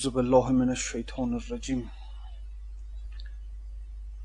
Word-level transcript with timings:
أعوذ 0.00 0.14
بالله 0.16 0.46
من 0.52 0.70
الشيطان 0.70 1.36
الرجيم. 1.36 1.80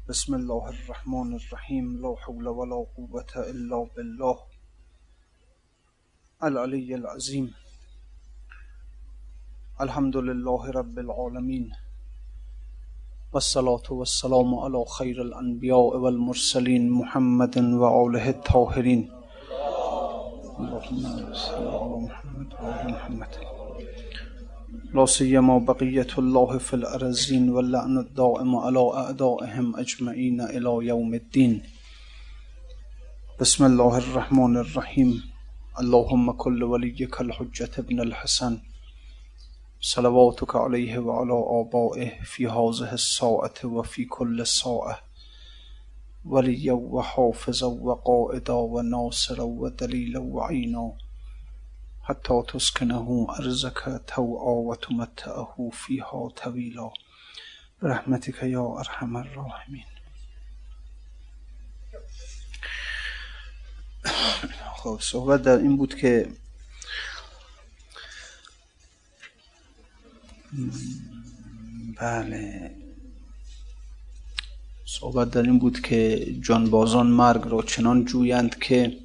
بسم 0.10 0.36
الله 0.36 0.70
الرحمن 0.70 1.36
الرحيم. 1.36 1.86
لا 2.04 2.16
حول 2.24 2.48
ولا 2.48 2.86
قوة 2.98 3.32
إلا 3.52 3.88
بالله 3.96 4.38
العلي 6.44 6.96
العظيم. 6.96 7.46
الحمد 9.82 10.18
لله 10.18 10.72
رب 10.80 11.00
العالمين. 11.00 11.66
والصلاة 13.34 13.88
والسلام 13.90 14.56
على 14.56 14.86
خير 14.98 15.22
الأنبياء 15.22 15.98
والمرسلين 16.04 16.84
محمد 16.90 17.56
وآله 17.58 18.30
الطاهرين. 18.30 19.02
اللهم 20.60 21.04
صل 21.34 21.68
على 21.68 21.96
محمد 22.08 22.50
وآل 22.64 22.88
محمد. 22.96 23.55
لا 24.76 25.06
سيما 25.06 25.58
بقية 25.58 26.08
الله 26.18 26.58
في 26.58 26.74
الأرزين 26.74 27.50
واللعن 27.50 27.98
الدائم 27.98 28.56
على 28.56 28.80
أعدائهم 28.94 29.76
أجمعين 29.76 30.42
إلى 30.42 30.88
يوم 30.88 31.14
الدين. 31.14 31.64
بسم 33.42 33.66
الله 33.66 33.98
الرحمن 33.98 34.58
الرحيم. 34.58 35.24
اللهم 35.80 36.32
كل 36.32 36.64
وليك 36.64 37.22
الحجة 37.22 37.72
ابن 37.78 38.00
الحسن. 38.02 38.58
صلواتك 39.82 40.56
عليه 40.56 41.00
وعلى 41.00 41.38
آبائه 41.62 42.24
في 42.24 42.48
هذه 42.48 42.94
الساعة 42.94 43.54
وفي 43.64 44.06
كل 44.06 44.48
ساعة. 44.48 45.00
وليا 46.26 46.74
وحافظا 46.74 47.68
وقائدا 47.68 48.54
وناصرا 48.54 49.44
ودليلا 49.44 50.20
وعينا. 50.20 51.05
حتى 52.06 52.44
تسكنه 52.48 53.28
أرزك 53.40 54.02
توعا 54.08 54.56
وتمتعه 54.70 55.70
فيها 55.74 56.30
طويلا 56.30 56.90
برحمتك 57.82 58.44
يا 58.44 58.80
أرحم 58.80 59.18
الراحمين 59.18 59.86
خب 64.76 65.00
صحبت 65.02 65.42
در 65.42 65.58
این 65.58 65.78
بود 65.78 65.96
که 65.96 66.30
بله. 71.98 72.76
صحبت 74.86 75.32
در 75.32 75.42
این 75.42 75.60
بود 75.60 75.80
که 75.80 76.26
جانبازان 76.42 77.08
مرگ 77.08 77.42
را 77.46 77.62
چنان 77.62 78.06
جویند 78.06 78.60
که 78.60 79.05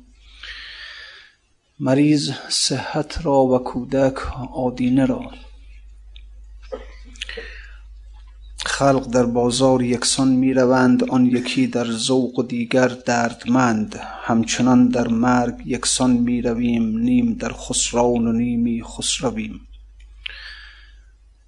مریض 1.82 2.30
صحت 2.48 3.26
را 3.26 3.44
و 3.44 3.58
کودک 3.58 4.14
آدینه 4.54 5.06
را. 5.06 5.30
خلق 8.64 9.06
در 9.06 9.26
بازار 9.26 9.82
یکسان 9.82 10.28
می 10.28 10.54
روند 10.54 11.04
آن 11.04 11.26
یکی 11.26 11.66
در 11.66 11.90
ذوق 11.90 12.38
و 12.38 12.42
دیگر 12.42 12.88
دردمند. 12.88 13.96
همچنان 14.22 14.88
در 14.88 15.08
مرگ 15.08 15.62
یکسان 15.66 16.10
می 16.10 16.42
رویم 16.42 16.98
نیم 16.98 17.34
در 17.34 17.52
خسران 17.52 18.26
و 18.26 18.32
نیمی 18.32 18.82
خسرویم. 18.82 19.60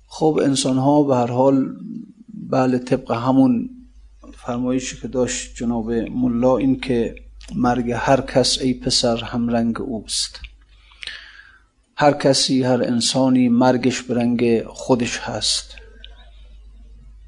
خب 0.07 0.41
انسان 0.43 0.79
ها 0.79 1.03
به 1.03 1.17
هر 1.17 1.31
حال 1.31 1.77
بله 2.51 2.79
طبق 2.79 3.13
همون 3.13 3.71
فرمایشی 4.35 4.97
که 4.97 5.09
داشت 5.09 5.57
جناب 5.57 5.93
ملا 5.93 6.57
این 6.57 6.81
که 6.81 7.15
مرگ 7.57 7.91
هر 7.91 8.21
کس 8.21 8.59
ای 8.59 8.75
پسر 8.75 9.17
هم 9.17 9.49
رنگ 9.49 9.81
اوست. 9.81 10.41
هر 11.97 12.13
کسی 12.13 12.63
هر 12.63 12.83
انسانی 12.83 13.49
مرگش 13.49 14.03
به 14.03 14.15
رنگ 14.15 14.65
خودش 14.67 15.19
هست. 15.19 15.77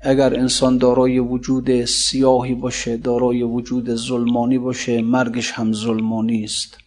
اگر 0.01 0.35
انسان 0.35 0.79
دارای 0.79 1.19
وجود 1.19 1.85
سیاهی 1.85 2.55
باشه 2.55 2.97
دارای 2.97 3.43
وجود 3.43 3.95
ظلمانی 3.95 4.59
باشه 4.59 5.03
مرگش 5.03 5.51
هم 5.51 5.73
ظلمانی 5.73 6.45
است. 6.45 6.79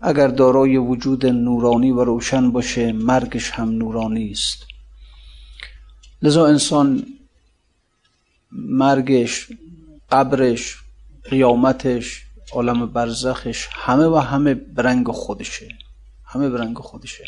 اگر 0.00 0.28
دارای 0.28 0.76
وجود 0.76 1.26
نورانی 1.26 1.90
و 1.90 2.04
روشن 2.04 2.50
باشه 2.50 2.92
مرگش 2.92 3.50
هم 3.50 3.70
نورانی 3.70 4.30
است. 4.30 4.66
لذا 6.22 6.46
انسان 6.46 7.06
مرگش 8.52 9.48
قبرش 10.10 10.76
قیامتش 11.30 12.22
عالم 12.52 12.86
برزخش 12.86 13.68
همه 13.72 14.06
و 14.06 14.16
همه 14.16 14.54
برنگ 14.54 15.08
خودشه. 15.08 15.68
همه 16.24 16.48
برنگ 16.48 16.78
خودشه. 16.78 17.24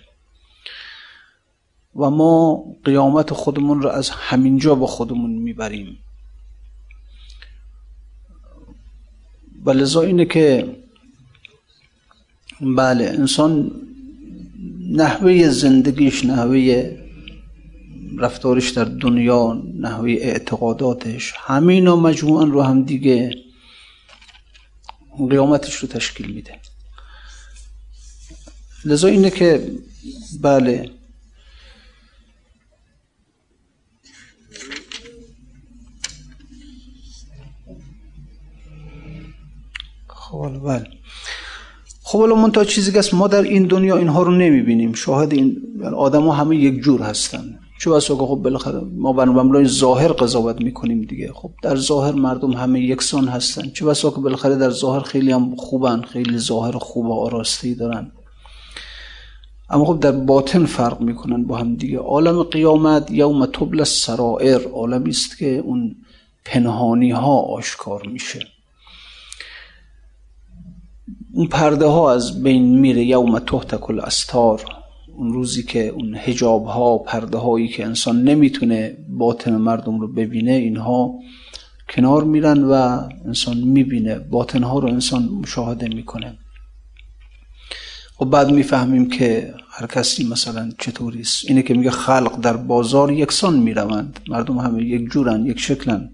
و 1.97 2.11
ما 2.11 2.65
قیامت 2.85 3.33
خودمون 3.33 3.83
رو 3.83 3.89
از 3.89 4.11
همینجا 4.11 4.75
با 4.75 4.87
خودمون 4.87 5.31
می‌بریم. 5.31 5.99
و 9.65 9.71
لذا 9.71 10.01
اینه 10.01 10.25
که 10.25 10.77
بله 12.61 13.05
انسان 13.05 13.71
نحوه 14.91 15.49
زندگیش 15.49 16.25
نحوه 16.25 16.97
رفتارش 18.19 18.71
در 18.71 18.85
دنیا 18.85 19.63
نحوه 19.79 20.11
اعتقاداتش 20.11 21.35
همین 21.37 21.89
و 21.89 21.97
مجموعا 21.97 22.45
رو 22.45 22.63
هم 22.63 22.83
دیگه 22.83 23.31
قیامتش 25.31 25.75
رو 25.75 25.89
تشکیل 25.89 26.35
میده. 26.35 26.59
لذا 28.85 29.09
اینه 29.09 29.31
که 29.31 29.73
بله. 30.41 30.91
خب 40.09 40.61
بله. 40.65 40.87
خب 42.03 42.19
الان 42.19 42.53
تا 42.53 42.65
چیزی 42.65 42.93
که 42.93 43.17
ما 43.17 43.29
در 43.29 43.43
این 43.43 43.67
دنیا 43.67 43.97
اینها 43.97 44.23
رو 44.23 44.37
نمی‌بینیم. 44.37 44.93
شاهد 44.93 45.33
این 45.33 45.57
آدم 45.97 46.23
ها 46.23 46.33
همه 46.33 46.57
یک 46.57 46.83
جور 46.83 47.03
هستن. 47.03 47.59
چه 47.81 47.91
بسا 47.91 48.17
خب 48.17 48.35
بالاخره 48.35 48.81
ما 48.81 49.13
بر 49.13 49.65
ظاهر 49.65 50.13
قضاوت 50.13 50.61
می‌کنیم 50.61 51.03
دیگه. 51.03 51.33
خب 51.33 51.51
در 51.63 51.77
ظاهر 51.77 52.13
مردم 52.13 52.53
همه 52.53 52.81
یکسان 52.81 53.29
هستن. 53.29 53.71
چه 53.71 53.85
بسا 53.85 54.11
که 54.11 54.21
بالاخره 54.21 54.57
در 54.57 54.71
ظاهر 54.71 55.01
خیلی 55.01 55.33
هم 55.33 55.57
خوبن 55.57 56.03
خیلی 56.03 56.39
ظاهر 56.39 56.73
خوب 56.73 57.07
و 57.07 57.13
آراسته 57.13 57.75
دارن. 57.75 58.13
اما 59.71 59.85
خب 59.85 60.01
در 60.01 60.13
باطن 60.13 60.65
فرق 60.65 61.01
می‌کنن 61.01 61.45
با 61.45 61.57
هم 61.57 61.77
دیگه. 61.77 61.99
عالم 61.99 62.43
قیامت 62.43 63.11
یوم 63.11 63.47
تبل 63.47 63.85
سرائر 63.85 64.69
عالمی 64.69 65.11
است 65.11 65.39
که 65.39 65.57
اون 65.57 65.97
پنهانی 66.45 67.11
ها 67.11 67.37
آشکار 67.41 68.07
میشه. 68.07 68.41
اون 71.35 71.47
پرده 71.47 71.87
ها 71.87 72.13
از 72.13 72.43
بین 72.43 72.79
میره. 72.79 73.05
یوم 73.05 73.39
تحت 73.39 73.75
استار 73.91 74.80
اون 75.21 75.33
روزی 75.33 75.63
که 75.63 75.89
اون 75.89 76.15
هجاب 76.15 76.65
ها 76.65 76.99
پرده 76.99 77.39
هایی 77.39 77.69
که 77.69 77.87
انسان 77.87 78.23
نمی‌تونه 78.23 78.97
باطن 79.09 79.57
مردم 79.57 80.01
رو 80.01 80.13
ببینه 80.13 80.53
اینها 80.53 81.15
کنار 81.89 82.25
میرن 82.25 82.65
و 82.65 82.73
انسان 83.27 83.57
می‌بینه. 83.57 84.19
باطن 84.19 84.63
ها 84.63 84.79
رو 84.79 84.89
انسان 84.89 85.23
مشاهده 85.23 85.89
می‌کنه. 85.89 86.29
و 86.31 86.35
خب 88.17 88.31
بعد 88.31 88.51
می‌فهمیم 88.51 89.09
که 89.09 89.55
هر 89.71 89.87
کسی 89.87 90.29
مثلا 90.29 90.73
چطوری 90.79 91.21
است. 91.21 91.45
اینه 91.49 91.63
که 91.63 91.75
میگه 91.75 91.91
خلق 91.91 92.41
در 92.41 92.57
بازار 92.57 93.13
یکسان 93.13 93.59
می‌روند. 93.59 94.21
مردم 94.29 94.59
همه 94.59 94.83
یک 94.85 95.11
جورن 95.11 95.47
یک 95.47 95.61
شکلن. 95.61 96.11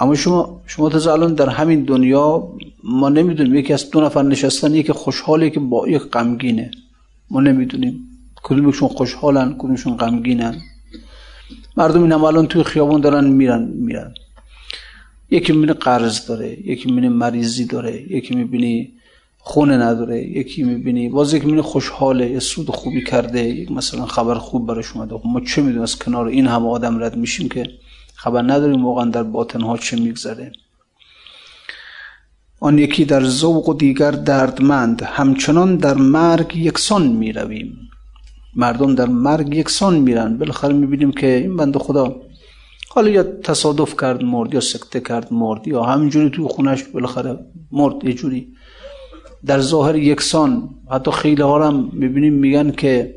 اما 0.00 0.14
شما 0.14 0.62
شما 0.66 0.88
تا 0.88 1.12
الان 1.12 1.34
در 1.34 1.48
همین 1.48 1.84
دنیا 1.84 2.48
ما 2.84 3.08
نمی‌دونیم. 3.08 3.54
یکی 3.54 3.72
از 3.72 3.90
دو 3.90 4.00
نفر 4.00 4.22
نشستن 4.22 4.74
یکی 4.74 4.92
خوشحاله 4.92 5.50
که 5.50 5.60
با 5.60 5.88
یک 5.88 6.02
غمگینه. 6.02 6.70
ما 7.32 7.40
نمی‌دونیم. 7.40 7.94
کدومشون 8.42 8.88
خوشحالن 8.88 9.54
کدومشون 9.58 9.96
غمگینن. 9.96 10.54
مردم 11.76 12.02
این 12.02 12.12
الان 12.12 12.46
توی 12.46 12.62
خیابون 12.62 13.00
دارن 13.00 13.24
میرن 13.24 13.62
میرن. 13.64 14.14
یکی 15.30 15.52
می‌بینی 15.52 15.72
قرض 15.72 16.26
داره 16.26 16.68
یکی 16.68 16.88
می‌بینی 16.88 17.08
مریضی 17.08 17.64
داره 17.66 18.12
یکی 18.12 18.34
می‌بینی 18.34 18.92
خونه 19.38 19.76
نداره 19.76 20.28
یکی 20.28 20.62
می‌بینی 20.62 21.08
باز 21.08 21.34
یکی 21.34 21.44
می‌بینی 21.44 21.62
خوشحاله 21.62 22.30
یه 22.30 22.38
سود 22.38 22.70
خوبی 22.70 23.04
کرده 23.04 23.44
یک 23.44 23.72
مثلا 23.72 24.06
خبر 24.06 24.34
خوب 24.34 24.66
براش 24.66 24.96
اومده. 24.96 25.18
خب 25.18 25.26
ما 25.26 25.40
چه 25.40 25.62
می‌دونیم 25.62 25.82
از 25.82 25.98
کنار 25.98 26.26
این 26.26 26.46
همه 26.46 26.68
آدم 26.68 27.02
رد 27.02 27.16
میشیم 27.16 27.48
که 27.48 27.70
خبر 28.14 28.42
نداریم 28.42 28.84
واقعا 28.84 29.04
در 29.04 29.22
باطنها 29.22 29.76
چه 29.76 29.96
میگذره. 29.96 30.52
آن 32.68 32.78
یکی 32.78 33.04
در 33.04 33.24
ذوق 33.24 33.68
و 33.68 33.74
دیگر 33.74 34.10
دردمند 34.10 35.02
همچنان 35.02 35.76
در 35.76 35.94
مرگ 35.94 36.56
یکسان 36.56 37.06
می 37.06 37.32
رویم 37.32 37.78
مردم 38.56 38.94
در 38.94 39.06
مرگ 39.06 39.54
یکسان 39.54 39.98
میرن. 39.98 40.38
بالاخره 40.38 40.72
می‌بینیم 40.72 41.12
که 41.12 41.26
این 41.26 41.56
بند 41.56 41.76
خدا 41.76 42.16
حالا 42.88 43.08
یا 43.08 43.22
تصادف 43.22 43.96
کرد 44.00 44.24
مرد 44.24 44.54
یا 44.54 44.60
سکته 44.60 45.00
کرد 45.00 45.32
مرد 45.32 45.68
یا 45.68 45.82
همینجوری 45.82 46.30
تو 46.30 46.48
خونش 46.48 46.82
بالاخره 46.82 47.38
مرد 47.72 48.04
یه 48.04 48.12
جوری 48.12 48.48
در 49.46 49.60
ظاهر 49.60 49.96
یکسان. 49.96 50.68
حتی 50.90 51.10
خیلی 51.10 51.42
ها 51.42 51.68
هم 51.68 51.90
می‌بینیم 51.92 52.32
میگن 52.32 52.70
که 52.70 53.14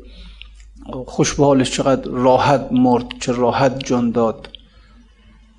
خوش 1.06 1.34
به 1.34 1.44
حالش 1.44 1.70
چقدر 1.70 2.10
راحت 2.10 2.68
مرد 2.72 3.04
چه 3.20 3.32
راحت 3.32 3.84
جان 3.84 4.10
داد. 4.10 4.48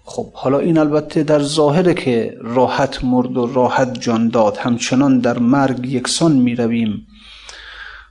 خب 0.09 0.33
حالا 0.33 0.59
این 0.59 0.77
البته 0.77 1.23
در 1.23 1.39
ظاهره 1.39 1.93
که 1.93 2.37
راحت 2.41 3.03
مرد 3.03 3.37
و 3.37 3.47
راحت 3.47 3.99
جان 3.99 4.29
داد 4.29 4.57
همچنان 4.57 5.19
در 5.19 5.39
مرگ 5.39 5.85
یکسان 5.85 6.31
می 6.31 6.55
رویم 6.55 7.07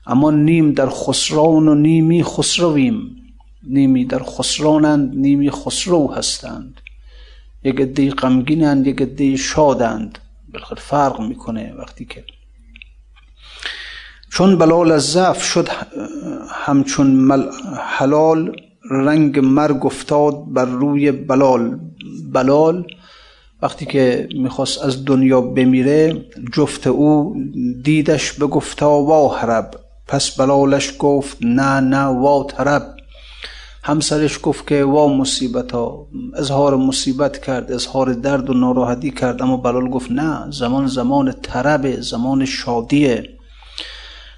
اما 0.07 0.31
نیم 0.31 0.73
در 0.73 0.89
خسران 0.91 1.69
و 1.69 1.75
نیمی 1.75 2.25
خسرویم. 2.25 3.17
نیمی 3.63 4.05
در 4.05 4.23
خسرانند 4.23 5.15
نیمی 5.17 5.51
خسرو 5.51 6.13
هستند. 6.13 6.81
یک 7.65 7.81
عده 7.81 8.11
غمگینند 8.11 8.87
یک 8.87 9.03
عده 9.03 9.37
شادند. 9.37 10.19
بالاخره 10.53 10.81
فرق 10.81 11.21
می‌کنه 11.21 11.75
وقتی 11.79 12.05
که 12.05 12.25
چون 14.31 14.59
بلال 14.59 14.93
از 14.93 15.13
ضعف 15.13 15.43
شد 15.45 15.69
همچون 16.51 17.33
حلال 17.81 18.57
رنگ 18.91 19.39
مرگ 19.39 19.87
افتاد 19.87 20.53
بر 20.53 20.65
روی 20.65 21.13
بلال. 21.13 21.86
بلال 22.37 22.85
وقتی 23.63 23.87
که 23.87 24.29
می‌خواست 24.35 24.83
از 24.83 25.05
دنیا 25.05 25.41
بمیره 25.41 26.25
جفت 26.53 26.87
او 26.87 27.37
دیدش 27.83 28.33
بگفتا 28.33 28.91
وا 28.91 29.29
هرب 29.29 29.71
پس 30.09 30.31
بلالش 30.31 30.93
گفت 30.99 31.37
نه 31.41 31.81
نه 31.81 32.05
وا 32.05 32.45
ترب 32.45 32.97
همسرش 33.83 34.41
گفت 34.43 34.67
که 34.67 34.85
وا 34.85 35.09
مصیبت 35.09 35.73
ها 35.73 36.07
اظهار 36.37 36.77
مصیبت 36.77 37.45
کرد 37.45 37.73
اظهار 37.73 38.13
درد 38.13 38.51
و 38.51 38.55
ناراحتی 38.55 39.11
کرد 39.11 39.43
اما 39.43 39.57
بلال 39.57 39.89
گفت 39.89 40.11
نه 40.11 40.51
زمان 40.51 40.87
زمان 40.87 41.33
ترب 41.33 42.01
زمان 42.01 42.45
شادیه. 42.45 43.29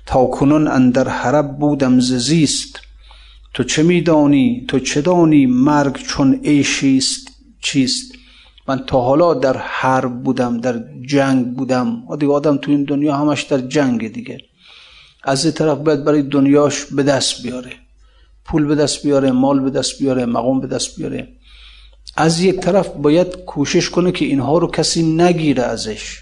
تا 0.07 0.25
کنون 0.25 0.69
اندر 0.69 1.09
حرب 1.09 1.59
بودم 1.59 2.01
زیست. 2.01 2.81
تو 3.55 3.65
چه 3.65 3.83
میدانی؟ 3.83 4.65
تو 4.69 4.79
چه 4.79 5.01
دانی 5.01 5.47
مرگ 5.47 5.97
چون 5.97 6.41
عیشیست 6.45 7.28
چیست؟ 7.61 8.13
من 8.69 8.79
تا 8.79 9.01
حالا 9.01 9.35
در 9.35 9.57
حرب 9.57 10.23
بودم 10.23 10.61
در 10.61 10.85
جنگ 11.07 11.47
بودم. 11.57 12.03
دیگه 12.21 12.33
آدم 12.33 12.57
تو 12.57 12.71
این 12.71 12.85
دنیا 12.85 13.17
همش 13.17 13.43
در 13.43 13.59
جنگ 13.59 14.13
دیگه. 14.13 14.39
از 15.25 15.45
این 15.45 15.55
طرف 15.55 15.79
باید 15.79 16.05
برای 16.05 16.23
دنیاش 16.23 16.85
به 16.85 17.03
دست 17.03 17.43
بیاره. 17.43 17.73
پول 18.45 18.65
به 18.65 18.75
دست 18.75 19.03
بیاره 19.03 19.31
مال 19.33 19.61
به 19.61 19.71
دست 19.71 19.99
بیاره 19.99 20.27
مقام 20.27 20.61
به 20.61 20.67
دست 20.67 20.97
بیاره. 20.97 21.29
از 22.17 22.41
یک 22.41 22.61
طرف 22.61 22.89
باید 22.89 23.37
کوشش 23.37 23.91
کنه 23.91 24.13
که 24.13 24.25
اینها 24.25 24.59
رو 24.59 24.67
کسی 24.71 25.03
نگیره 25.03 25.63
ازش. 25.63 26.21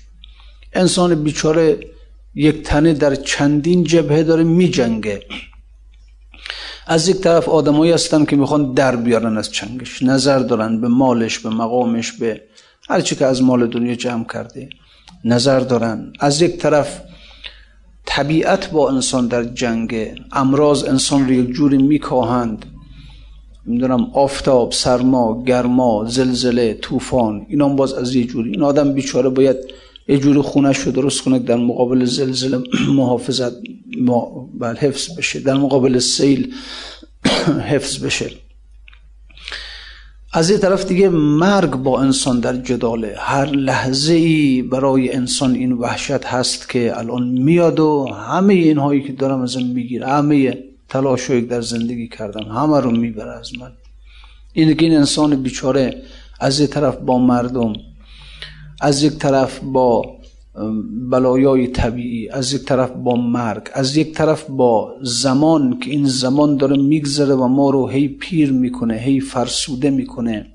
انسان 0.73 1.15
بیچاره 1.15 1.81
یک 2.35 2.63
تنه 2.63 2.93
در 2.93 3.15
چندین 3.15 3.85
جبهه 3.85 4.23
داره 4.23 4.45
می 4.45 4.69
جنگه 4.69 5.23
از 6.87 7.09
یک 7.09 7.17
طرف 7.17 7.49
آدمایی 7.49 7.93
هستن 7.93 8.25
که 8.25 8.37
می‌خوان 8.37 8.73
در 8.73 8.97
بیارن 8.97 9.39
از 9.39 9.51
چنگش. 9.51 10.03
نظر 10.03 10.39
دارن 10.39 10.81
به 10.81 10.89
مالش 10.89 11.39
به 11.39 11.49
مقامش 11.49 12.13
به 12.13 12.41
هر 12.89 13.01
چی 13.01 13.17
که 13.17 13.27
از 13.27 13.43
مال 13.43 13.67
دنیا 13.67 13.95
جمع 13.95 14.25
کرده. 14.25 14.69
نظر 15.25 15.61
دارن. 15.61 16.13
از 16.21 16.43
یک 16.43 16.57
طرف 16.57 17.01
طبیعت 18.07 18.71
با 18.71 18.91
انسان 18.91 19.27
در 19.27 19.45
جنگ. 19.45 20.21
امراض 20.33 20.85
انسان 20.85 21.25
رو 21.27 21.33
یک 21.33 21.51
جوری 21.51 21.79
میکاهند. 21.79 22.67
می‌دونم 23.65 24.11
آفتاب 24.13 24.73
سرما 24.73 25.45
گرما 25.47 26.05
زلزله 26.09 26.75
طوفان 26.75 27.47
اینا 27.49 27.69
باز 27.69 27.93
از 27.93 28.15
یه 28.15 28.25
جوری. 28.25 28.51
این 28.51 28.63
آدم 28.63 28.93
بیچاره 28.93 29.29
باید 29.29 29.57
یه 30.09 30.19
جوری 30.19 30.41
خونش 30.41 30.79
رو 30.79 30.93
درست 30.93 31.23
کنه 31.23 31.39
در 31.39 31.57
مقابل 31.57 32.05
زلزله 32.05 32.63
محافظت 32.89 33.53
بل 34.61 34.77
حفظ 34.77 35.19
بشه. 35.19 35.41
در 35.41 35.55
مقابل 35.55 35.99
سیل 35.99 36.55
حفظ 37.71 38.05
بشه. 38.05 38.31
از 40.33 40.51
یه 40.51 40.59
طرف 40.59 40.87
دیگه 40.87 41.09
مرگ 41.09 41.71
با 41.71 42.01
انسان 42.01 42.41
در 42.41 42.57
جداله. 42.57 43.15
هر 43.19 43.47
لحظه 43.47 44.13
ای 44.13 44.63
برای 44.63 45.13
انسان 45.13 45.55
این 45.55 45.73
وحشت 45.73 46.25
هست 46.25 46.69
که 46.69 46.99
الان 46.99 47.29
میاد 47.29 47.81
و 47.81 48.07
همه 48.07 48.55
اینهایی 48.55 49.03
که 49.03 49.13
دارم 49.13 49.41
ازم 49.41 49.67
می‌گیره 49.67 50.07
همه 50.07 50.59
تلاشایی 50.89 51.43
در 51.43 51.61
زندگی 51.61 52.09
کردم 52.09 52.45
همه 52.45 52.81
رو 52.81 52.91
می‌بره 52.91 53.39
از 53.39 53.59
من. 53.59 53.73
این 54.53 54.75
که 54.75 54.85
این 54.85 54.97
انسان 54.97 55.43
بیچاره 55.43 56.03
از 56.41 56.61
یه 56.61 56.67
طرف 56.67 56.97
با 56.97 57.19
مردم 57.19 57.73
از 58.81 59.03
یک 59.03 59.13
طرف 59.13 59.61
با 59.63 60.17
بلایای 61.11 61.67
طبیعی 61.67 62.29
از 62.29 62.53
یک 62.53 62.63
طرف 62.63 62.91
با 62.91 63.17
مرگ 63.17 63.69
از 63.73 63.97
یک 63.97 64.13
طرف 64.13 64.45
با 64.45 64.95
زمان 65.03 65.79
که 65.81 65.91
این 65.91 66.07
زمان 66.07 66.57
داره 66.57 66.77
میگذره 66.77 67.35
و 67.35 67.47
ما 67.47 67.71
رو 67.71 67.89
هی 67.89 68.09
پیر 68.09 68.53
می‌کنه 68.53 68.95
هی 68.95 69.21
فرسوده 69.21 69.91
می‌کنه. 69.91 70.47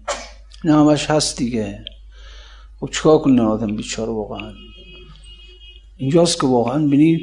نه 0.63 0.75
همش 0.75 1.09
هست 1.09 1.37
دیگه. 1.37 1.85
خب 2.79 2.89
چیکار 2.89 3.19
کنه 3.19 3.41
آدم 3.41 3.75
بیچاره 3.75 4.11
واقعا؟ 4.11 4.51
اینجاست 5.97 6.41
که 6.41 6.47
واقعا 6.47 6.87
بینی 6.87 7.21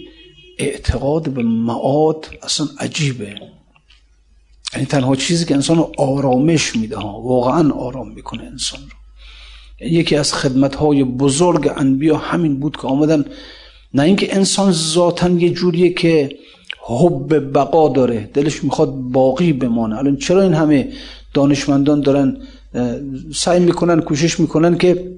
اعتقاد 0.58 1.28
به 1.28 1.42
معاد 1.42 2.26
اصلا 2.42 2.66
عجیبه. 2.78 3.34
یعنی 4.74 4.86
تنها 4.86 5.16
چیزی 5.16 5.44
که 5.44 5.54
انسان 5.54 5.76
رو 5.76 5.92
آرامش 5.98 6.76
میده 6.76 6.96
ها 6.96 7.20
واقعا 7.20 7.72
آرام 7.72 8.12
می‌کنه 8.12 8.42
انسان 8.42 8.80
رو. 8.80 9.07
یکی 9.80 10.16
از 10.16 10.34
خدمت 10.34 10.74
های 10.74 11.04
بزرگ 11.04 11.70
انبیا 11.76 12.16
همین 12.16 12.60
بود 12.60 12.76
که 12.76 12.86
آمدن. 12.86 13.24
نه 13.94 14.02
اینکه 14.02 14.36
انسان 14.36 14.72
ذاتا 14.72 15.28
یه 15.28 15.50
جوریه 15.50 15.92
که 15.92 16.30
حب 16.86 17.52
بقا 17.54 17.88
داره 17.88 18.30
دلش 18.34 18.64
می‌خواد 18.64 18.94
باقی 18.94 19.52
بمانه. 19.52 19.98
الان 19.98 20.16
چرا 20.16 20.42
این 20.42 20.54
همه 20.54 20.88
دانشمندان 21.34 22.00
دارن 22.00 22.36
سعی 23.34 23.60
می‌کنن 23.60 24.00
کوشش 24.00 24.40
می‌کنن 24.40 24.78
که 24.78 25.17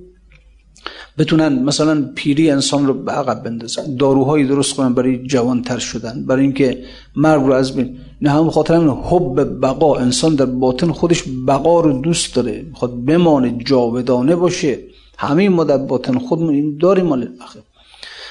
بتونن 1.19 1.63
مثلا 1.63 2.11
پیری 2.15 2.51
انسان 2.51 2.87
رو 2.87 2.95
به 2.95 3.13
عقب 3.13 3.43
بندازن. 3.43 3.97
داروهایی 3.97 4.47
درست 4.47 4.75
کنن 4.77 4.95
برای 4.95 5.27
جوانتر 5.27 5.79
شدن. 5.79 6.25
برای 6.27 6.43
اینکه 6.43 6.83
مرگ 7.17 7.43
رو 7.43 7.53
از 7.53 7.77
بین 7.77 7.99
نه 8.23 8.31
هم 8.31 8.51
خاطر 8.51 8.75
همین 8.75 8.89
حب 8.89 9.61
بقا. 9.61 9.97
انسان 9.97 10.35
در 10.35 10.47
باطن 10.47 10.93
خودش 10.93 11.25
بقا 11.47 11.81
رو 11.81 12.01
دوست 12.01 12.35
داره. 12.35 12.65
می‌خواد 12.71 13.05
بمانه 13.05 13.59
جاودانه 13.65 14.37
باشه. 14.37 14.79
همه 15.19 15.49
ما 15.49 15.65
در 15.65 15.79
باطن 15.79 16.19
خودمون 16.19 16.55
این 16.55 16.79
داریم 16.81 17.07
مال 17.07 17.29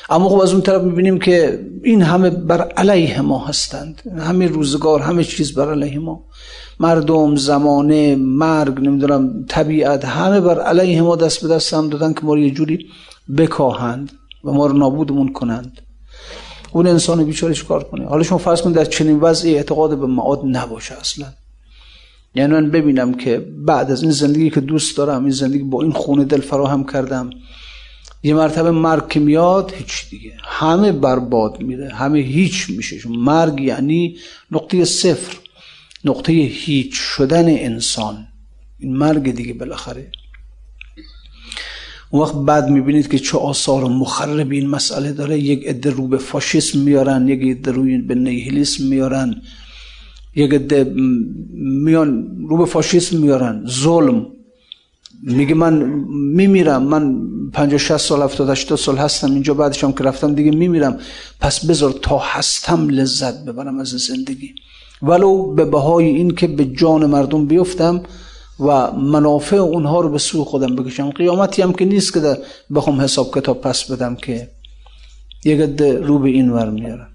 اما 0.09 0.29
خب 0.29 0.39
از 0.39 0.51
اون 0.51 0.61
طرف 0.61 0.81
می‌بینیم 0.81 1.19
که 1.19 1.65
این 1.83 2.01
همه 2.01 2.29
بر 2.29 2.61
علیه 2.61 3.21
ما 3.21 3.45
هستند. 3.45 4.01
همه 4.19 4.47
روزگار 4.47 4.99
همه 4.99 5.23
چیز 5.23 5.53
بر 5.53 5.71
علیه 5.71 5.99
ما. 5.99 6.25
مردم 6.79 7.35
زمانه 7.35 8.15
مرگ 8.15 8.79
نمی‌دونم 8.79 9.45
طبیعت 9.48 10.05
همه 10.05 10.41
بر 10.41 10.62
علیه 10.62 11.01
ما 11.01 11.15
دست 11.15 11.41
به 11.41 11.48
دست 11.48 11.74
هم 11.74 11.89
دادن 11.89 12.13
که 12.13 12.21
ما 12.24 12.33
رو 12.33 12.39
یه 12.39 12.51
جوری 12.51 12.86
بکاهند 13.38 14.12
و 14.43 14.51
ما 14.51 14.65
رو 14.65 14.77
نابودمون 14.77 15.33
کنند. 15.33 15.81
اون 16.71 16.88
انسان 16.88 17.24
بیچاره 17.24 17.55
کار 17.55 17.83
کنه؟ 17.83 18.05
حالا 18.05 18.24
شما 18.24 18.38
فرض 18.38 18.62
کنید 18.62 18.75
در 18.75 18.86
چنین 18.86 19.19
وضعی 19.19 19.55
اعتقاد 19.55 20.00
به 20.00 20.07
معاد 20.07 20.41
نباشه 20.43 20.95
اصلا. 21.00 21.25
یعنی 22.36 22.53
من 22.53 22.71
ببینم 22.71 23.13
که 23.13 23.45
بعد 23.65 23.91
از 23.91 24.01
این 24.01 24.12
زندگی 24.12 24.50
که 24.50 24.62
دوست 24.62 24.98
دارم 24.98 25.24
این 25.24 25.31
زندگی 25.31 25.63
با 25.63 25.81
این 25.81 25.91
خونه 25.91 26.25
دل 26.25 26.41
فراهم 26.41 26.83
کردم 26.83 27.29
یه 28.24 28.33
مرتبه 28.33 28.71
مرگ 28.71 29.07
که 29.07 29.19
میاد 29.19 29.74
هیچ 29.77 30.09
دیگه. 30.09 30.33
همه 30.43 30.91
برباد 30.91 31.62
میره 31.62 31.89
همه 31.89 32.19
هیچ 32.19 32.69
میشه. 32.69 33.09
مرگ 33.09 33.62
یعنی 33.62 34.17
نقطه 34.51 34.86
صفر. 34.86 35.38
نقطه 36.06 36.34
هیچ 36.34 36.94
شدن 36.94 37.46
انسان. 37.48 38.27
این 38.79 38.98
مرگ 38.98 39.32
دیگه 39.32 39.53
بالاخره. 39.53 40.12
اون 42.10 42.22
وقت 42.22 42.36
بعد 42.36 42.70
می‌بینید 42.70 43.12
که 43.12 43.20
چه 43.20 43.38
آثار 43.38 43.84
مخرب 43.84 44.51
این 44.51 44.70
مسئله 44.70 45.12
داره. 45.12 45.39
یک 45.39 45.68
عده 45.68 45.89
رو 45.89 46.08
به 46.08 46.18
فاشیسم 46.18 46.79
میارن 46.79 47.27
یک 47.27 47.58
عده 47.58 47.72
رو 47.72 47.84
به 48.08 48.15
نیهیلیسم 48.15 48.84
میارن. 48.84 49.41
یک 50.36 50.53
عده 50.53 50.84
میان 51.84 52.38
رو 52.50 52.58
به 52.58 52.65
فاشیسم 52.65 53.18
میارن. 53.18 53.65
ظلم. 53.68 54.27
میگه 55.24 55.56
من 55.56 55.74
میمیرم. 56.36 56.84
من 56.84 57.15
50 57.53 57.77
60 57.77 57.98
سال 57.98 58.22
70 58.22 58.50
80 58.50 58.77
سال 58.79 58.98
هستم. 58.98 59.32
اینجا 59.32 59.53
بعدش 59.53 59.84
هم 59.84 59.94
که 59.94 60.03
رفتم 60.03 60.36
دیگه 60.36 60.51
میمیرم. 60.51 61.00
پس 61.39 61.65
بذار 61.65 61.91
تا 61.91 62.18
هستم 62.18 62.89
لذت 62.89 63.46
ببرم 63.46 63.79
از 63.79 63.88
زندگی. 63.88 64.56
ولو 65.01 65.53
به 65.53 65.65
بهای 65.65 66.06
این 66.06 66.32
که 66.32 66.48
به 66.48 66.65
جان 66.65 67.06
مردم 67.06 67.46
بیفتم 67.46 68.03
و 68.60 68.91
منافع 68.91 69.56
اونها 69.56 70.01
رو 70.01 70.10
به 70.10 70.18
سوی 70.18 70.44
خودم 70.44 70.75
بکشم. 70.75 71.10
قیامتی 71.10 71.62
هم 71.62 71.74
که 71.74 71.86
نیست 71.86 72.13
که 72.13 72.38
بخوام 72.75 73.01
حساب 73.01 73.36
کتاب 73.36 73.62
پس 73.62 73.91
بدم 73.91 74.15
که 74.15 74.50
یک 75.46 75.60
عده 75.60 76.00
رو 76.00 76.20
به 76.20 76.29
این 76.29 76.50
ور 76.50 76.70
میارن. 76.70 77.08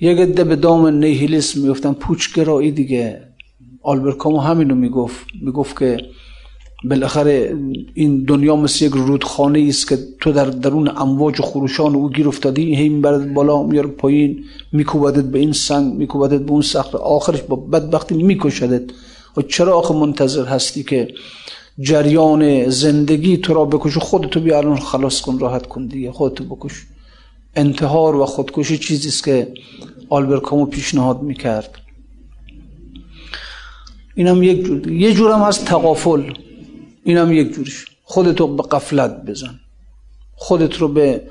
یک 0.00 0.18
عده 0.18 0.44
به 0.44 0.56
دام 0.56 0.86
نیهیلیسم 0.86 1.60
میفتن. 1.60 1.92
پوچگرایی 1.92 2.70
دیگه. 2.70 3.20
آلبرت 3.82 4.16
کامو 4.16 4.38
همینو 4.38 4.74
می‌گفت. 4.74 5.26
می‌گفت 5.42 5.78
که 5.78 5.98
بالاخره 6.84 7.56
این 7.94 8.24
دنیا 8.24 8.56
مثل 8.56 8.84
یک 8.84 8.92
رودخانه 8.92 9.66
است 9.68 9.88
که 9.88 9.98
تو 10.20 10.32
در 10.32 10.44
درون 10.44 10.88
امواج 10.88 11.40
و 11.40 11.42
خروشان 11.42 11.94
او 11.94 12.10
گیر 12.10 12.28
افتادی 12.28 12.74
هی 12.74 12.88
می‌برد 12.88 13.34
بالا 13.34 13.62
میاره 13.62 13.88
پایین 13.88 14.44
میکوبدت 14.72 15.24
به 15.24 15.38
این 15.38 15.52
سنگ 15.52 15.94
میکوبدت 15.94 16.40
به 16.40 16.50
اون 16.50 16.62
صخره 16.62 17.00
آخرش 17.00 17.42
با 17.42 17.56
بدبختی 17.56 18.22
میکشدت. 18.22 18.82
و 19.36 19.42
چرا 19.42 19.78
آخه 19.78 19.94
منتظر 19.94 20.44
هستی 20.44 20.82
که 20.82 21.08
جریان 21.80 22.70
زندگی 22.70 23.36
تو 23.36 23.54
را 23.54 23.64
بکش 23.64 23.98
خودتو 23.98 24.40
بیا 24.40 24.58
الان 24.58 24.76
خلاص 24.76 25.20
کن 25.20 25.38
راحت 25.38 25.66
کن 25.66 25.86
دیگه 25.86 26.12
خودتو 26.12 26.44
بکش. 26.44 26.86
انتحار 27.56 28.16
و 28.16 28.26
خودکشی 28.26 28.78
چیزی 28.78 29.08
است 29.08 29.24
که 29.24 29.48
آلبر 30.08 30.38
کامو 30.38 30.66
پیشنهاد 30.66 31.22
می‌کرد. 31.22 31.78
اینم 34.14 34.42
یک 34.42 34.64
جور 34.64 34.92
یه 34.92 35.14
جورم 35.14 35.42
هست 35.42 35.64
تقافل 35.64 36.22
اینم 37.04 37.32
یک 37.32 37.54
جورش 37.54 37.86
خودتو 38.02 38.56
به 38.56 38.62
قفلت 38.62 39.24
بزن. 39.24 39.60
خودت 40.34 40.76
رو 40.76 40.88
به 40.88 41.22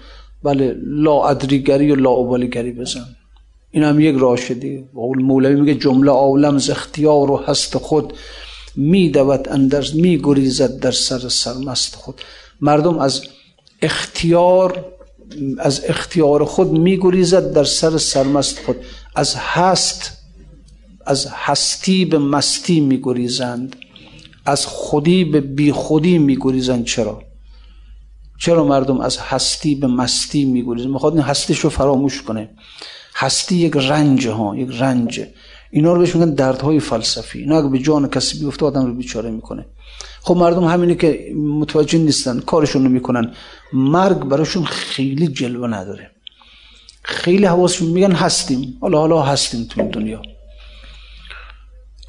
بله 0.44 0.76
لا 0.84 1.28
ادریگری 1.30 1.92
و 1.92 1.96
لا 1.96 2.38
گری 2.38 2.72
بزن. 2.72 3.06
این 3.72 3.84
هم 3.84 4.00
یک 4.00 4.16
راه 4.20 4.38
شدی 4.38 4.86
مولوی 4.94 5.56
میگه 5.56 5.76
جمله 5.76 6.12
عالم 6.12 6.58
ز 6.58 6.70
اختیار 6.70 7.32
و 7.32 7.38
هست 7.38 7.78
خود. 7.78 8.14
میدود 8.76 9.50
اندرز 9.50 9.96
میگریزد 9.96 10.80
در 10.80 10.92
سر 10.92 11.30
سرمست 11.30 11.96
خود. 11.96 12.22
مردم 12.62 13.00
از 13.00 13.22
اختیار 13.82 14.86
از 15.58 15.82
اختیار 15.88 16.46
خود 16.46 16.72
میگریزد 16.72 17.54
در 17.54 17.64
سر 17.64 17.98
سرمست 17.98 18.60
خود. 18.60 18.76
از 19.16 19.36
هست 19.36 20.12
از 21.06 21.28
هستی 21.32 22.06
به 22.06 22.18
مستی 22.18 22.80
میگریزند. 22.80 23.76
از 24.50 24.66
خودی 24.66 25.26
به 25.26 25.42
بی 25.42 25.72
خودی 25.72 26.18
میگریزند 26.18 26.86
چرا؟ 26.86 27.24
چرا 28.40 28.64
مردم 28.64 29.00
از 29.00 29.18
هستی 29.18 29.76
به 29.76 29.88
مستی 29.88 30.46
میگریزند 30.46 30.92
می‌خواد 30.92 31.14
این 31.14 31.22
هستیش 31.22 31.60
رو 31.60 31.70
فراموش 31.70 32.22
کنه. 32.22 32.50
هستی 33.16 33.56
یک 33.56 33.74
رنج 33.76 34.28
ها 34.28 34.56
یک 34.58 34.70
رنج. 34.80 35.22
اینا 35.72 35.94
رو 35.94 36.00
بهش 36.00 36.16
میگن 36.16 36.34
دردهای 36.34 36.80
فلسفی. 36.80 37.40
اینا 37.40 37.58
اگه 37.58 37.70
به 37.70 37.80
جان 37.80 38.10
کسی 38.10 38.40
بیفته 38.40 38.66
آدم 38.66 38.86
رو 38.86 38.94
بیچاره 38.94 39.32
می‌کنه. 39.32 39.66
خب 40.22 40.38
مردم 40.38 40.64
همینه 40.64 40.96
که 40.96 41.34
متوجه 41.36 42.00
نیستن 42.00 42.40
کارشون 42.40 42.84
رو 42.84 42.90
می‌کنن. 42.90 43.34
مرگ 43.74 44.20
براشون 44.20 44.64
خیلی 44.66 45.28
جلوه 45.28 45.68
نداره. 45.68 46.12
خیلی 47.04 47.46
حواسشون 47.46 47.88
میگن 47.88 48.12
هستیم. 48.12 48.78
حالا 48.82 48.98
حالا 48.98 49.22
هستیم 49.22 49.64
تو 49.70 49.90
دنیا. 49.90 50.22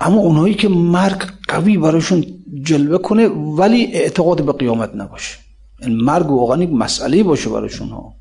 اما 0.00 0.20
اونایی 0.20 0.54
که 0.54 0.68
مرگ 0.68 1.22
قوی 1.48 1.76
براشون 1.76 2.24
جلوه 2.62 2.98
کنه 2.98 3.28
ولی 3.28 3.86
اعتقاد 3.92 4.44
به 4.44 4.52
قیامت 4.52 4.94
نباشه. 4.94 5.38
این 5.82 5.96
مرگ 5.96 6.30
واقعا 6.30 6.62
یک 6.62 6.70
مسئله 6.70 7.22
باشه 7.22 7.50
براشون 7.50 7.88
ها 7.88 8.14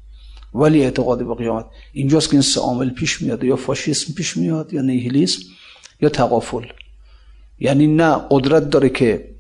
ولی 0.53 0.83
اعتقاد 0.83 1.27
به 1.27 1.35
قیامت. 1.35 1.65
اینجاست 1.93 2.27
که 2.27 2.33
این 2.33 2.41
سه 2.41 2.61
عامل 2.61 2.89
پیش 2.89 3.21
میاد 3.21 3.43
یا 3.43 3.55
فاشیسم 3.55 4.13
پیش 4.13 4.37
میاد 4.37 4.73
یا 4.73 4.81
نیهیلیسم 4.81 5.41
یا 6.01 6.09
تقافل 6.09 6.65
یعنی 7.59 7.87
نه 7.87 8.15
قدرت 8.31 8.69
داره 8.69 8.89
که 8.89 9.35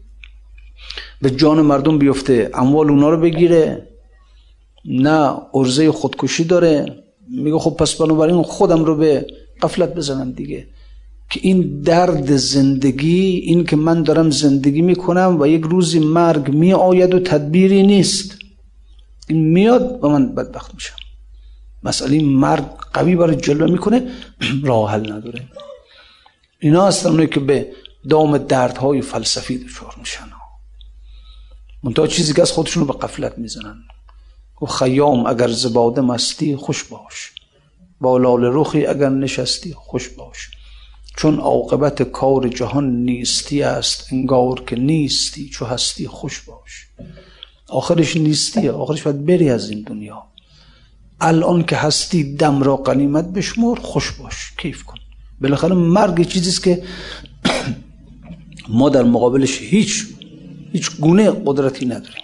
به 1.21 1.29
جان 1.29 1.61
مردم 1.61 1.97
بیفته 1.97 2.51
اموال 2.53 2.89
اونا 2.89 3.09
رو 3.09 3.17
بگیره 3.17 3.87
نه 4.85 5.37
ارزه 5.53 5.91
خودکشی 5.91 6.43
داره. 6.43 7.03
میگه 7.29 7.59
خب 7.59 7.75
پس 7.79 7.95
بنابراین 7.95 8.43
خودم 8.43 8.85
رو 8.85 8.95
به 8.95 9.27
قفلت 9.61 9.95
بزنم 9.95 10.31
دیگه. 10.31 10.67
که 11.29 11.39
این 11.43 11.81
درد 11.81 12.35
زندگی 12.35 13.37
این 13.37 13.65
که 13.65 13.75
من 13.75 14.03
دارم 14.03 14.29
زندگی 14.29 14.81
می‌کنم 14.81 15.37
و 15.39 15.47
یک 15.47 15.63
روزی 15.63 15.99
مرگ 15.99 16.49
می 16.49 16.73
آید 16.73 17.13
و 17.13 17.19
تدبیری 17.19 17.83
نیست. 17.83 18.37
این 19.27 19.51
میاد 19.51 19.99
و 20.03 20.09
من 20.09 20.35
بدبخت 20.35 20.73
میشم. 20.73 20.95
مسئله 21.83 22.23
مرگ 22.23 22.65
قوی 22.93 23.15
برای 23.15 23.35
جلوه 23.35 23.71
می‌کنه 23.71 24.11
راه 24.63 24.91
حل 24.91 25.11
نداره. 25.13 25.47
اینا 26.59 26.87
هستن 26.87 27.25
که 27.25 27.39
به 27.39 27.67
دام 28.09 28.37
دردهای 28.37 29.01
فلسفی 29.01 29.57
دچار 29.57 29.95
میشن. 29.99 30.29
منتها 31.83 32.07
چیزی 32.07 32.33
که 32.33 32.41
از 32.41 32.51
خودشون 32.51 32.87
به 32.87 32.93
قفلت 32.93 33.37
می‌زنن. 33.37 33.83
و 34.61 34.65
خیام 34.65 35.25
اگر 35.25 35.47
زباده 35.47 36.01
مستی 36.01 36.55
خوش 36.55 36.83
باش. 36.83 37.31
با 38.01 38.17
لال 38.17 38.43
روخی 38.45 38.85
اگر 38.85 39.09
نشستی 39.09 39.73
خوش 39.73 40.09
باش. 40.09 40.58
چون 41.19 41.39
عاقبت 41.39 42.03
کار 42.03 42.47
جهان 42.47 43.05
نیستی 43.05 43.63
است 43.63 44.13
انگار 44.13 44.63
که 44.67 44.75
نیستی 44.75 45.49
چو 45.49 45.65
هستی 45.65 46.07
خوش 46.07 46.41
باش. 46.41 46.87
آخرش 47.67 48.17
نیستیه 48.17 48.71
آخرش 48.71 49.01
باید 49.01 49.25
بری 49.25 49.49
از 49.49 49.69
این 49.69 49.81
دنیا. 49.81 50.23
الان 51.21 51.63
که 51.63 51.75
هستی 51.75 52.35
دم 52.35 52.63
را 52.63 52.75
قنیمت 52.75 53.25
بشمر 53.25 53.75
خوش 53.75 54.11
باش 54.11 54.51
کیف 54.57 54.83
کن. 54.83 54.97
بالاخره 55.41 55.75
مرگ 55.75 56.27
چیزیست 56.27 56.63
که 56.63 56.83
ما 58.69 58.89
در 58.89 59.03
مقابلش 59.03 59.61
هیچ 59.61 60.05
هیچ 60.71 60.91
گونه 60.99 61.31
قدرتی 61.45 61.85
نداریم. 61.85 62.23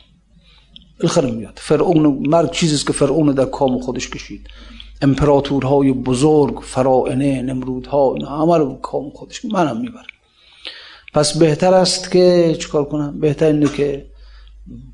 بالاخره 0.99 1.31
میاد. 1.31 1.59
فرعون 1.61 2.27
مرگ 2.27 2.51
چیزیست 2.51 2.87
که 2.87 2.93
فرعون 2.93 3.31
در 3.31 3.45
کام 3.45 3.79
خودش 3.79 4.09
کشید. 4.09 4.47
امپراتورهای 5.05 5.91
بزرگ 5.91 6.59
فرائنه 6.59 7.41
نمرودها 7.41 8.15
همه 8.15 8.57
رو 8.57 8.75
کام 8.75 9.09
خودش 9.09 9.45
منم 9.45 9.81
می‌برم. 9.81 10.05
پس 11.13 11.37
بهتر 11.37 11.73
است 11.73 12.11
که 12.11 12.57
چیکار 12.61 12.85
کنم؟ 12.85 13.19
بهتر 13.19 13.45
اینه 13.45 13.67
که 13.67 14.05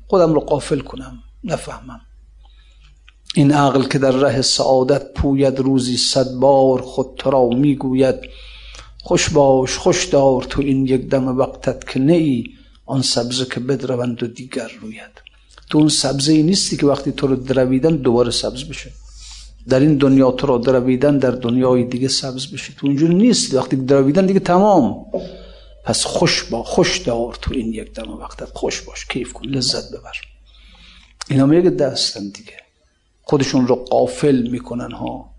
خودم 0.06 0.34
رو 0.34 0.40
قافل 0.40 0.80
کنم. 0.80 1.18
نفهمم. 1.44 2.00
این 3.34 3.52
عقل 3.52 3.82
که 3.82 3.98
در 3.98 4.10
ره 4.10 4.42
سعادت 4.42 5.12
پوید 5.14 5.58
روزی 5.58 5.96
صد 5.96 6.30
بار 6.32 6.80
خود 6.80 7.06
تو 7.16 7.30
را 7.30 7.48
می‌گوید 7.48 8.16
خوش 9.02 9.30
باش 9.30 9.76
خوش 9.76 10.04
دار 10.04 10.42
تو 10.42 10.62
این 10.62 10.86
یک 10.86 11.08
دم 11.08 11.38
وقتت 11.38 11.88
که 11.88 12.00
ای 12.00 12.44
آن 12.86 13.02
سبزه 13.02 13.44
که 13.44 13.60
بدروند 13.60 14.22
و 14.22 14.26
دیگر 14.26 14.70
روید. 14.80 15.22
تو 15.70 15.78
اون 15.78 15.88
سبزه 15.88 16.32
ای 16.32 16.42
نیستی 16.42 16.76
که 16.76 16.86
وقتی 16.86 17.12
تو 17.12 17.26
رو 17.26 17.36
درویدن 17.36 17.96
دوباره 17.96 18.30
سبز 18.30 18.64
بشه. 18.64 18.90
در 19.68 19.80
این 19.80 19.96
دنیا 19.96 20.30
تو 20.30 20.46
رو 20.46 20.58
درویدن 20.58 21.18
در 21.18 21.30
دنیای 21.30 21.84
دیگه 21.84 22.08
سبز 22.08 22.46
بشه 22.46 22.72
تو 22.76 22.86
اونجور 22.86 23.10
نیست 23.10 23.54
وقتی 23.54 23.76
درویدن 23.76 24.26
دیگه 24.26 24.40
تمام. 24.40 25.06
پس 25.84 26.04
خوش 26.04 26.44
با 26.44 26.62
خوش 26.62 26.98
دار 26.98 27.38
تو 27.42 27.54
این 27.54 27.72
یک 27.72 27.92
دم 27.92 28.10
وقتت 28.10 28.48
خوش 28.54 28.80
باش. 28.80 29.06
کیف 29.06 29.32
کن. 29.32 29.44
لذت 29.48 29.90
ببر. 29.90 30.12
اینا 31.30 31.46
میگه 31.46 31.70
دستن 31.70 32.20
دیگه. 32.20 32.56
خودشون 33.22 33.66
رو 33.66 33.74
قافل 33.74 34.48
می‌کنن 34.48 34.92
ها. 34.92 35.30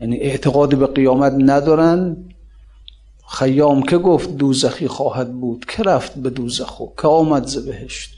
یعنی 0.00 0.16
اعتقاد 0.16 0.78
به 0.78 0.86
قیامت 0.86 1.32
ندارن. 1.38 2.16
خیام 3.28 3.82
که 3.82 3.98
گفت 3.98 4.36
دوزخی 4.36 4.88
خواهد 4.88 5.32
بود. 5.32 5.64
که 5.68 5.82
رفت 5.82 6.14
به 6.14 6.30
دوزخو 6.30 6.86
که 7.02 7.08
آمد 7.08 7.46
ز 7.46 7.58
بهشت. 7.58 8.10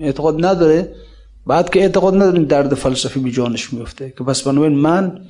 اعتقاد 0.00 0.44
نداره. 0.44 0.94
بعد 1.46 1.70
که 1.70 1.80
اعتقاد 1.80 2.14
نداره 2.14 2.44
درد 2.44 2.74
فلسفی 2.74 3.20
بی 3.20 3.32
جانش 3.32 3.72
میفته 3.72 4.14
که 4.18 4.24
بس 4.24 4.42
بنابراین 4.42 4.78
من 4.78 5.26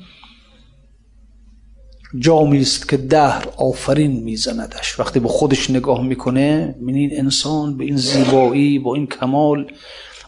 جامی 2.18 2.60
است 2.60 2.88
که 2.88 2.96
دهر 2.96 3.48
آفرین 3.56 4.22
میزندش. 4.22 5.00
وقتی 5.00 5.20
به 5.20 5.28
خودش 5.28 5.70
نگاه 5.70 6.02
می‌کنه 6.02 6.74
من 6.80 6.94
این 6.94 7.10
انسان 7.18 7.76
به 7.76 7.84
این 7.84 7.96
زیبایی 7.96 8.78
با 8.78 8.94
این 8.94 9.06
کمال 9.06 9.72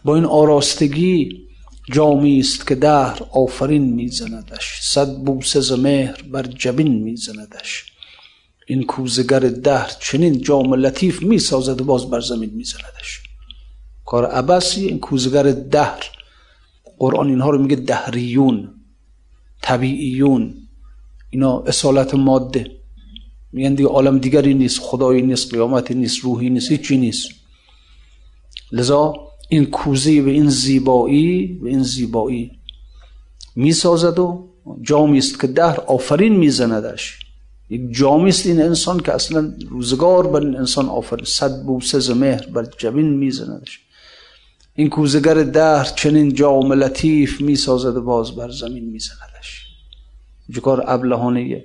با 0.04 0.14
این 0.14 0.24
آراستگی 0.24 1.46
جامی 1.92 2.38
است 2.38 2.66
که 2.66 2.74
دهر 2.74 3.22
آفرین 3.32 3.92
میزندش. 3.92 4.80
صد 4.82 5.16
بوسه 5.16 5.60
ز 5.60 5.72
مهر 5.72 6.22
بر 6.22 6.42
جبین 6.42 7.02
میزندش. 7.02 7.84
این 8.66 8.82
کوزگر 8.82 9.40
دهر 9.40 9.90
چنین 10.00 10.40
جام 10.40 10.74
لطیف 10.74 11.22
می‌سازد 11.22 11.80
و 11.80 11.84
باز 11.84 12.10
بر 12.10 12.20
زمین 12.20 12.50
میزندش. 12.50 13.25
کار 14.06 14.26
عبسی 14.26 14.86
این 14.86 14.98
کوزگر 14.98 15.42
دهر. 15.52 16.04
قرآن 16.98 17.28
اینها 17.28 17.50
رو 17.50 17.62
میگه 17.62 17.76
دهریون 17.76 18.74
طبیعیون. 19.62 20.54
اینا 21.30 21.58
اصالت 21.58 22.14
ماده. 22.14 22.70
میگن 23.52 23.74
دیگه 23.74 23.88
عالم 23.88 24.18
دیگری 24.18 24.54
نیست 24.54 24.80
خدایی 24.80 25.22
نیست 25.22 25.54
قیامتی 25.54 25.94
نیست 25.94 26.18
روحی 26.18 26.50
نیست 26.50 26.70
هیچی 26.70 26.96
نیست. 26.96 27.28
لذا 28.72 29.14
این 29.48 29.64
کوزه 29.64 30.22
به 30.22 30.30
این 30.30 30.48
زیبایی 30.50 31.46
به 31.46 31.68
این 31.68 31.82
زیبایی 31.82 32.50
می‌سازد 33.56 34.18
و 34.18 34.48
جامی 34.82 35.18
است 35.18 35.40
که 35.40 35.46
دهر 35.46 35.80
آفرین 35.80 36.36
میزندش. 36.36 37.18
یک 37.70 37.80
جامی 37.90 38.28
است 38.28 38.46
این 38.46 38.62
انسان 38.62 39.00
که 39.00 39.12
اصلا 39.12 39.54
روزگار 39.68 40.26
بر 40.26 40.40
این 40.40 40.56
انسان 40.56 40.88
آفرین. 40.88 41.24
صد 41.24 41.62
بوسه 41.62 42.14
مهر 42.14 42.46
بر 42.46 42.66
جبین 42.78 43.08
میزندش. 43.08 43.85
این 44.76 44.88
کوزگر 44.88 45.34
دهر 45.34 45.84
چنین 45.84 46.34
جام 46.34 46.72
لطیف 46.72 47.40
می‌سازد 47.40 47.96
و 47.96 48.02
باز 48.02 48.36
بر 48.36 48.50
زمین 48.50 48.90
میزندش. 48.90 49.66
جکار 50.50 50.84
ابلهانه 50.86 51.64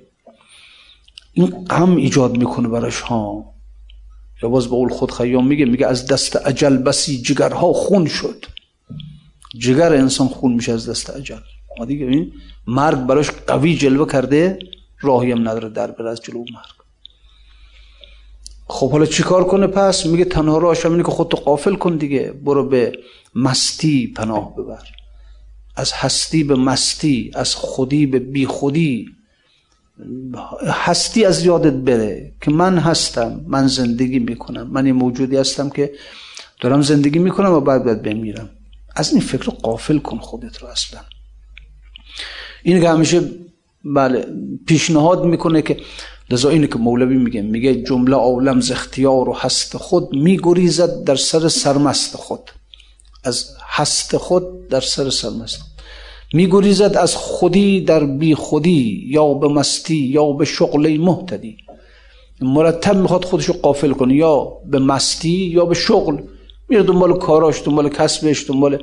این 1.32 1.46
غم 1.64 1.96
ایجاد 1.96 2.36
می‌کنه 2.36 2.68
براش 2.68 3.00
ها. 3.00 3.54
یا 4.42 4.48
باز 4.48 4.64
به 4.64 4.70
قول 4.70 4.88
خود 4.88 5.12
خیام 5.12 5.46
میگه 5.46 5.64
میگه 5.64 5.86
از 5.86 6.06
دست 6.06 6.36
عجل 6.36 6.76
بسی 6.76 7.22
جگرها 7.22 7.72
خون 7.72 8.06
شد. 8.06 8.44
جگر 9.58 9.92
انسان 9.92 10.28
خون 10.28 10.52
میشه 10.52 10.72
از 10.72 10.88
دست 10.88 11.10
عجل 11.10 11.40
ما 11.78 11.84
دیگه 11.84 12.06
این 12.06 12.32
مرگ 12.66 12.98
براش 12.98 13.30
قوی 13.30 13.76
جلوه 13.76 14.12
کرده 14.12 14.58
راهی 15.00 15.32
هم 15.32 15.48
نداره 15.48 15.68
در 15.68 15.90
بر 15.90 16.06
از 16.06 16.20
جلو 16.20 16.38
مرگ. 16.38 16.81
خب 18.72 18.90
حالا 18.90 19.06
چیکار 19.06 19.44
کنه؟ 19.44 19.66
پس 19.66 20.06
میگه 20.06 20.24
تنها 20.24 20.58
راهش 20.58 20.86
اینه 20.86 21.02
که 21.02 21.10
خودتو 21.10 21.36
قافل 21.36 21.74
کن 21.74 21.96
دیگه. 21.96 22.32
برو 22.44 22.68
به 22.68 22.92
مستی 23.34 24.12
پناه 24.16 24.56
ببر. 24.56 24.82
از 25.76 25.92
هستی 25.92 26.44
به 26.44 26.54
مستی 26.54 27.30
از 27.34 27.54
خودی 27.54 28.06
به 28.06 28.18
بی 28.18 28.46
خودی 28.46 29.08
هستی 30.66 31.24
از 31.24 31.44
یادت 31.44 31.72
بره 31.72 32.32
که 32.40 32.50
من 32.50 32.78
هستم 32.78 33.44
من 33.46 33.66
زندگی 33.66 34.18
می‌کنم. 34.18 34.70
من 34.70 34.86
یه 34.86 34.92
موجودی 34.92 35.36
هستم 35.36 35.70
که 35.70 35.92
دارم 36.60 36.82
زندگی 36.82 37.18
می‌کنم 37.18 37.52
و 37.52 37.60
بعد 37.60 37.84
باید 37.84 38.02
بمیرم. 38.02 38.50
از 38.96 39.12
این 39.12 39.20
فکر 39.20 39.44
رو 39.44 39.52
قافل 39.52 39.98
کن 39.98 40.18
خودت 40.18 40.56
رو 40.56 40.68
اصلا. 40.68 41.00
این 42.62 42.80
که 42.80 42.88
همیشه 42.88 43.20
بله 43.84 44.26
پیشنهاد 44.66 45.24
می‌کنه 45.24 45.62
که 45.62 45.76
لذا 46.32 46.48
اینه 46.48 46.66
که 46.66 46.78
مولوی 46.78 47.16
میگه 47.16 47.42
میگه 47.42 47.74
جمله 47.74 48.16
عالم 48.16 48.60
ز 48.60 48.70
اختیار 48.70 49.28
و 49.28 49.32
هست 49.32 49.76
خود 49.76 50.16
میگریزد 50.16 51.04
در 51.04 51.16
سر 51.16 51.48
سرمست 51.48 52.16
خود. 52.16 52.50
از 53.24 53.50
هست 53.68 54.16
خود 54.16 54.68
در 54.68 54.80
سر 54.80 55.10
سرمست. 55.10 55.60
میگریزد 56.32 56.96
از 56.96 57.16
خودی 57.16 57.80
در 57.80 58.04
بی 58.04 58.34
خودی 58.34 59.04
یا 59.06 59.34
به 59.34 59.48
مستی 59.48 59.96
یا 59.96 60.32
به 60.32 60.44
شغل 60.44 60.96
محتدی. 60.96 61.56
مرتب 62.40 62.96
می‌خواد 62.96 63.24
خودش 63.24 63.44
رو 63.44 63.54
قافل 63.54 63.92
کنه 63.92 64.14
یا 64.14 64.52
به 64.70 64.78
مستی 64.78 65.28
یا 65.28 65.64
به 65.64 65.74
شغل. 65.74 66.16
میره 66.68 66.82
دنبال 66.82 67.18
کاراش 67.18 67.62
دنبال 67.64 67.88
کسبش 67.88 68.50
دنبال 68.50 68.76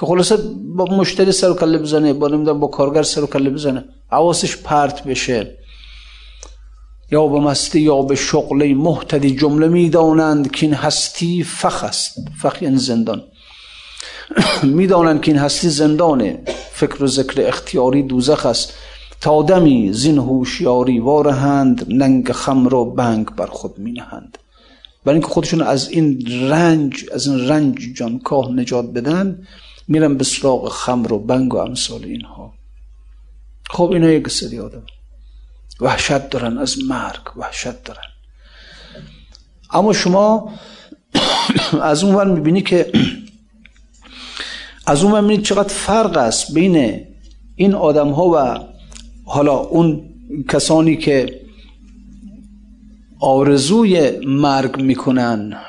که 0.00 0.06
خلاصه 0.06 0.36
با 0.76 0.84
مشتری 0.84 1.32
سر 1.32 1.50
و 1.50 1.54
کله 1.54 1.78
بزنه 1.78 2.12
با 2.12 2.28
نمی‌دونم 2.28 2.60
با 2.60 2.66
کارگر 2.66 3.02
سر 3.02 3.24
و 3.24 3.26
کله 3.26 3.50
بزنه. 3.50 3.84
حواسش 4.10 4.56
پرت 4.56 5.04
بشه. 5.04 5.63
یا 7.14 7.26
به 7.26 7.40
مستی 7.40 7.80
یا 7.80 8.02
به 8.02 8.14
شغل 8.14 8.74
محتدی 8.74 9.36
جمله 9.36 9.68
می‌دانند 9.68 10.50
که 10.50 10.66
این 10.66 10.74
هستی 10.74 11.42
فخ 11.42 11.84
است. 11.84 12.18
فخ 12.42 12.62
یعنی 12.62 12.78
زندان. 12.78 13.22
می‌دانند 14.78 15.20
که 15.20 15.30
این 15.32 15.40
هستی 15.40 15.68
زندانه. 15.68 16.42
فکر 16.72 17.04
و 17.04 17.06
ذکر 17.06 17.46
اختیاری 17.48 18.02
دوزخ 18.02 18.46
است. 18.46 18.72
تا 19.20 19.42
دمی 19.42 19.92
زین 19.92 20.18
هوشیاری 20.18 20.98
وارهند 20.98 21.86
ننگ 21.88 22.32
خمر 22.32 22.74
و 22.74 22.84
بنگ 22.84 23.26
بر 23.26 23.46
خود 23.46 23.78
می 23.78 23.92
نهند 23.92 24.38
برای 25.04 25.16
اینکه 25.18 25.32
خودشون 25.34 25.62
از 25.62 25.88
این 25.88 26.26
رنج 26.50 27.04
از 27.14 27.26
این 27.26 27.48
رنج 27.48 27.78
جانکاه 27.94 28.52
نجات 28.52 28.84
بدن 28.84 29.46
میرن 29.88 30.16
به 30.16 30.24
سراغ 30.24 30.68
خمر 30.68 31.12
و 31.12 31.18
بنگ 31.18 31.54
و 31.54 31.56
امثال 31.56 32.04
اینها. 32.04 32.52
خب 33.70 33.90
اینا 33.90 34.10
یک 34.10 34.28
سری 34.28 34.58
آدم. 34.58 34.82
وحشت 35.80 36.28
دارن 36.30 36.58
از 36.58 36.84
مرگ 36.84 37.36
وحشت 37.36 37.82
دارن. 37.84 38.08
اما 39.70 39.92
شما 39.92 40.52
از 41.82 42.04
اون 42.04 42.14
ور 42.14 42.26
می‌بینی 42.26 42.62
که 42.62 42.92
از 44.86 45.02
اون 45.02 45.20
می‌بینید 45.20 45.46
چقدر 45.46 45.68
فرق 45.68 46.16
است 46.16 46.54
بین 46.54 47.06
این 47.56 47.74
آدم 47.74 48.08
ها 48.08 48.24
و 48.24 48.58
حالا 49.24 49.56
اون 49.56 50.02
کسانی 50.48 50.96
که 50.96 51.40
آرزوی 53.20 54.10
مرگ 54.26 54.80
می‌کنن. 54.80 55.60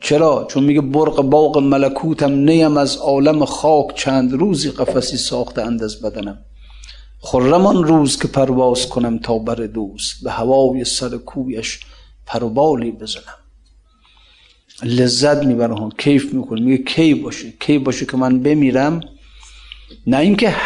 چرا؟ 0.00 0.46
چون 0.50 0.64
میگه 0.64 0.80
برق 0.80 1.22
باغ 1.22 1.58
ملکوتم 1.58 2.32
نیم 2.32 2.76
از 2.76 2.96
عالم 2.96 3.44
خاک 3.44 3.94
چند 3.94 4.32
روزی 4.32 4.70
قفسی 4.70 5.16
ساخته 5.16 5.62
اند 5.62 5.82
از 5.82 6.02
بدنم. 6.02 6.38
خرم 7.22 7.66
روز 7.66 8.18
که 8.18 8.28
پرواز 8.28 8.88
کنم 8.88 9.18
تا 9.18 9.38
بر 9.38 9.54
دوست 9.54 10.24
به 10.24 10.30
هوای 10.30 10.84
سر 10.84 11.16
کویش 11.16 11.80
پروبالی 12.26 12.90
بزنم. 12.90 13.40
لذت 14.82 15.44
می‌بره 15.44 15.74
ها 15.74 15.90
کیف 15.98 16.34
می‌کنه 16.34 16.60
میگه 16.60 16.84
کی 16.84 17.14
باشه؟ 17.14 17.52
کی 17.60 17.78
باشه 17.78 18.06
که 18.06 18.16
من 18.16 18.40
بمیرم؟ 18.42 19.00
نه 20.06 20.16
اینکه 20.16 20.56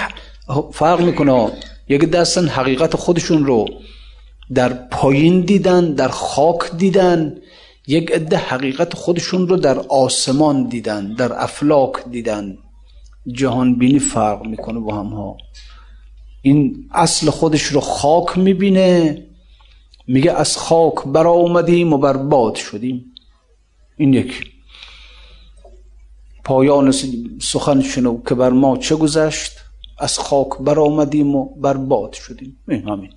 فرق 0.72 1.00
می‌کنه. 1.00 1.52
یک 1.88 2.04
دستن 2.04 2.48
حقیقت 2.48 2.96
خودشون 2.96 3.44
رو 3.46 3.66
در 4.54 4.72
پایین 4.72 5.40
دیدن 5.40 5.94
در 5.94 6.08
خاک 6.08 6.76
دیدن 6.76 7.36
یک 7.86 8.10
عده 8.12 8.36
حقیقت 8.36 8.94
خودشون 8.94 9.48
رو 9.48 9.56
در 9.56 9.78
آسمان 9.78 10.68
دیدن 10.68 11.14
در 11.14 11.42
افلاک 11.42 11.92
دیدن. 12.10 12.58
جهان 13.32 13.78
بینی 13.78 13.98
فرق 13.98 14.46
می‌کنه 14.46 14.80
با 14.80 14.94
هم 14.94 15.06
ها 15.06 15.36
این 16.44 16.88
اصل 16.90 17.30
خودش 17.30 17.62
رو 17.62 17.80
خاک 17.80 18.38
می‌بینه. 18.38 19.26
میگه 20.06 20.32
از 20.32 20.56
خاک 20.56 20.94
برا 21.06 21.30
اومدیم 21.30 21.92
و 21.92 21.98
برباد 21.98 22.54
شدیم. 22.54 23.04
این 23.96 24.14
یک. 24.14 24.52
پایان 26.44 26.92
سخن 27.40 27.82
شنو 27.82 28.22
که 28.22 28.34
بر 28.34 28.50
ما 28.50 28.76
چه 28.76 28.96
گذشت؟ 28.96 29.52
از 29.98 30.18
خاک 30.18 30.48
بر 30.60 30.80
آمدیم 30.80 31.34
و 31.34 31.54
برباد 31.54 32.12
شدیم. 32.12 32.58
این 32.68 32.88
همین. 32.88 33.12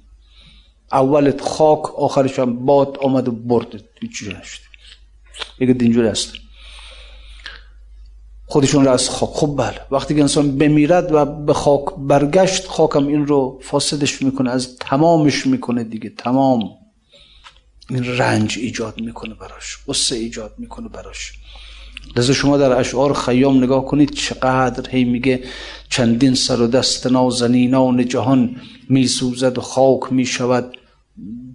اولت 0.92 1.42
خاک 1.42 2.00
آخرش 2.00 2.40
هم 2.40 2.66
باد 2.66 2.98
آمد 3.02 3.28
و 3.28 3.32
برد. 3.32 3.84
هیچی 4.02 4.28
نشد 4.28 4.60
یک 5.60 5.70
دینجور 5.70 6.06
است. 6.06 6.34
خودشون 8.50 8.86
را 8.86 8.94
از 8.94 9.10
خاک 9.10 9.30
خب 9.30 9.56
بله. 9.58 9.82
وقتی 9.92 10.16
که 10.16 10.22
انسان 10.22 10.58
بمیرد 10.58 11.12
و 11.14 11.26
به 11.26 11.54
خاک 11.54 11.84
برگشت 11.98 12.68
خاکم 12.68 13.08
این 13.08 13.28
رو 13.28 13.60
فاسدش 13.64 14.22
می‌کنه 14.22 14.52
از 14.52 14.78
تمامش 14.78 15.48
می‌کنه 15.48 15.84
دیگه. 15.84 16.10
تمام. 16.18 16.70
این 17.90 18.18
رنج 18.18 18.58
ایجاد 18.62 19.02
می‌کنه 19.02 19.34
براش 19.34 19.78
قصه 19.88 20.16
ایجاد 20.16 20.54
می‌کنه 20.58 20.90
براش. 20.90 21.34
لذا 22.18 22.34
شما 22.34 22.58
در 22.58 22.72
اشعار 22.80 23.14
خیام 23.14 23.64
نگاه 23.64 23.86
کنید 23.86 24.12
چقدر 24.12 24.90
هی 24.90 25.04
میگه 25.04 25.44
چندین 25.90 26.36
سر 26.36 26.62
و 26.62 26.68
دست 26.68 27.08
نازنینان 27.08 28.08
جهان 28.08 28.56
میسوزد 28.90 29.58
و 29.58 29.62
خاک 29.62 30.14
می‌شود. 30.14 30.78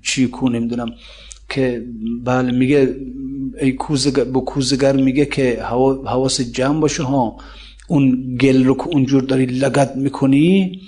چی 0.03 0.27
کو 0.27 0.49
نمی‌دونم. 0.49 0.89
که 1.49 1.85
بله 2.25 2.53
میگه 2.53 2.97
ای 3.61 3.73
کوزگر 3.73 4.25
با 4.25 4.41
کوزگر 4.41 4.97
میگه 4.97 5.27
که 5.27 5.63
حواس 6.07 6.41
جمع 6.41 6.81
باشه 6.81 7.03
ها. 7.03 7.37
اون 7.89 8.37
گل 8.41 8.65
رو 8.65 8.75
که 8.75 8.87
اونجور 8.87 9.23
داری 9.23 9.47
لگت 9.47 9.97
می‌کنی 9.97 10.81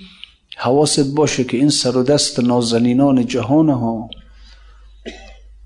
حواست 0.57 1.15
باشه 1.15 1.43
که 1.43 1.57
این 1.57 1.69
سر 1.69 1.97
و 1.97 2.03
دست 2.03 2.39
نازنینان 2.39 3.25
جهان 3.25 3.69
ها. 3.69 4.09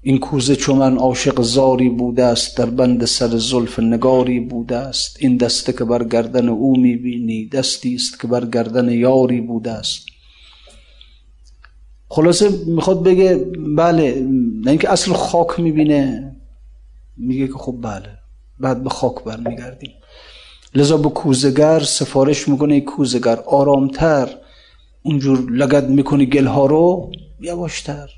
این 0.02 0.18
کوزه 0.18 0.56
چون 0.56 0.78
من 0.78 0.98
عاشق 0.98 1.42
زاری 1.42 1.90
بوده 1.90 2.24
است 2.24 2.58
در 2.58 2.66
بند 2.66 3.06
سر 3.06 3.38
زلف 3.38 3.80
نگاری 3.80 4.40
بوده 4.40 4.76
است. 4.76 5.18
این 5.20 5.38
دسته 5.38 5.74
که 5.74 5.84
بر 5.84 6.04
گردن 6.04 6.50
او 6.50 6.80
می‌بینی 6.80 7.50
دستی 7.50 7.96
است 7.96 8.20
که 8.20 8.28
بر 8.28 8.46
گردن 8.46 8.90
یاری 8.90 9.42
بوده 9.42 9.72
است. 9.72 10.06
خلاصه 12.10 12.50
می‌خواد 12.68 13.04
بگه 13.04 13.46
بله 13.78 14.28
نه 14.64 14.72
اینکه 14.72 14.92
اصل 14.92 15.14
خاک 15.14 15.60
می‌بینه. 15.60 16.36
میگه 17.20 17.48
که 17.48 17.54
خب 17.54 17.76
بله. 17.82 18.18
بعد 18.60 18.84
به 18.84 18.90
خاک 18.90 19.24
برمیگردیم. 19.24 19.92
لذا 20.76 20.98
به 20.98 21.10
کوزگر 21.10 21.80
سفارش 21.80 22.48
می‌کنه 22.48 22.82
کوزگر 22.82 23.40
آرامتر 23.40 24.30
اونجور 25.04 25.52
لگد 25.52 25.90
می‌کنی 25.90 26.26
گلها 26.26 26.66
رو 26.66 27.12
یواشتر. 27.40 28.10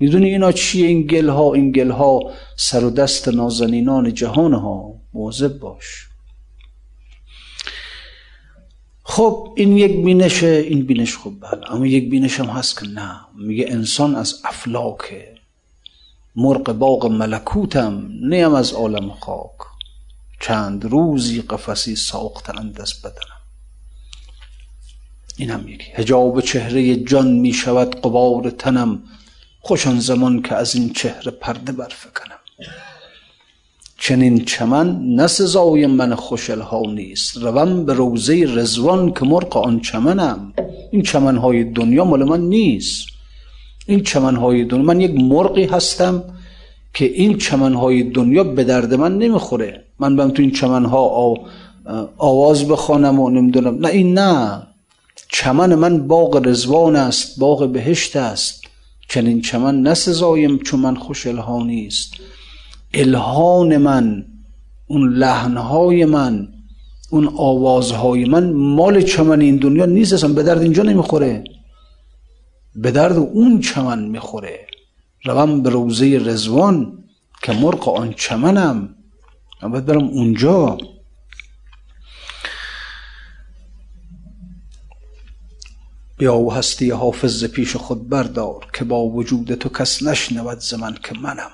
می‌دونی 0.00 0.28
اینا 0.28 0.52
چیه 0.52 0.86
این 0.86 1.02
گلها؟ 1.02 1.54
این 1.54 1.72
گلها 1.72 2.20
سر 2.56 2.84
و 2.84 2.90
دست 2.90 3.28
نازنینان 3.28 4.14
جهان 4.14 4.52
ها 4.54 4.94
مواظب 5.14 5.58
باش. 5.58 6.08
خب 9.02 9.54
این 9.56 9.76
یک 9.76 10.04
بینشه 10.04 10.46
این 10.46 10.86
بینش 10.86 11.16
خب 11.16 11.32
بله. 11.40 11.72
اما 11.72 11.86
یک 11.86 12.10
بینش 12.10 12.40
هم 12.40 12.46
هست 12.46 12.80
که 12.80 12.86
نه. 12.86 13.20
میگه 13.38 13.66
انسان 13.68 14.16
از 14.16 14.34
افلاکه. 14.44 15.37
مرق 16.40 16.72
باغ 16.72 17.06
ملکوتم 17.06 18.10
نیم 18.22 18.54
از 18.54 18.72
عالم 18.72 19.10
خاک. 19.10 19.58
چند 20.40 20.84
روزی 20.84 21.40
قفسی 21.40 21.96
ساختند 21.96 22.80
از 22.80 22.92
بدنم. 23.04 23.40
این 25.36 25.50
هم 25.50 25.68
یکی 25.68 25.92
هجاب 25.94 26.40
چهره 26.40 26.96
جان 26.96 27.32
می 27.32 27.52
شود 27.52 28.00
قبار 28.00 28.50
تنم. 28.50 29.02
خوشان 29.60 30.00
زمان 30.00 30.42
که 30.42 30.54
از 30.54 30.74
این 30.74 30.92
چهره 30.92 31.30
پرده 31.30 31.72
برفکنم. 31.72 32.38
چنین 33.98 34.44
چمن 34.44 34.98
نه 35.00 35.26
سزای 35.26 35.86
من 35.86 36.14
خوشلها 36.14 36.82
نیست 36.86 37.36
روم 37.36 37.84
به 37.84 37.94
روزه 37.94 38.44
رزوان 38.48 39.12
که 39.12 39.24
مرق 39.24 39.56
آن 39.56 39.80
چمنم. 39.80 40.52
این 40.90 41.02
چمنهای 41.02 41.64
دنیا 41.64 42.04
مال 42.04 42.24
من 42.24 42.40
نیست. 42.40 43.17
این 43.88 44.00
چمنهای 44.02 44.64
دنیا 44.64 44.82
من 44.82 45.00
یک 45.00 45.14
مرقی 45.20 45.64
هستم 45.64 46.22
که 46.94 47.04
این 47.04 47.38
چمنهای 47.38 48.02
دنیا 48.02 48.44
به 48.44 48.64
درد 48.64 48.94
من 48.94 49.18
نمی‌خوره. 49.18 49.84
من 49.98 50.16
برم 50.16 50.30
تو 50.30 50.42
این 50.42 50.50
چمنها 50.50 51.34
آواز 52.18 52.68
بخوانم 52.68 53.20
و 53.20 53.30
نمی‌دونم. 53.30 53.78
نه 53.78 53.88
این 53.88 54.18
نه. 54.18 54.62
چمن 55.28 55.74
من 55.74 56.06
باغ 56.06 56.42
رزوان 56.46 56.96
است 56.96 57.38
باغ 57.40 57.68
بهشت 57.68 58.16
است. 58.16 58.62
چنین 59.08 59.40
چمن 59.40 59.82
نسزایم 59.82 60.58
چون 60.58 60.80
من 60.80 60.94
خوش 60.94 61.26
الهانی 61.26 61.86
است. 61.86 62.12
الهان 62.94 63.76
من 63.76 64.24
اون 64.86 65.14
لحنهای 65.14 66.04
من 66.04 66.48
اون 67.10 67.28
آوازهای 67.36 68.24
من 68.24 68.52
مال 68.52 69.00
چمن 69.00 69.40
این 69.40 69.56
دنیا 69.56 69.86
نیست 69.86 70.26
به 70.26 70.42
درد 70.42 70.62
اینجا 70.62 70.82
نمی‌خوره. 70.82 71.44
به 72.74 72.90
درد 72.90 73.16
اون 73.16 73.60
چمن 73.60 74.08
می‌خوره. 74.08 74.66
روم 75.24 75.62
به 75.62 75.70
روزه 75.70 76.18
رزوان 76.24 77.04
که 77.42 77.52
مرق 77.52 77.88
آن 77.88 78.12
چمنم. 78.12 78.94
من 79.62 79.70
باید 79.70 79.86
برم 79.86 80.04
اونجا. 80.04 80.78
بیا 86.18 86.36
و 86.36 86.52
هستی 86.52 86.90
حافظ 86.90 87.44
پیش 87.44 87.76
خود 87.76 88.08
بردار 88.08 88.66
که 88.72 88.84
با 88.84 89.04
وجود 89.04 89.54
تو 89.54 89.68
کس 89.68 90.02
نشنود 90.02 90.58
ز 90.58 90.74
که 91.02 91.18
منم. 91.22 91.50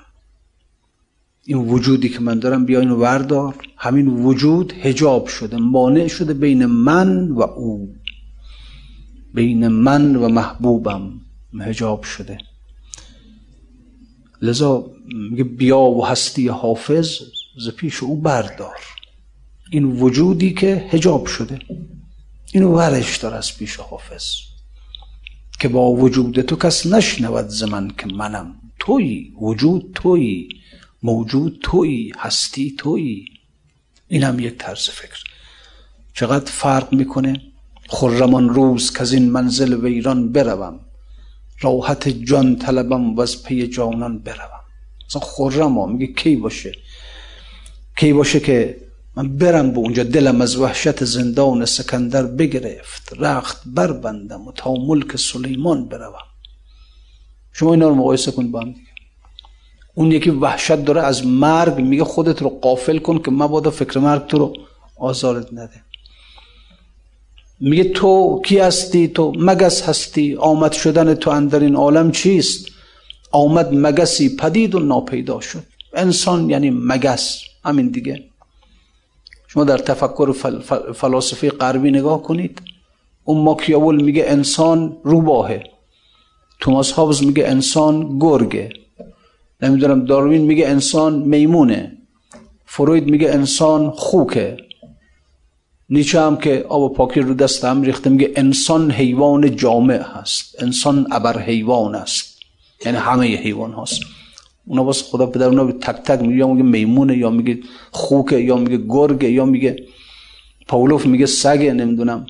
این 1.43 1.57
وجودی 1.57 2.09
که 2.09 2.19
من 2.19 2.39
دارم 2.39 2.65
بیا 2.65 2.79
اینو 2.79 2.97
بردار 2.97 3.55
همین 3.77 4.07
وجود 4.07 4.73
هجاب 4.73 5.27
شده 5.27 5.57
مانع 5.57 6.07
شده 6.07 6.33
بین 6.33 6.65
من 6.65 7.31
و 7.31 7.41
او. 7.41 7.95
بین 9.35 9.67
من 9.67 10.15
و 10.15 10.27
محبوبم 10.29 11.21
هجاب 11.61 12.03
شده. 12.03 12.37
لذا 14.41 14.91
میگه 15.29 15.43
بیا 15.43 15.79
و 15.79 16.05
هستی 16.05 16.47
حافظ 16.47 17.19
ز 17.57 17.69
پیش 17.69 18.03
او 18.03 18.21
بردار. 18.21 18.77
این 19.71 19.85
وجودی 19.85 20.53
که 20.53 20.87
هجاب 20.89 21.25
شده. 21.25 21.59
اینو 22.53 22.71
ورش 22.71 23.17
دار 23.17 23.33
از 23.33 23.57
پیش 23.57 23.75
حافظ. 23.75 24.25
که 25.59 25.67
با 25.67 25.91
وجود 25.91 26.41
تو 26.41 26.55
کس 26.55 26.85
نشنود 26.85 27.47
ز 27.47 27.63
من 27.63 27.91
که 27.97 28.07
منم. 28.07 28.55
توی 28.79 29.33
وجود 29.41 29.91
توی 29.95 30.49
موجود 31.03 31.59
توی 31.63 32.13
هستی 32.17 32.75
توی 32.77 33.25
این 34.07 34.23
هم 34.23 34.39
یک 34.39 34.57
طرز 34.57 34.89
فکر. 34.89 35.23
چقدر 36.13 36.51
فرق 36.51 36.93
می‌کنه؟ 36.93 37.41
خرمان 37.89 38.49
روز 38.49 38.93
که 38.93 39.13
این 39.13 39.31
منزل 39.31 39.73
ویران 39.73 40.31
بروم. 40.31 40.79
راحت 41.61 42.09
جان 42.09 42.55
طلبم 42.55 43.15
و 43.15 43.21
از 43.21 43.43
پی 43.43 43.67
جانان 43.67 44.19
بروم. 44.19 44.61
مثلا 45.07 45.21
خرم 45.21 45.91
میگه 45.91 46.13
کی 46.13 46.35
باشه؟ 46.35 46.75
کی 47.97 48.13
باشه 48.13 48.39
که 48.39 48.77
من 49.15 49.37
برم 49.37 49.71
به 49.71 49.77
اونجا؟ 49.77 50.03
دلم 50.03 50.41
از 50.41 50.57
وحشت 50.57 51.03
زندان 51.03 51.65
سکندر 51.65 52.23
بگرفت. 52.23 53.13
رخت 53.19 53.61
بربندم 53.65 54.47
و 54.47 54.51
تا 54.51 54.73
ملک 54.73 55.15
سلیمان 55.15 55.85
بروم. 55.85 56.25
شما 57.53 57.73
اینا 57.73 57.89
رو 57.89 57.95
مقایسه 57.95 58.31
کن 58.31 58.51
با 58.51 58.59
هم 58.61 58.71
دیگه. 58.71 58.87
اون 59.93 60.11
یکی 60.11 60.29
وحشت 60.29 60.75
داره 60.75 61.01
از 61.01 61.25
مرگ 61.25 61.79
میگه 61.79 62.03
خودت 62.03 62.41
رو 62.41 62.49
قافل 62.49 62.97
کن 62.97 63.19
که 63.19 63.31
مبادا 63.31 63.71
فکر 63.71 63.99
مرگ 63.99 64.27
تو 64.27 64.37
رو 64.37 64.53
آزارت 64.97 65.53
نده. 65.53 65.84
میگه 67.59 67.83
تو 67.83 68.41
کی 68.45 68.59
هستی؟ 68.59 69.07
تو 69.07 69.33
مگس 69.37 69.89
هستی. 69.89 70.35
آمد 70.35 70.71
شدن 70.71 71.13
تو 71.13 71.29
اندر 71.29 71.59
این 71.59 71.75
عالم 71.75 72.11
چیست؟ 72.11 72.67
آمد 73.31 73.69
مگسی 73.73 74.35
پدید 74.35 74.75
و 74.75 74.79
ناپیدا 74.79 75.39
شد. 75.39 75.63
انسان 75.93 76.49
یعنی 76.49 76.69
مگس. 76.69 77.41
همین 77.65 77.87
دیگه. 77.87 78.23
شما 79.47 79.63
در 79.63 79.77
تفکر 79.77 80.31
فل 80.31 80.59
فلاسفه 80.93 81.49
غربی 81.49 81.91
نگاه 81.91 82.23
کنید. 82.23 82.61
اون 83.23 83.43
ماکیاول 83.43 84.01
میگه 84.01 84.25
انسان 84.27 84.97
روباهه. 85.03 85.63
توماس 86.59 86.91
هاوز 86.91 87.23
میگه 87.23 87.47
انسان 87.47 88.19
گرگه. 88.19 88.69
نمی‌دونم 89.61 90.05
داروین 90.05 90.41
میگه 90.41 90.67
انسان 90.67 91.19
میمونه. 91.19 91.97
فروید 92.65 93.05
میگه 93.09 93.29
انسان 93.29 93.91
خوکه. 93.91 94.57
نیچه 95.89 96.21
هم 96.21 96.37
که 96.37 96.65
آب 96.69 96.93
پاکی 96.93 97.19
رو 97.19 97.33
دست 97.33 97.65
هم 97.65 97.81
ریخته 97.81 98.09
میگه 98.09 98.31
انسان 98.35 98.91
حیوان 98.91 99.55
جامع 99.55 100.01
هست. 100.01 100.63
انسان 100.63 101.07
ابر 101.11 101.39
حیوان 101.39 101.95
است. 101.95 102.35
یعنی 102.85 102.97
همه 102.97 103.25
حیوان 103.25 103.73
هست 103.73 103.99
اونا 104.65 104.83
باز 104.83 105.03
خدا 105.03 105.25
پدر 105.25 105.47
اونا 105.47 105.71
تک 105.71 105.95
تک 105.95 106.21
میگه 106.21 106.35
یا 106.35 106.47
میگه 106.47 106.63
میمونه 106.63 107.17
یا 107.17 107.29
میگه 107.29 107.59
خوکه 107.91 108.37
یا 108.37 108.57
میگه 108.57 108.77
گرگه 108.77 109.31
یا 109.31 109.45
میگه 109.45 109.75
پاولوف 110.67 111.05
میگه 111.05 111.25
سگه 111.25 111.73
نمی‌دونم. 111.73 112.25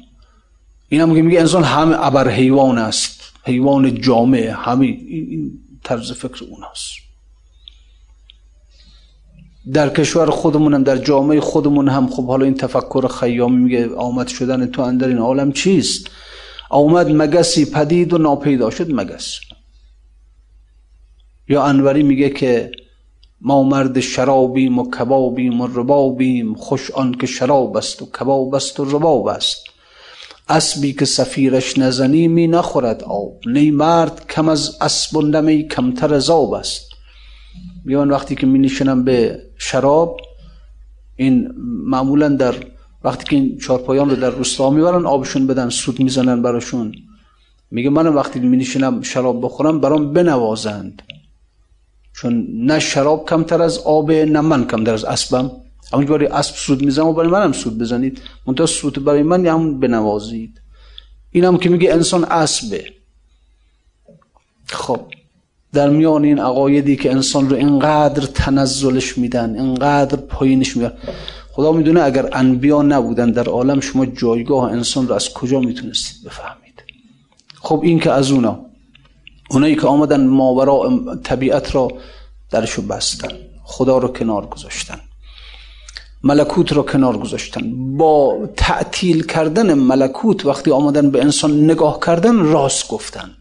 این 0.90 1.02
هم 1.02 1.10
میگه 1.10 1.40
انسان 1.40 1.64
همه 1.64 2.06
ابر 2.06 2.30
حیوان 2.30 2.78
است. 2.78 3.22
حیوان 3.44 4.02
جامع 4.02 4.54
همه 4.56 4.86
این 4.86 5.60
طرز 5.84 6.12
فکر 6.12 6.44
اوناست. 6.44 7.05
در 9.74 9.90
کشور 9.90 10.30
خودمونم 10.30 10.84
در 10.84 10.98
جامعه 10.98 11.40
خودمون 11.40 11.90
هم 11.90 12.08
خب 12.08 12.28
حالا 12.28 12.46
این 12.46 12.54
تفکر 12.54 13.08
خیامی 13.08 13.64
میگه 13.64 13.96
آمد 13.96 14.28
شدن 14.28 14.66
تو 14.66 14.82
اندر 14.82 15.08
این 15.08 15.18
عالم 15.18 15.52
چیست؟ 15.52 16.08
آمد 16.70 17.12
مگسی 17.12 17.66
پدید 17.66 18.14
و 18.14 18.18
ناپیدا 18.18 18.70
شد 18.70 18.94
مگس. 18.94 19.40
یا 21.48 21.64
انوری 21.64 22.04
میگه 22.04 22.30
که 22.30 22.72
ما 23.42 23.64
مرد 23.64 24.00
شرابیم 24.00 24.80
و 24.80 24.92
کبابیم 24.92 25.62
و 25.62 25.68
ربابیم 25.68 26.56
خوش 26.56 26.92
آن 26.92 27.14
که 27.14 27.28
شراب 27.28 27.78
است 27.78 28.02
و 28.02 28.06
کباب 28.06 28.56
است 28.56 28.80
و 28.80 28.86
رباب 28.86 29.28
است. 29.28 29.64
اسبی 30.50 30.94
که 30.94 31.06
سفیرش 31.06 31.78
نزنی 31.78 32.28
می 32.28 32.48
نخورد 32.48 33.04
آب. 33.04 33.34
نی 33.46 33.72
مرد 33.72 34.28
کم 34.28 34.50
از 34.50 34.78
اسب 34.82 35.18
و 35.18 35.22
نمی 35.22 35.68
کمتر 35.68 36.14
از 36.14 36.30
آب 36.30 36.54
است. 36.54 36.95
میان 37.86 38.10
وقتی 38.10 38.36
که 38.36 38.48
می 38.48 38.60
نشنم 38.60 39.04
به 39.04 39.42
شراب 39.58 40.22
این 41.16 41.52
معمولا 41.86 42.30
در 42.30 42.56
وقتی 43.04 43.24
که 43.24 43.36
این 43.36 43.58
چارپایان 43.58 44.10
رو 44.10 44.16
در 44.16 44.30
روستا 44.30 44.70
می‌برن 44.70 45.06
آبشون 45.06 45.48
بدن 45.48 45.70
سود 45.70 46.00
می‌زنن 46.00 46.42
براشون. 46.42 46.96
میگه 47.72 47.90
من 47.90 48.08
وقتی 48.08 48.40
می 48.40 48.58
نشنم 48.58 49.02
شراب 49.02 49.46
بخورم 49.46 49.80
برام 49.80 50.14
بنوازند. 50.14 51.02
چون 52.14 52.48
نه 52.52 52.80
شراب 52.80 53.30
کمتر 53.30 53.62
از 53.62 53.78
آب 53.78 54.12
نه 54.12 54.42
من 54.42 54.68
کمتر 54.68 54.94
از 54.94 55.06
اسبم. 55.06 55.52
همون 55.94 56.06
برای 56.06 56.28
اسب 56.28 56.56
سود 56.56 56.82
می‌زنم 56.86 57.08
و 57.08 57.14
برای 57.14 57.30
منم 57.30 57.52
سود 57.52 57.78
بزنید. 57.78 58.22
منتها 58.48 58.66
سود 58.66 59.04
برای 59.04 59.24
من 59.24 59.46
یا 59.46 59.54
همون 59.54 59.80
بنوازید. 59.80 60.62
این 61.32 61.44
هم 61.46 61.58
که 61.58 61.70
میگه 61.70 61.94
انسان 61.94 62.24
اسبه. 62.24 62.86
خب. 64.66 65.02
در 65.76 65.90
میان 65.90 66.24
این 66.24 66.40
عقایدی 66.40 66.96
که 66.96 67.12
انسان 67.12 67.50
رو 67.50 67.56
اینقدر 67.56 68.26
تنزلش 68.26 69.18
میدن 69.18 69.56
اینقدر 69.60 70.18
پایینش 70.18 70.78
میدن 70.78 70.94
خدا 71.52 71.72
می‌دونه 71.72 72.02
اگر 72.02 72.30
انبیا 72.32 72.82
نبودن 72.82 73.32
در 73.32 73.50
عالم 73.50 73.80
شما 73.80 74.06
جایگاه 74.06 74.72
انسان 74.72 75.08
رو 75.08 75.14
از 75.16 75.34
کجا 75.34 75.60
می‌تونستید 75.60 76.24
بفهمید؟ 76.26 76.84
خب 77.62 77.80
این 77.84 78.00
که 78.00 78.12
از 78.12 78.32
اونا 78.32 78.60
اونایی 79.50 79.76
که 79.76 79.88
آمدن 79.88 80.28
ماورا 80.28 80.92
طبیعت 81.24 81.76
را 81.76 81.88
درشو 82.52 82.82
بستن 82.82 83.32
خدا 83.64 83.98
رو 83.98 84.08
کنار 84.08 84.46
گذاشتن 84.46 85.00
ملکوت 86.24 86.72
رو 86.74 86.84
کنار 86.84 87.18
گذاشتن. 87.18 87.64
با 87.98 88.16
تعطیل 88.58 89.26
کردن 89.26 89.74
ملکوت 89.74 90.46
وقتی 90.46 90.72
آمدن 90.72 91.12
به 91.12 91.22
انسان 91.22 91.64
نگاه 91.64 92.00
کردن 92.06 92.40
راست 92.40 92.88
گفتن. 92.88 93.32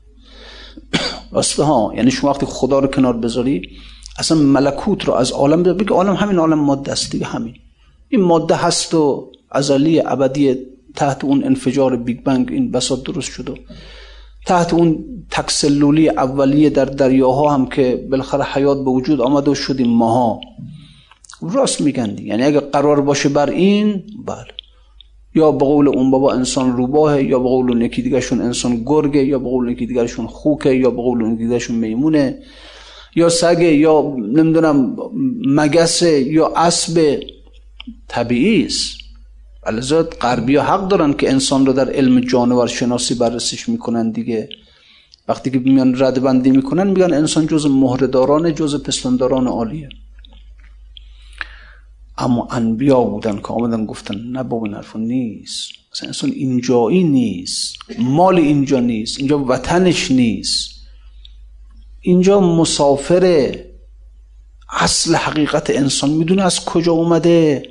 راست 1.34 1.60
ها 1.60 1.92
یعنی 1.96 2.10
شما 2.10 2.30
وقتی 2.30 2.46
خدا 2.46 2.78
رو 2.78 2.86
کنار 2.86 3.16
بذاری 3.16 3.62
اصلا 4.18 4.38
ملکوت 4.38 5.04
رو 5.04 5.14
از 5.14 5.32
عالم 5.32 5.62
بگه 5.62 5.90
عالم 5.90 6.14
همین 6.14 6.38
عالم 6.38 6.58
ماده 6.58 6.92
است 6.92 7.10
دیگه 7.10 7.26
همین. 7.26 7.54
این 8.08 8.20
ماده 8.20 8.54
هست 8.54 8.94
و 8.94 9.30
ازلی 9.50 10.00
ابدی 10.00 10.56
تحت 10.96 11.24
اون 11.24 11.44
انفجار 11.44 11.96
بیگ 11.96 12.22
بنگ 12.22 12.52
این 12.52 12.70
بساط 12.70 13.02
درست 13.02 13.30
شده 13.30 13.54
تحت 14.46 14.74
اون 14.74 15.04
تکسلولی 15.30 16.08
اولیه 16.08 16.70
در 16.70 16.84
دریاها 16.84 17.54
هم 17.54 17.66
که 17.66 18.06
بالاخره 18.10 18.44
حیات 18.44 18.78
به 18.78 18.90
وجود 18.90 19.20
آمده 19.20 19.50
و 19.50 19.54
شدیم 19.54 19.88
ماها. 19.88 20.40
راست 21.42 21.80
میگن 21.80 22.16
یعنی 22.18 22.42
اگه 22.42 22.60
قرار 22.60 23.00
باشه 23.00 23.28
بر 23.28 23.50
این 23.50 24.02
بله. 24.26 24.46
یا 25.34 25.52
به 25.52 25.64
قول 25.64 25.88
اون 25.88 26.10
بابا 26.10 26.32
انسان 26.32 26.76
روباه 26.76 27.22
یا 27.22 27.38
به 27.38 27.48
قول 27.48 27.70
اون 27.70 27.82
یکی 27.82 28.02
دیگرشون 28.02 28.40
انسان 28.40 28.82
گرگه 28.86 29.24
یا 29.24 29.38
به 29.38 29.48
قول 29.48 29.72
یکی 29.72 29.86
دیگرشون 29.86 30.26
خوکه 30.26 30.70
یا 30.70 30.90
به 30.90 30.96
قول 30.96 31.22
اون 31.22 31.34
دیگرشون 31.34 31.76
میمونه. 31.76 32.38
یا 33.16 33.28
سگه 33.28 33.74
یا 33.74 34.14
نمی‌دونم 34.18 34.96
مگسه 35.46 36.20
یا 36.20 36.52
اسب 36.56 37.20
طبیعی 38.08 38.66
است. 38.66 38.96
الازاد 39.66 40.14
غربی 40.20 40.56
ها 40.56 40.64
حق 40.64 40.88
دارن 40.88 41.12
که 41.12 41.30
انسان 41.30 41.66
رو 41.66 41.72
در 41.72 41.90
علم 41.90 42.20
جانور 42.20 42.66
شناسی 42.66 43.14
بررسیش 43.14 43.68
می‌کنن 43.68 44.10
دیگه. 44.10 44.48
وقتی 45.28 45.50
که 45.50 45.58
میان 45.58 46.02
رد 46.02 46.22
بندی 46.22 46.50
می‌کنن 46.50 46.86
میگن 46.86 47.12
انسان 47.12 47.46
جز 47.46 47.66
مهرداران 47.66 48.54
جز 48.54 48.82
پستانداران 48.82 49.46
عالیه. 49.46 49.88
اما 52.18 52.48
انبیا 52.50 53.00
بودن 53.00 53.36
که 53.36 53.48
آمدن 53.48 53.86
گفتن 53.86 54.14
نه 54.14 54.42
بابا 54.42 54.66
این 54.66 55.06
نیست. 55.06 55.72
مثلا 55.92 56.06
انسان 56.06 56.30
اینجایی 56.30 57.04
نیست. 57.04 57.76
مال 57.98 58.38
اینجا 58.38 58.80
نیست. 58.80 59.18
اینجا 59.18 59.38
وطنش 59.38 60.10
نیست. 60.10 60.70
اینجا 62.00 62.40
مسافره 62.40 63.70
اصل 64.70 65.14
حقیقت 65.14 65.70
انسان 65.70 66.10
می‌دونه 66.10 66.42
از 66.42 66.64
کجا 66.64 66.92
اومده. 66.92 67.70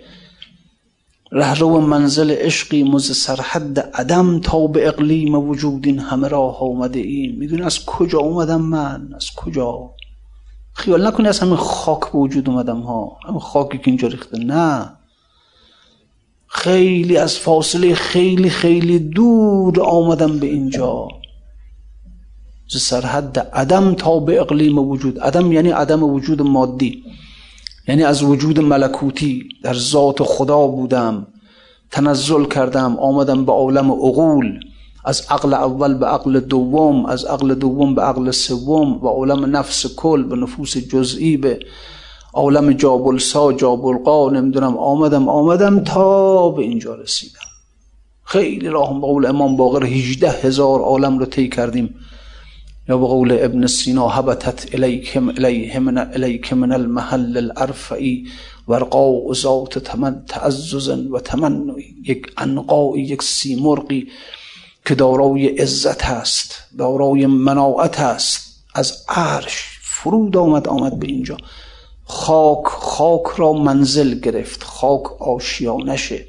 رهرو 1.31 1.81
منزل 1.81 2.31
عشقی 2.31 2.83
مز 2.83 3.17
سرحد 3.17 3.79
عدم 3.79 4.39
تا 4.39 4.67
به 4.67 4.87
اقلیم 4.87 5.35
وجود 5.35 5.85
این 5.85 5.99
همه 5.99 6.27
راه 6.27 6.63
اومده 6.63 6.99
این 6.99 7.35
می‌دونه 7.35 7.65
از 7.65 7.85
کجا 7.85 8.19
اومدم 8.19 8.61
من؟ 8.61 9.09
از 9.15 9.25
کجا؟ 9.35 9.92
خیال 10.73 11.07
نکنی 11.07 11.27
از 11.27 11.39
همین 11.39 11.55
خاک 11.55 11.99
به 11.99 12.17
وجود 12.19 12.49
اومدم 12.49 12.79
ها. 12.79 13.17
همین 13.27 13.39
خاکی 13.39 13.77
که 13.77 13.83
اینجا 13.87 14.07
ریخته. 14.07 14.37
نه. 14.37 14.89
خیلی 16.47 17.17
از 17.17 17.37
فاصله 17.37 17.95
خیلی 17.95 18.49
خیلی 18.49 18.99
دور 18.99 19.81
آمدم 19.81 20.39
به 20.39 20.47
اینجا. 20.47 21.07
ز 22.67 22.77
سرحد 22.77 23.39
عدم 23.39 23.93
تا 23.93 24.19
به 24.19 24.41
اقلیم 24.41 24.79
وجود. 24.79 25.19
عدم 25.19 25.51
یعنی 25.51 25.69
عدم 25.69 26.03
وجود 26.03 26.41
مادی. 26.41 27.03
یعنی 27.87 28.03
از 28.03 28.23
وجود 28.23 28.59
ملکوتی 28.59 29.43
در 29.63 29.73
ذات 29.73 30.23
خدا 30.23 30.67
بودم. 30.67 31.27
تنزل 31.91 32.45
کردم. 32.45 32.97
آمدم 32.99 33.45
به 33.45 33.51
عالم 33.51 33.91
عقول. 33.91 34.59
از 35.05 35.21
عقل 35.29 35.53
اول 35.53 35.93
به 35.93 36.05
عقل 36.05 36.39
دوم 36.39 37.05
از 37.05 37.25
عقل 37.25 37.53
دوم 37.53 37.95
به 37.95 38.01
عقل 38.01 38.31
سوم 38.31 39.03
و 39.03 39.07
عالم 39.07 39.57
نفس 39.57 39.95
کل 39.95 40.23
به 40.23 40.35
نفوس 40.35 40.77
جزئی 40.77 41.37
به 41.37 41.59
عالم 42.33 42.73
جابلسا 42.73 43.53
جابلقا 43.53 44.29
نمی‌دونم 44.29 44.77
آمدم 44.77 45.29
آمدم 45.29 45.83
تا 45.83 46.49
به 46.49 46.61
اینجا 46.61 46.95
رسیدم. 46.95 47.39
خیلی 48.23 48.69
راه 48.69 48.93
به 48.93 49.07
قول 49.07 49.25
امام 49.25 49.57
باقر 49.57 49.85
18 49.85 50.29
هزار 50.29 50.79
عالم 50.79 51.19
رو 51.19 51.25
طی 51.25 51.49
کردیم. 51.49 51.95
یا 52.89 52.97
به 52.97 53.45
ابن 53.45 53.67
سینا 53.67 54.07
حبتت 54.07 54.75
الیکم 54.75 55.29
الیهم 55.29 55.83
من 55.83 55.97
الیک 55.97 56.53
من 56.53 56.71
المحل 56.71 57.37
الارفعی 57.37 58.27
ورقا 58.67 59.33
ذات 59.33 59.79
تمن 59.79 60.23
تعزز 60.27 60.89
و 60.89 61.19
تمن 61.19 61.75
یک 62.05 62.31
انقای 62.37 63.01
یک 63.01 63.23
سیمرغی. 63.23 64.07
که 64.85 64.95
دارای 64.95 65.47
عزت 65.47 66.03
هست 66.03 66.55
دارای 66.77 67.25
مناعت 67.25 67.99
هست 67.99 68.63
از 68.75 69.05
عرش 69.09 69.79
فرود 69.81 70.37
آمد 70.37 70.67
آمد 70.67 70.99
به 70.99 71.07
اینجا. 71.07 71.37
خاک 72.03 72.65
خاک 72.65 73.27
را 73.37 73.53
منزل 73.53 74.19
گرفت 74.19 74.63
خاک 74.63 75.21
آشیانشه 75.21 76.25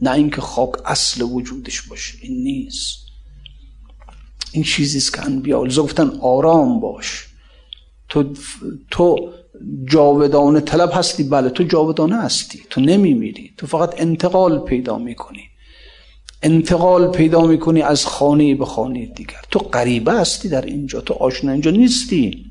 نه 0.00 0.12
اینکه 0.12 0.40
خاک 0.40 0.70
اصل 0.84 1.22
وجودش 1.22 1.82
باشه 1.82 2.18
این 2.22 2.42
نیست. 2.42 2.98
این 4.52 4.64
چیزی 4.64 4.98
است 4.98 5.14
که 5.14 5.24
انبیا 5.24 5.64
گفتن 5.64 6.10
آرام 6.20 6.80
باش. 6.80 7.26
تو 8.08 8.34
تو 8.90 9.32
جاودانه 9.84 10.60
طلب 10.60 10.90
هستی؟ 10.94 11.22
بله 11.22 11.50
تو 11.50 11.64
جاودانه 11.64 12.16
هستی 12.16 12.62
تو 12.70 12.80
نمیمیری 12.80 13.54
تو 13.56 13.66
فقط 13.66 14.00
انتقال 14.00 14.58
پیدا 14.58 14.98
می‌کنی. 14.98 15.45
انتقال 16.42 17.10
پیدا 17.10 17.46
می‌کنی 17.46 17.82
از 17.82 18.06
خانه 18.06 18.54
به 18.54 18.64
خانه 18.64 19.06
دیگر. 19.06 19.40
تو 19.50 19.58
غریبه 19.58 20.12
هستی 20.12 20.48
در 20.48 20.64
اینجا 20.64 21.00
تو 21.00 21.14
آشنا 21.14 21.52
اینجا 21.52 21.70
نیستی. 21.70 22.44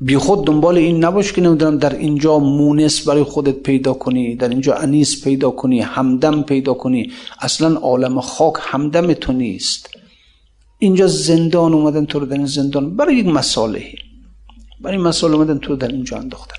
بی 0.00 0.16
خود 0.16 0.46
دنبال 0.46 0.76
این 0.76 1.04
نباش 1.04 1.32
که 1.32 1.40
نمی‌دونم 1.40 1.78
در 1.78 1.96
اینجا 1.96 2.38
مونس 2.38 3.08
برای 3.08 3.22
خودت 3.22 3.54
پیدا 3.54 3.92
کنی 3.92 4.36
در 4.36 4.48
اینجا 4.48 4.74
انیس 4.74 5.24
پیدا 5.24 5.50
کنی 5.50 5.80
همدم 5.80 6.42
پیدا 6.42 6.74
کنی. 6.74 7.12
اصلا 7.40 7.76
عالم 7.76 8.20
خاک 8.20 8.54
همدم 8.60 9.12
تو 9.12 9.32
نیست. 9.32 9.90
اینجا 10.78 11.06
زندان 11.06 11.74
اومدن 11.74 12.06
تو 12.06 12.18
رو 12.18 12.26
در 12.26 12.36
این 12.36 12.46
زندان 12.46 12.96
برای 12.96 13.16
یک 13.16 13.26
مساله 13.26 13.84
برای 14.80 14.96
مسئله 14.96 15.34
اومدن 15.34 15.58
تو 15.58 15.76
در 15.76 15.88
اینجا 15.88 16.16
انداختن. 16.16 16.56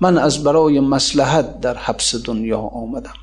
من 0.00 0.18
از 0.18 0.44
برای 0.44 0.80
مسلحت 0.80 1.60
در 1.60 1.76
حبس 1.76 2.14
دنیا 2.24 2.58
آمدم. 2.58 3.14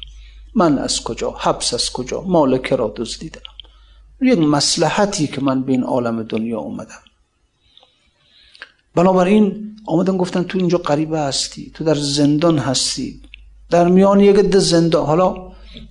من 0.55 0.77
از 0.77 1.03
کجا 1.03 1.31
حبس 1.31 1.73
از 1.73 1.91
کجا 1.91 2.21
مالک 2.21 2.73
را 2.73 2.93
دزدیدم 2.95 3.41
یک 4.21 4.39
مسلحتی 4.39 5.27
که 5.27 5.41
من 5.41 5.61
به 5.61 5.71
این 5.71 5.83
عالم 5.83 6.23
دنیا 6.23 6.59
اومدم. 6.59 7.03
بنابراین 8.95 9.75
آمدن 9.85 10.17
گفتن 10.17 10.43
تو 10.43 10.57
اینجا 10.57 10.77
قریبه 10.77 11.19
هستی 11.19 11.71
تو 11.73 11.83
در 11.83 11.95
زندان 11.95 12.57
هستی 12.57 13.21
در 13.69 13.87
میان 13.87 14.19
یک 14.19 14.35
ده 14.35 14.59
زندان. 14.59 15.05
حالا 15.05 15.35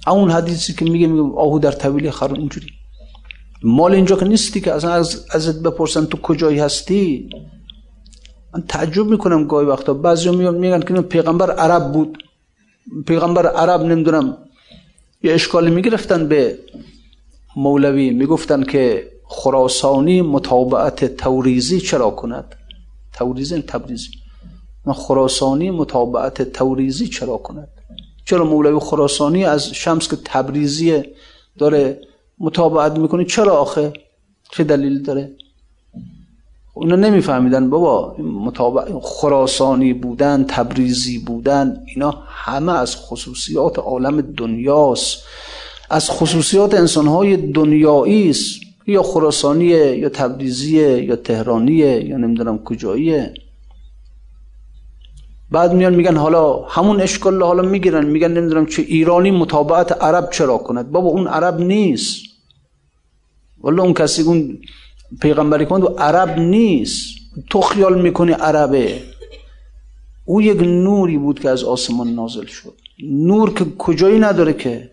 اون 0.07 0.31
حدیثی 0.31 0.73
که 0.73 0.85
میگه 0.85 1.07
میگه 1.07 1.37
آهو 1.37 1.59
در 1.59 1.73
طویل 1.73 2.11
خرون 2.11 2.39
اینجوری. 2.39 2.67
مال 3.63 3.95
اینجا 3.95 4.17
که 4.17 4.25
نیستی 4.25 4.61
که 4.61 4.73
اصلا 4.73 4.93
از 4.93 5.27
ازت 5.31 5.63
بپرسن 5.63 6.05
تو 6.05 6.17
کجایی 6.17 6.59
هستی؟ 6.59 7.29
من 8.55 8.63
تعجب 8.69 9.07
می‌کنم 9.07 9.47
گاهی 9.47 9.67
وقتا. 9.67 9.95
بعضی 9.95 10.31
میگن 10.31 10.81
که 10.81 11.01
پیغمبر 11.01 11.51
عرب 11.51 11.93
بود. 11.93 12.19
پیغمبر 13.07 13.47
عرب 13.47 13.81
نمی‌دونم 13.83 14.39
یه 15.23 15.33
اشکالی 15.33 15.71
می‌گرفتن 15.71 16.29
به 16.29 16.59
مولوی. 17.57 18.11
می‌گفتن 18.11 18.63
که 18.63 19.13
خراسانی 19.25 20.23
مطابعت 20.23 21.17
توریزی 21.17 21.81
چرا 21.81 22.11
کند؟ 22.11 22.55
توریزی 23.13 23.63
تبریزی 23.63 24.09
من 24.87 24.93
خراسانی 24.93 25.71
مطابعت 25.71 26.53
توریزی 26.53 27.09
چرا 27.09 27.37
کند؟ 27.37 27.69
چرا 28.25 28.45
مولوی 28.45 28.79
خراسانی 28.79 29.45
از 29.45 29.75
شمس 29.75 30.09
که 30.09 30.17
تبریزی 30.25 31.03
داره 31.59 32.01
مطابعت 32.39 32.99
می‌کنی 32.99 33.25
چرا 33.25 33.57
آخه؟ 33.57 33.93
چه 34.51 34.65
دلیل 34.65 35.03
داره؟ 35.03 35.31
اونا 36.75 36.97
نمیفهمیدن 36.97 37.71
بابا 37.71 38.17
مطابق 38.23 38.99
خراسانی 39.03 39.93
بودن 39.93 40.45
تبریزی 40.49 41.19
بودن 41.19 41.85
اینا 41.87 42.11
همه 42.27 42.73
از 42.73 42.97
خصوصیات 42.97 43.79
عالم 43.79 44.21
دنیاست. 44.21 45.19
از 45.91 46.11
خصوصیات 46.11 46.75
انسانهای 46.75 47.37
دنیایی 47.37 48.31
است. 48.31 48.61
یا 48.87 49.03
خراسانیه 49.03 49.97
یا 49.97 50.09
تبریزیه 50.09 51.05
یا 51.05 51.17
تهرانیه 51.17 52.05
یا 52.05 52.17
نمی‌دونم 52.17 52.59
کجاییه. 52.59 53.35
بعد 55.51 55.73
میان 55.73 55.95
میگن 55.95 56.17
حالا 56.17 56.63
همون 56.63 57.01
اشکال 57.01 57.43
حالا 57.43 57.63
می‌گیرن. 57.63 58.07
میگن 58.07 58.33
نمی‌دونم 58.33 58.67
چه 58.67 58.83
ایرانی 58.83 59.31
مطابقت 59.31 60.03
عرب 60.03 60.31
چرا 60.31 60.59
کند؟ 60.59 60.91
بابا 60.91 61.09
اون 61.09 61.27
عرب 61.27 61.61
نیست. 61.61 62.17
والا 63.61 63.83
اون 63.83 63.95
کسی 63.95 64.23
اون 64.23 64.59
پیغمبری 65.21 65.67
کند 65.67 65.85
و 65.85 65.87
عرب 65.87 66.39
نیست. 66.39 67.07
تو 67.51 67.61
خیال 67.61 68.03
می‌کنی 68.03 68.33
عربه؟ 68.33 69.03
او 70.25 70.43
یک 70.43 70.61
نوری 70.61 71.19
بود 71.19 71.41
که 71.41 71.51
از 71.51 71.65
آسمان 71.65 72.09
نازل 72.09 72.47
شد. 72.47 72.75
نور 73.09 73.55
که 73.55 73.65
کجایی 73.79 74.19
نداره 74.19 74.53
که؟ 74.53 74.91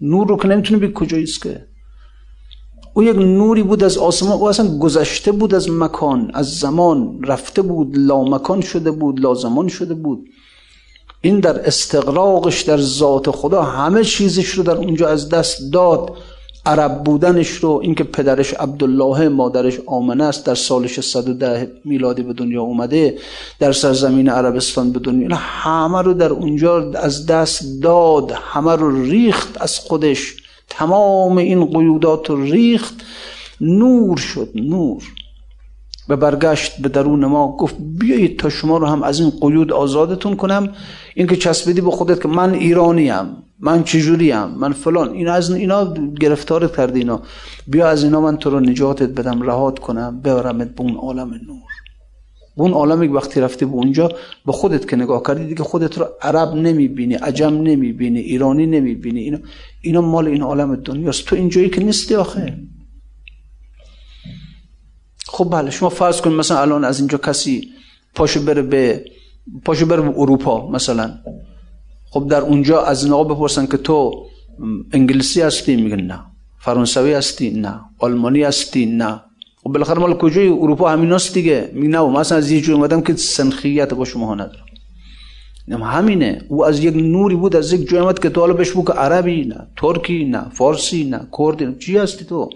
نور 0.00 0.28
رو 0.28 0.36
که 0.36 0.48
نمی‌تونه 0.48 0.80
بگی 0.80 0.92
کجایی 0.94 1.22
است 1.22 1.42
که؟ 1.42 1.64
او 2.94 3.02
یک 3.02 3.16
نوری 3.16 3.62
بود 3.62 3.84
از 3.84 3.98
آسمان 3.98 4.32
او 4.32 4.48
اصلا 4.48 4.78
گذشته 4.78 5.32
بود 5.32 5.54
از 5.54 5.70
مکان 5.70 6.30
از 6.34 6.58
زمان 6.58 7.22
رفته 7.22 7.62
بود 7.62 7.98
لا 7.98 8.24
مکان 8.24 8.60
شده 8.60 8.90
بود 8.90 9.20
لا 9.20 9.34
زمان 9.34 9.68
شده 9.68 9.94
بود. 9.94 10.28
این 11.20 11.40
در 11.40 11.66
استقراقش 11.66 12.62
در 12.62 12.76
ذات 12.76 13.30
خدا 13.30 13.62
همه 13.62 14.04
چیزش 14.04 14.48
رو 14.48 14.62
در 14.62 14.76
اونجا 14.76 15.08
از 15.08 15.28
دست 15.28 15.72
داد. 15.72 16.16
عرب 16.68 17.04
بودنش 17.04 17.50
رو 17.50 17.80
اینکه 17.82 18.04
پدرش 18.04 18.54
عبدالله 18.54 19.28
مادرش 19.28 19.78
آمنه 19.86 20.24
است 20.24 20.46
در 20.46 20.54
سال 20.54 20.86
610 20.86 21.70
میلادی 21.84 22.22
به 22.22 22.32
دنیا 22.32 22.62
اومده 22.62 23.18
در 23.58 23.72
سرزمین 23.72 24.28
عربستان 24.28 24.92
به 24.92 24.98
دنیا 24.98 25.36
همه 25.36 26.02
رو 26.02 26.14
در 26.14 26.32
اونجا 26.32 26.90
از 26.90 27.26
دست 27.26 27.82
داد 27.82 28.32
همه 28.32 28.76
رو 28.76 29.02
ریخت 29.02 29.62
از 29.62 29.78
خودش 29.78 30.36
تمام 30.68 31.38
این 31.38 31.64
قیودات 31.64 32.30
رو 32.30 32.42
ریخت 32.42 32.94
نور 33.60 34.16
شد 34.16 34.48
نور. 34.54 35.02
به 36.08 36.16
برگشت 36.16 36.82
به 36.82 36.88
درون 36.88 37.24
ما 37.24 37.56
گفت 37.56 37.76
بیایید 37.98 38.38
تا 38.38 38.48
شما 38.48 38.78
رو 38.78 38.86
هم 38.86 39.02
از 39.02 39.20
این 39.20 39.30
قیود 39.40 39.72
آزادتون 39.72 40.36
کنم. 40.36 40.68
اینکه 41.14 41.36
چسبیدی 41.36 41.80
به 41.80 41.90
خودت 41.90 42.22
که 42.22 42.28
من 42.28 42.54
ایرانیم 42.54 43.26
من 43.60 43.84
چجوریم 43.84 44.44
من 44.44 44.72
فلان. 44.72 45.10
این 45.10 45.28
از 45.28 45.50
اینا 45.50 45.94
گرفتارت 46.20 46.76
کرده 46.76 46.98
اینا. 46.98 47.22
بیا 47.66 47.88
از 47.88 48.04
اینا 48.04 48.20
من 48.20 48.36
تو 48.36 48.50
رو 48.50 48.60
نجاتت 48.60 49.08
بدم 49.08 49.42
رهات 49.42 49.78
کنم 49.78 50.20
ببرمت 50.20 50.74
به 50.74 50.80
اون 50.80 50.96
عالم 50.96 51.28
نور. 51.28 51.72
به 52.56 52.62
اون 52.62 52.72
عالمی 52.72 53.08
که 53.08 53.14
وقتی 53.14 53.40
رفتی 53.40 53.64
به 53.64 53.72
اونجا 53.72 54.08
به 54.46 54.52
خودت 54.52 54.88
که 54.88 54.96
نگاه 54.96 55.22
کردی 55.22 55.46
دیگه 55.46 55.62
خودت 55.62 55.98
رو 55.98 56.06
عرب 56.22 56.54
نمی‌بینی 56.54 57.14
عجم 57.14 57.54
نمی‌بینی 57.54 58.18
ایرانی 58.18 58.66
نمی‌بینی. 58.66 59.20
اینا 59.20 59.38
اینا 59.82 60.00
مال 60.00 60.28
این 60.28 60.42
عالم 60.42 60.76
دنیاست. 60.76 61.24
تو 61.26 61.36
اینجایی 61.36 61.70
که 61.70 61.84
نیستی 61.84 62.14
آخه. 62.14 62.58
خب 65.28 65.48
بله 65.52 65.70
شما 65.70 65.88
فرض 65.88 66.20
کنید 66.20 66.38
مثلا 66.38 66.60
الان 66.60 66.84
از 66.84 66.98
اینجا 66.98 67.18
کسی 67.18 67.68
پاشو 68.14 68.44
بره 68.44 68.62
به 68.62 69.04
پاشو 69.64 69.86
بره 69.86 70.02
به 70.02 70.14
اروپا 70.16 70.70
مثلا. 70.70 71.10
خب 72.10 72.28
در 72.28 72.40
اونجا 72.40 72.82
از 72.82 73.04
این 73.04 73.12
آقا 73.12 73.34
بپرسن 73.34 73.66
که 73.66 73.76
تو 73.76 74.26
انگلیسی 74.92 75.42
هستی؟ 75.42 75.76
میگن 75.76 76.00
نه. 76.00 76.20
فرانسوی 76.58 77.12
هستی؟ 77.12 77.50
نه. 77.50 77.80
آلمانی 77.98 78.42
هستی؟ 78.42 78.86
نه. 78.86 79.20
خب 79.62 79.70
بالاخره 79.72 79.98
مال 79.98 80.14
کجای 80.14 80.48
اروپا؟ 80.48 80.90
همیناست 80.90 81.34
دیگه. 81.34 81.70
میگن 81.72 81.90
نه 81.90 82.08
مثلا 82.08 82.38
از 82.38 82.50
یه 82.50 82.60
جور 82.60 82.74
اومدم 82.74 83.00
که 83.00 83.16
سنخیت 83.16 83.94
با 83.94 84.04
شما 84.04 84.34
ندارم. 84.34 84.64
همینه. 85.82 86.42
او 86.48 86.64
از 86.64 86.84
یک 86.84 86.94
نوری 86.96 87.36
بود 87.36 87.56
از 87.56 87.72
یک 87.72 87.88
جای 87.88 88.14
که 88.22 88.28
تو 88.30 88.40
حالا 88.40 88.52
بهش 88.52 88.72
که 88.72 88.92
عربی 88.92 89.44
نه. 89.44 89.66
ترکی 89.76 90.24
نه. 90.24 90.48
فارسی 90.52 91.04
نه. 91.04 91.20
کردی 91.38 91.78
چی 91.78 91.98
هستی 91.98 92.24
تو؟ 92.24 92.50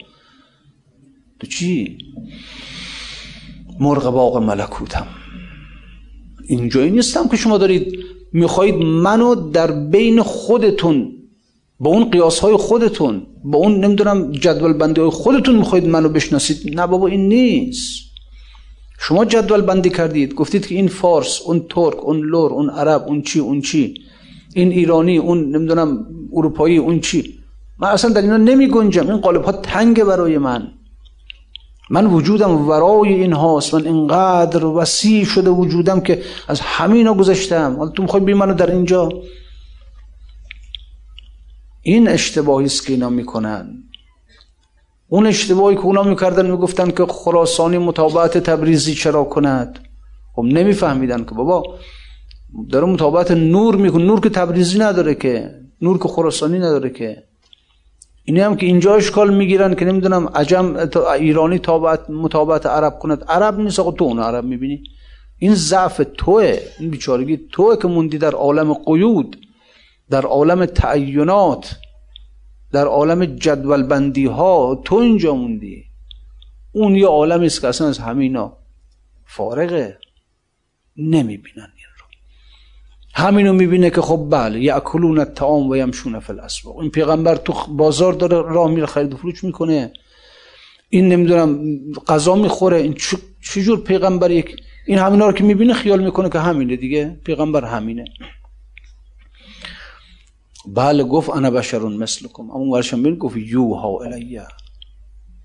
تو 1.42 1.48
چی 1.48 1.98
مرغ 3.80 4.10
باغ 4.10 4.36
ملکوتم 4.36 5.06
اینجایی 6.48 6.90
نیستم 6.90 7.28
که 7.28 7.36
شما 7.36 7.58
دارید 7.58 7.98
می‌خواهید 8.32 8.74
منو 8.74 9.50
در 9.50 9.72
بین 9.72 10.22
خودتون 10.22 11.12
با 11.80 11.90
اون 11.90 12.10
قیاس 12.10 12.38
های 12.38 12.56
خودتون 12.56 13.26
با 13.44 13.58
اون 13.58 13.84
نمی‌دونم 13.84 14.32
جدول 14.32 14.72
بندی 14.72 15.00
های 15.00 15.10
خودتون 15.10 15.56
می‌خواهید 15.56 15.88
منو 15.88 16.08
بشناسید 16.08 16.80
نه 16.80 16.86
بابا 16.86 17.06
این 17.06 17.28
نیست 17.28 18.02
شما 18.98 19.24
جدول 19.24 19.60
بندی 19.60 19.90
کردید 19.90 20.34
گفتید 20.34 20.66
که 20.66 20.74
این 20.74 20.88
فارس 20.88 21.40
اون 21.44 21.66
ترک 21.70 22.04
اون 22.04 22.20
لور 22.20 22.52
اون 22.52 22.70
عرب 22.70 23.02
اون 23.06 23.22
چی 23.22 23.38
اون 23.38 23.60
چی 23.60 23.94
این 24.54 24.72
ایرانی 24.72 25.18
اون 25.18 25.56
نمی‌دونم 25.56 26.06
اروپایی 26.32 26.76
اون 26.76 27.00
چی 27.00 27.38
من 27.78 27.88
اصلا 27.88 28.10
در 28.10 28.22
اینا 28.22 28.36
نمی 28.36 28.68
گنجم 28.68 29.10
این 29.10 29.16
قالب 29.16 29.42
ها 29.42 29.52
تنگ 29.52 30.04
برای 30.04 30.38
من 30.38 30.68
من 31.90 32.06
وجودم 32.06 32.68
ورای 32.68 33.12
این 33.12 33.32
هاست 33.32 33.74
من 33.74 33.86
اینقدر 33.86 34.64
وسیع 34.64 35.24
شده 35.24 35.50
وجودم 35.50 36.00
که 36.00 36.22
از 36.48 36.60
همینا 36.60 37.14
گذاشتم 37.14 37.76
حالا 37.76 37.90
تو 37.90 38.02
می‌خوای 38.02 38.22
بی 38.22 38.34
منو 38.34 38.54
در 38.54 38.70
اینجا؟ 38.70 39.08
این 41.82 42.08
اشتباهی 42.08 42.66
است 42.66 42.86
که 42.86 42.92
اینا 42.92 43.10
می‌کنن. 43.10 43.82
اون 45.08 45.26
اشتباهی 45.26 45.76
که 45.76 45.82
اونا 45.82 46.02
می‌کردن 46.02 46.50
می‌گفتن 46.50 46.90
که 46.90 47.06
خراسانی 47.06 47.78
مطابعت 47.78 48.38
تبریزی 48.38 48.94
چرا 48.94 49.24
کند؟ 49.24 49.78
خب 50.34 50.42
نمیفهمیدن 50.42 51.24
که 51.24 51.34
بابا 51.34 51.78
داره 52.70 52.86
مطابعت 52.86 53.30
نور 53.30 53.76
می‌کنه. 53.76 54.04
نور 54.04 54.20
که 54.20 54.28
تبریزی 54.28 54.78
نداره 54.78 55.14
که. 55.14 55.50
نور 55.82 55.98
که 55.98 56.08
خراسانی 56.08 56.58
نداره 56.58 56.90
که. 56.90 57.31
اینی 58.24 58.40
هم 58.40 58.56
که 58.56 58.66
اینجا 58.66 58.94
اشکال 58.94 59.34
می‌گیرن 59.34 59.74
که 59.74 59.84
نمی‌دونم 59.84 60.28
عجم 60.28 60.90
ایرانی 61.18 61.58
تابعت 61.58 62.10
مطابعت 62.10 62.66
عرب 62.66 62.98
کند. 62.98 63.24
عرب 63.24 63.58
نیست 63.58 63.80
آقا 63.80 63.90
تو 63.90 64.04
اون 64.04 64.18
عرب 64.18 64.44
می‌بینی. 64.44 64.82
این 65.38 65.54
ضعف 65.54 66.02
توه 66.18 66.58
این 66.78 66.90
بیچارگی 66.90 67.40
توه 67.52 67.76
که 67.76 67.88
موندی 67.88 68.18
در 68.18 68.32
عالم 68.32 68.74
قیود 68.74 69.46
در 70.10 70.22
عالم 70.22 70.66
تعینات 70.66 71.76
در 72.72 72.86
عالم 72.86 73.24
جدول 73.24 73.82
بندی 73.82 74.26
ها 74.26 74.82
تو 74.84 74.96
اینجا 74.96 75.34
موندی. 75.34 75.84
اون 76.72 76.96
یه 76.96 77.06
عالمی 77.06 77.46
است 77.46 77.60
که 77.60 77.68
اصلا 77.68 77.88
از 77.88 77.98
همینا 77.98 78.56
فارغه. 79.24 79.98
نمی‌بینن. 80.96 81.71
همینو 83.14 83.52
می‌بینه 83.52 83.90
که 83.90 84.00
خب 84.00 84.26
بله 84.30 84.60
یاکلون 84.60 85.18
الطعام 85.18 85.70
و 85.70 85.76
یمشون 85.76 86.20
فی 86.20 86.32
الاسواق. 86.32 86.78
این 86.78 86.90
پیغمبر 86.90 87.36
تو 87.36 87.52
بازار 87.68 88.12
داره 88.12 88.36
راه 88.36 88.70
میره 88.70 88.86
خرید 88.86 89.14
و 89.14 89.16
فروش 89.16 89.44
می‌کنه. 89.44 89.92
این 90.88 91.08
نمی‌دونم 91.08 91.58
غذا 92.08 92.34
می‌خوره. 92.34 92.76
این 92.76 92.96
چجور 93.42 93.80
پیغمبر 93.80 94.30
یک 94.30 94.56
این 94.86 94.98
همینا 94.98 95.26
رو 95.26 95.32
که 95.32 95.44
می‌بینه 95.44 95.74
خیال 95.74 96.04
می‌کنه 96.04 96.28
که 96.30 96.38
همینه 96.38 96.76
دیگه. 96.76 97.20
پیغمبر 97.24 97.64
همینه. 97.64 98.04
بله 100.66 101.04
گفت 101.04 101.30
انا 101.30 101.50
بشرون 101.50 101.96
مثلکم. 101.96 102.50
اما 102.50 102.64
ورشم 102.64 103.02
بین 103.02 103.14
گفت 103.14 103.36
یوها 103.36 103.98
الیه. 104.04 104.46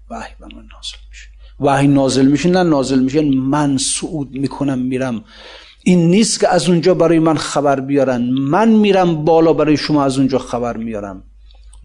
وحی 0.10 0.34
به 0.40 0.46
من 0.46 0.52
نازل 0.52 0.98
میشه. 1.10 1.28
وحی 1.60 1.88
نازل 1.88 2.26
میشه؟ 2.26 2.50
نه 2.50 2.64
نازل 2.64 3.00
میشه. 3.00 3.22
من 3.22 3.78
سعود 3.78 4.32
می‌کنم 4.32 4.80
میرم. 4.80 5.24
این 5.88 6.10
نیست 6.10 6.40
که 6.40 6.48
از 6.48 6.70
اونجا 6.70 6.94
برای 6.94 7.20
من 7.20 7.38
خبر 7.38 7.80
بیارن. 7.80 8.22
من 8.30 8.70
میرم 8.70 9.26
بالا 9.26 9.54
برای 9.54 9.78
شما 9.78 10.04
از 10.04 10.18
اونجا 10.18 10.38
خبر 10.38 10.78
میارم. 10.78 11.24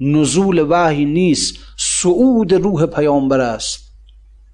نزول 0.00 0.66
وحی 0.68 1.04
نیست. 1.04 1.54
سعود 1.78 2.54
روح 2.54 2.86
پیامبر 2.86 3.40
است. 3.40 3.80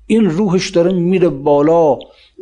این 0.07 0.31
روحش 0.31 0.71
داره 0.71 0.93
میره 0.93 1.29
بالا 1.29 1.99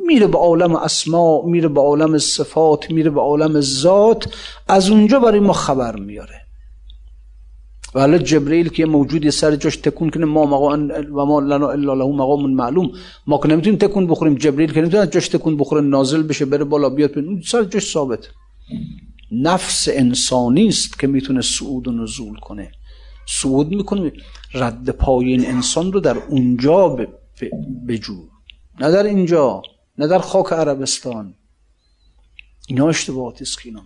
میره 0.07 0.27
به 0.27 0.38
عالم 0.38 0.77
اسما 0.77 1.42
میره 1.42 1.69
به 1.69 1.81
عالم 1.81 2.19
صفات 2.19 2.90
میره 2.90 3.11
به 3.11 3.21
عالم 3.21 3.61
ذات 3.61 4.35
از 4.69 4.90
اونجا 4.90 5.21
برای 5.21 5.40
ما 5.40 5.53
خبر 5.53 5.97
میاره. 5.97 6.45
و 7.96 8.00
حالا 8.00 8.18
جبرئیل 8.18 8.68
که 8.68 8.87
موجودی 8.87 9.30
سر 9.30 9.56
جاش 9.56 9.76
تکون 9.76 10.11
کنه 10.11 10.24
ما 10.24 10.46
مقام 10.46 10.90
و 10.90 11.24
ما 11.26 11.40
لنا 11.40 11.68
الا 11.68 11.94
له 11.94 12.04
مقام 12.04 12.50
معلوم. 12.50 12.92
ما 13.26 13.38
که 13.38 13.48
نمی‌تونیم 13.48 13.78
تکون 13.78 14.06
بخوریم 14.06 14.35
جبرئیل 14.35 14.72
که 14.72 14.80
نمی‌تونه 14.80 15.06
جاش 15.06 15.28
تکون 15.28 15.56
بخوره 15.56 15.80
نازل 15.80 16.22
بشه 16.22 16.44
بره 16.44 16.64
بالا 16.64 16.90
بیاد 16.90 17.18
اون 17.18 17.42
سر 17.46 17.64
جاش 17.64 17.92
ثابت. 17.92 18.28
نفس 19.32 19.88
انسانی 19.92 20.68
است 20.68 20.98
که 20.98 21.06
می‌تونه 21.06 21.40
صعود 21.40 21.88
و 21.88 21.92
نزول 21.92 22.37
کنه. 22.37 22.72
صعود 23.28 23.68
می‌کنه 23.68 24.12
رد 24.54 24.90
پای 24.90 25.26
این 25.26 25.46
انسان 25.46 25.92
رو 25.92 26.00
در 26.00 26.16
اونجا 26.16 26.98
بجور. 27.88 28.28
نه 28.80 28.90
در 28.90 29.02
اینجا 29.02 29.62
نه 29.98 30.06
در 30.06 30.18
خاک 30.18 30.52
عربستان. 30.52 31.35
اینا 32.68 32.88
اشتباهاتی 32.88 33.44
است 33.44 33.62
که 33.62 33.68
اینا 33.68 33.82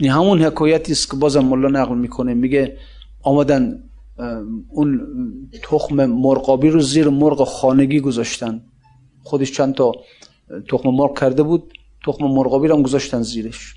این 0.00 0.10
همون 0.10 0.42
حکایتی 0.42 0.92
است 0.92 1.10
که 1.10 1.16
بازم 1.16 1.44
ملا 1.44 1.68
نقل 1.68 1.94
می‌کنه. 1.98 2.34
میگه 2.34 2.76
آمدن 3.22 3.82
اون 4.68 5.00
تخم 5.62 6.06
مرغابی 6.06 6.70
رو 6.70 6.80
زیر 6.80 7.08
مرغ 7.08 7.44
خانگی 7.44 8.00
گذاشتن. 8.00 8.62
خودش 9.22 9.52
چند 9.52 9.74
تا 9.74 9.92
تخم 10.68 10.88
مرغ 10.88 11.18
کرده 11.18 11.42
بود 11.42 11.72
تخم 12.06 12.24
مرغابی 12.24 12.68
رو 12.68 12.76
هم 12.76 12.82
گذاشتن 12.82 13.22
زیرش. 13.22 13.74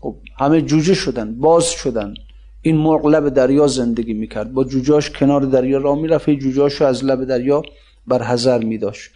خب 0.00 0.16
همه 0.38 0.62
جوجه 0.62 0.94
شدن 0.94 1.34
باز 1.34 1.70
شدن. 1.70 2.14
این 2.62 2.76
مرغ 2.76 3.06
لب 3.06 3.28
دریا 3.28 3.66
زندگی 3.66 4.14
می‌کرد. 4.14 4.52
با 4.52 4.64
جوجاش 4.64 5.10
کنار 5.10 5.40
دریا 5.40 5.78
را 5.78 5.94
می‌رفت. 5.94 6.30
جوجاش 6.30 6.82
از 6.82 7.04
لب 7.04 7.24
دریا 7.24 7.62
بر 8.06 8.22
حذر 8.22 8.64
میداشت. 8.64 9.10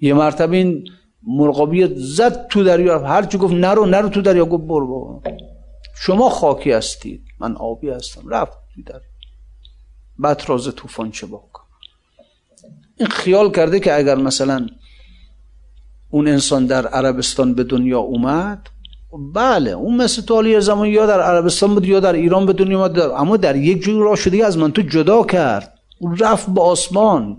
یه 0.00 0.14
مرتبه 0.14 0.56
این 0.56 0.84
مرغابی 1.26 1.94
زد 1.96 2.46
تو 2.46 2.64
دریا. 2.64 2.98
هر 2.98 3.22
چی 3.22 3.38
گفت 3.38 3.54
نرو 3.54 3.86
نرو 3.86 4.08
تو 4.08 4.22
دریا. 4.22 4.44
گفت 4.44 4.64
برو 4.64 5.22
شما 6.02 6.28
خاکی 6.28 6.72
هستید. 6.72 7.22
من 7.40 7.56
آبی 7.56 7.90
هستم. 7.90 8.28
رفت 8.28 8.58
در 8.86 9.00
بطراز 10.22 10.74
طوفان 10.74 11.10
چه 11.10 11.26
باک 11.26 11.42
این 12.96 13.08
خیال 13.08 13.50
کرده 13.50 13.80
که 13.80 13.96
اگر 13.96 14.14
مثلا 14.14 14.66
اون 16.10 16.28
انسان 16.28 16.66
در 16.66 16.86
عربستان 16.86 17.54
به 17.54 17.64
دنیا 17.64 17.98
اومد 17.98 18.68
بله 19.34 19.70
اون 19.70 19.96
مثل 19.96 20.22
تو 20.22 20.60
زمان 20.60 20.88
یا 20.88 21.06
در 21.06 21.20
عربستان 21.20 21.74
بود 21.74 21.86
یا 21.86 22.00
در 22.00 22.12
ایران 22.12 22.46
به 22.46 22.52
دنیا 22.52 22.78
اومد 22.78 22.98
اما 22.98 23.36
در 23.36 23.56
یک 23.56 23.82
جور 23.82 24.04
راه 24.04 24.16
شده 24.16 24.46
از 24.46 24.58
من 24.58 24.72
تو 24.72 24.82
جدا 24.82 25.22
کرد. 25.22 25.78
اون 26.00 26.16
رفت 26.16 26.50
به 26.50 26.60
آسمان. 26.60 27.36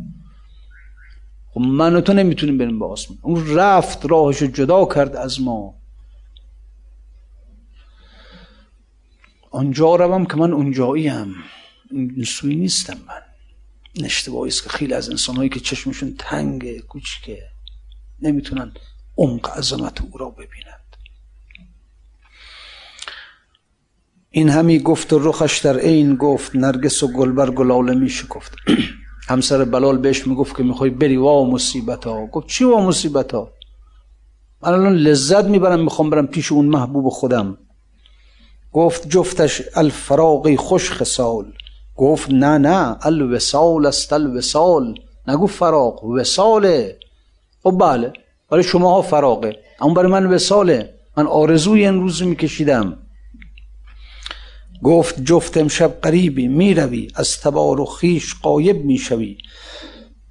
خب 1.54 1.62
من 1.62 1.96
و 1.96 2.02
تو 2.02 2.14
نمی‌تونیم 2.14 2.58
بریم 2.58 2.80
به 2.80 2.86
آسمان. 2.86 3.20
اون 3.22 3.56
رفت 3.56 4.06
راهشو 4.06 4.46
جدا 4.46 4.86
کرد 4.86 5.16
از 5.16 5.42
ما. 5.42 5.81
آنجا 9.52 9.96
روم 9.96 10.26
که 10.26 10.38
من 10.38 10.54
اونجاییم. 10.54 11.36
این 11.92 12.24
سوی 12.24 12.56
نیستم 12.56 12.98
من. 13.08 13.22
این 13.94 14.06
اشتباهی 14.06 14.50
است 14.50 14.64
که 14.64 14.70
خیلی 14.70 14.94
از 14.94 15.10
انسانهایی 15.10 15.50
که 15.50 15.60
چشمشون 15.60 16.16
تنگ 16.20 16.80
کوچکه 16.80 17.38
نمی‌تونن 18.22 18.72
عمق 19.18 19.58
عظمت 19.58 20.02
او 20.02 20.18
را 20.18 20.30
ببینند. 20.30 20.98
این 24.30 24.50
همی 24.50 24.80
گفت 24.80 25.14
و 25.14 25.20
رخش 25.20 25.60
در 25.60 25.80
عین 25.80 26.16
گفت 26.16 26.56
نرگس 26.56 27.04
و 27.04 27.08
گلبر 27.08 27.52
گلاله 27.52 27.96
می 27.96 28.10
شکفت. 28.10 28.56
همسر 29.30 29.66
بلال 29.66 29.98
بهش 29.98 30.28
می‌گفت 30.28 30.58
که 30.58 30.64
می‌خوای 30.64 30.90
بری 30.90 31.18
وا 31.18 31.46
مصیبت 31.46 32.06
ها 32.06 32.26
گفت 32.26 32.48
چی 32.48 32.64
وا 32.64 32.88
مصیبت 32.88 33.34
ها 33.34 33.54
من 34.64 34.74
الان 34.74 34.96
لذت 34.96 35.46
می‌برم 35.46 35.84
می‌خوام 35.84 36.10
برم 36.10 36.28
پیش 36.28 36.52
اون 36.52 36.66
محبوب 36.66 37.10
خودم. 37.10 37.58
گفت 38.74 39.08
جفتش 39.08 39.62
الفراقی 39.76 40.58
خوش 40.58 40.92
خسال 40.92 41.54
گفت 41.96 42.30
نه 42.32 42.58
نه 42.58 42.98
الوسال 43.02 43.86
است 43.86 44.14
الوسال 44.14 45.00
نگو 45.28 45.48
فراق 45.48 46.04
وساله 46.04 47.00
خب 47.64 47.78
بله 47.80 48.14
برای 48.50 48.64
شما 48.64 48.92
ها 48.92 49.02
فراقه 49.02 49.56
اما 49.82 49.94
برای 49.94 50.12
من 50.12 50.26
وساله 50.26 50.94
من 51.18 51.28
آرزوی 51.28 51.86
این 51.86 52.02
روز 52.02 52.24
میکشیدم. 52.24 52.98
گفت 54.84 55.22
جفت 55.24 55.58
امشب 55.58 56.02
قریبی 56.02 56.48
می‌روی 56.48 57.08
از 57.16 57.40
تبار 57.40 57.80
و 57.80 57.86
خیش 57.86 58.36
قایب 58.42 58.86
می‌شوی. 58.86 59.38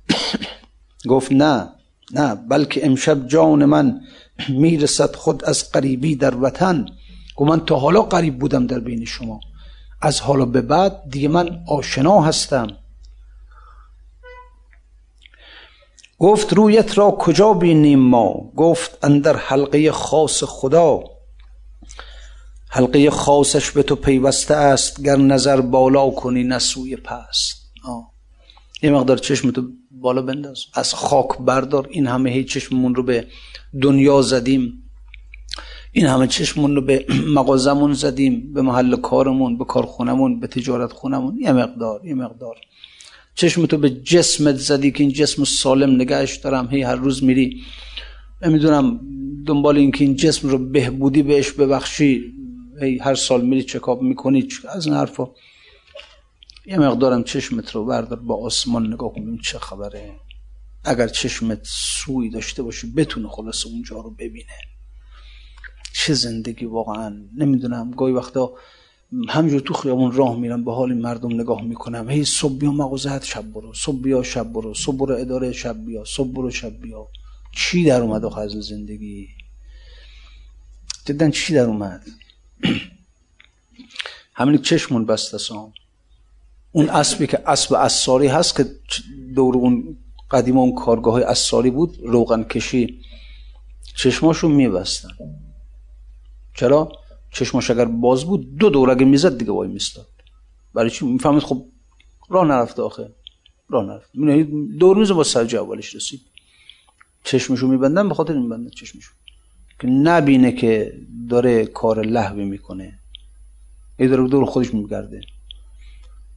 گفت 1.10 1.32
نه 1.32 1.68
نه 2.12 2.34
بلکه 2.34 2.86
امشب 2.86 3.28
جان 3.28 3.64
من 3.64 4.00
می‌رسد 4.48 5.16
خود 5.16 5.44
از 5.44 5.72
قریبی 5.72 6.16
در 6.16 6.36
وطن. 6.36 6.86
گفت 7.40 7.50
من 7.50 7.64
تا 7.64 7.76
حالا 7.76 8.02
قریب 8.02 8.38
بودم 8.38 8.66
در 8.66 8.78
بین 8.78 9.04
شما. 9.04 9.40
از 10.02 10.20
حالا 10.20 10.44
به 10.44 10.60
بعد 10.60 11.10
دیگه 11.10 11.28
من 11.28 11.64
آشنا 11.68 12.20
هستم. 12.20 12.76
گفت 16.18 16.52
رویت 16.52 16.98
را 16.98 17.10
کجا 17.10 17.52
بینیم 17.52 17.98
ما؟ 17.98 18.52
گفت 18.56 19.04
اندر 19.04 19.36
حلقه 19.36 19.92
خاص 19.92 20.44
خدا. 20.44 21.00
حلقه 22.70 23.10
خاصش 23.10 23.70
به 23.70 23.82
تو 23.82 23.96
پیوسته 23.96 24.54
است 24.54 25.02
گر 25.02 25.16
نظر 25.16 25.60
بالا 25.60 26.10
کنی 26.10 26.44
نسوی 26.44 26.96
پست. 26.96 27.72
یه 28.82 28.90
مقدار 28.90 29.18
چشم 29.18 29.50
تو 29.50 29.62
بالا 29.90 30.22
بنداز. 30.22 30.64
از 30.74 30.94
خاک 30.94 31.38
بردار 31.38 31.88
این 31.90 32.06
همه 32.06 32.30
هی 32.30 32.44
چشممون 32.44 32.94
رو 32.94 33.02
به 33.02 33.26
دنیا 33.82 34.22
زدیم. 34.22 34.79
این 35.92 36.06
همه 36.06 36.26
چشممون 36.26 36.76
رو 36.76 36.82
به 36.82 37.06
مغازمون 37.36 37.92
زدیم 37.92 38.52
به 38.52 38.62
محل 38.62 38.96
کارمون 38.96 39.58
به 39.58 39.64
کارخونمون 39.64 40.40
به 40.40 40.46
تجارت 40.46 40.92
خونمون 40.92 41.38
یه 41.38 41.52
مقدار 41.52 42.06
یه 42.06 42.14
مقدار. 42.14 42.56
چشم 43.34 43.66
تو 43.66 43.78
به 43.78 43.90
جسمت 43.90 44.54
زدی 44.54 44.90
که 44.90 45.04
این 45.04 45.12
جسم 45.12 45.44
سالم 45.44 45.94
نگهش 45.94 46.36
دارم. 46.36 46.68
هی 46.70 46.82
هر 46.82 46.96
روز 46.96 47.24
میری. 47.24 47.62
نمی‌دونم 48.42 49.00
دنبال 49.46 49.76
این 49.76 49.90
که 49.90 50.04
این 50.04 50.16
جسم 50.16 50.48
رو 50.48 50.58
بهبودی 50.58 51.22
بهش 51.22 51.50
ببخشی. 51.50 52.34
هی 52.80 52.98
هر 52.98 53.14
سال 53.14 53.46
میری 53.46 53.62
چکاب 53.62 54.02
می‌کنی. 54.02 54.48
از 54.68 54.86
این 54.86 54.94
حرفا. 54.94 55.28
یه 56.66 56.78
مقدارم 56.78 57.24
چشمت 57.24 57.70
رو 57.70 57.84
بردار 57.84 58.18
با 58.18 58.44
آسمان 58.44 58.92
نگاه 58.92 59.12
کنیم 59.12 59.38
چه 59.44 59.58
خبره. 59.58 60.10
اگر 60.84 61.08
چشمت 61.08 61.60
سوی 61.62 62.30
داشته 62.30 62.62
باشه 62.62 62.86
بتونه 62.96 63.28
خلاص 63.28 63.66
اونجا 63.66 63.96
رو 63.96 64.10
ببینه. 64.10 64.69
چه 65.92 66.14
زندگی 66.14 66.64
واقعا؟ 66.64 67.16
نمی‌دونم. 67.36 67.90
گاهی 67.90 68.12
وقتا 68.12 68.52
همجور 69.28 69.60
تو 69.60 69.74
خیابون 69.74 70.12
راه 70.12 70.36
میرم 70.36 70.64
به 70.64 70.72
حال 70.72 70.94
مردم 70.94 71.40
نگاه 71.40 71.62
می‌کنم. 71.62 72.10
هی 72.10 72.24
صبح 72.24 72.58
بیا 72.58 72.72
مغازه 72.72 73.20
شب 73.20 73.52
برو. 73.52 73.74
صبح 73.74 74.02
بیا 74.02 74.22
شب 74.22 74.52
برو. 74.52 74.74
صبح 74.74 74.96
برو 74.96 75.14
اداره 75.14 75.52
شب 75.52 75.84
بیا. 75.84 76.04
صبح 76.04 76.32
برو 76.32 76.50
شب 76.50 76.80
بیا. 76.80 77.08
چی 77.52 77.84
در 77.84 78.00
اومد 78.00 78.24
آخه 78.24 78.40
از 78.40 78.50
زندگی؟ 78.50 79.28
جدا 81.04 81.30
چی 81.30 81.54
در 81.54 81.64
اومد؟ 81.64 82.02
همین 84.34 84.58
چشمون 84.58 85.06
بسته 85.06 85.38
سام. 85.38 85.72
اون 86.72 86.90
اسبی 86.90 87.26
که 87.26 87.42
اسب 87.46 87.74
اساری 87.74 88.26
هست 88.26 88.56
که 88.56 88.66
دور 89.34 89.54
اون 89.54 89.96
قدیم 90.30 90.58
اون 90.58 90.74
کارگاه 90.74 91.14
های 91.14 91.22
اساری 91.22 91.70
بود 91.70 91.98
روغن 92.02 92.42
کشی 92.42 93.00
چشماشو 93.96 94.48
میبستن. 94.48 95.08
چرا؟ 96.54 96.92
چشماش 97.30 97.70
اگر 97.70 97.84
باز 97.84 98.24
بود 98.24 98.56
دو 98.56 98.70
دور 98.70 98.90
اگه 98.90 99.04
می‌زد 99.04 99.38
دیگه 99.38 99.52
وای 99.52 99.68
میستاد 99.68 100.06
برای 100.74 100.90
چی؟ 100.90 101.06
می‌فهمید؟ 101.06 101.42
خب 101.42 101.66
راه 102.28 102.46
نرفته 102.46 102.82
آخه. 102.82 103.10
راه 103.68 103.84
نرفته 103.84 104.42
دور 104.78 104.96
میزه 104.96 105.14
با 105.14 105.24
سرجه 105.24 105.60
اولش 105.60 105.94
رسید. 105.94 106.20
چشمشو 107.24 107.66
میبندن 107.66 108.08
به 108.08 108.14
خاطر 108.14 108.38
میبندن 108.38 108.70
چشمشو. 108.70 109.12
که 109.80 109.86
نبینه 109.86 110.52
که 110.52 110.98
داره 111.28 111.66
کار 111.66 112.02
لحوی 112.02 112.44
می‌کنه. 112.44 112.98
ای 113.98 114.08
داره 114.08 114.28
دور 114.28 114.44
خودش 114.44 114.74
میگرده. 114.74 115.20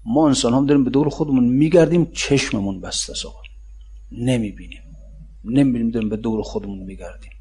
ما 0.05 0.27
انسان 0.27 0.53
هم 0.53 0.65
داریم 0.65 0.83
به 0.83 0.89
دور 0.89 1.09
خودمون 1.09 1.43
میگردیم 1.43 2.11
چشممون 2.11 2.81
بسته 2.81 3.27
آقا. 3.27 3.39
نمی‌بینیم. 4.11 4.81
نمی‌بینیم 5.45 5.91
داریم 5.91 6.09
به 6.09 6.17
دور 6.17 6.41
خودمون 6.41 6.79
میگردیم. 6.79 7.31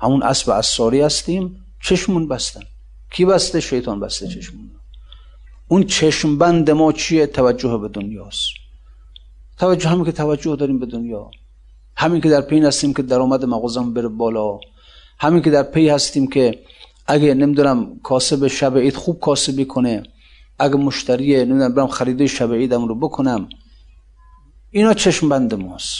همون 0.00 0.22
اسب 0.22 0.50
اساری 0.50 1.00
هستیم. 1.00 1.64
چشمون 1.82 2.28
بستن. 2.28 2.62
کی 3.10 3.24
بسته؟ 3.24 3.60
شیطان 3.60 4.00
بسته 4.00 4.28
چشمون 4.28 4.70
اون 5.68 5.84
چشم 5.84 6.38
بند 6.38 6.70
ما 6.70 6.92
چیه؟ 6.92 7.26
توجه 7.26 7.78
به 7.78 7.88
دنیاست. 7.88 8.48
توجه 9.58 9.88
همین 9.88 10.04
که 10.04 10.12
توجه 10.12 10.56
داریم 10.56 10.78
به 10.78 10.86
دنیا. 10.86 11.30
همین 11.96 12.20
که 12.20 12.28
در 12.28 12.40
پی 12.40 12.60
هستیم 12.60 12.94
که 12.94 13.02
درآمد 13.02 13.44
مغازم 13.44 13.94
بره 13.94 14.08
بالا. 14.08 14.58
همین 15.18 15.42
که 15.42 15.50
در 15.50 15.62
پی 15.62 15.88
هستیم 15.88 16.26
که 16.26 16.58
اگه 17.06 17.34
نمی‌دونم 17.34 18.00
کاسب 18.02 18.46
شب 18.46 18.78
عید 18.78 18.96
خوب 18.96 19.20
کاسبی 19.20 19.64
کنه 19.64 20.02
اگه 20.58 20.76
مشتری 20.76 21.36
نمی‌دونم 21.44 21.74
برم 21.74 21.86
خریده 21.86 22.26
شب 22.26 22.52
عیدم 22.52 22.88
رو 22.88 22.94
بکنم. 22.94 23.48
اینا 24.70 24.94
چشم 24.94 25.28
بند 25.28 25.54
ماست. 25.54 25.98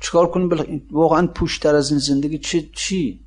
چیکار 0.00 0.30
کنیم؟ 0.30 0.48
بل... 0.48 0.80
واقعا 0.90 1.26
پوشتر 1.26 1.74
از 1.74 1.90
این 1.90 1.98
زندگی 1.98 2.38
چی 2.38 2.70
چی؟ 2.76 3.20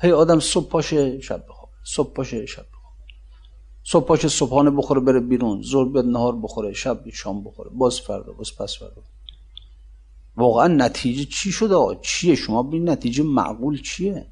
هی 0.00 0.12
آدم 0.12 0.40
صبح 0.40 0.68
پاشه 0.68 1.20
شب 1.20 1.44
بخوره 1.48 1.72
صبح 1.84 2.12
پاشه 2.12 2.46
شب 2.46 2.62
بخوره 2.62 2.82
صبح 3.84 4.06
پاشه 4.06 4.28
صبحانه 4.28 4.70
بخوره 4.70 5.00
بره 5.00 5.20
بیرون. 5.20 5.62
زور 5.62 5.88
بیاد 5.88 6.06
نهار 6.06 6.36
بخوره 6.36 6.72
شب 6.72 7.08
شام 7.12 7.44
بخوره. 7.44 7.70
باز 7.70 8.00
فردا 8.00 8.32
باز 8.32 8.56
پس 8.56 8.78
فردا. 8.78 9.02
واقعا 10.36 10.68
نتیجه 10.68 11.24
چی 11.24 11.52
شده؟ 11.52 11.76
چیه 12.02 12.34
شما؟ 12.34 12.62
ببین 12.62 12.88
نتیجه 12.88 13.24
معقول 13.24 13.82
چیه؟ 13.82 14.26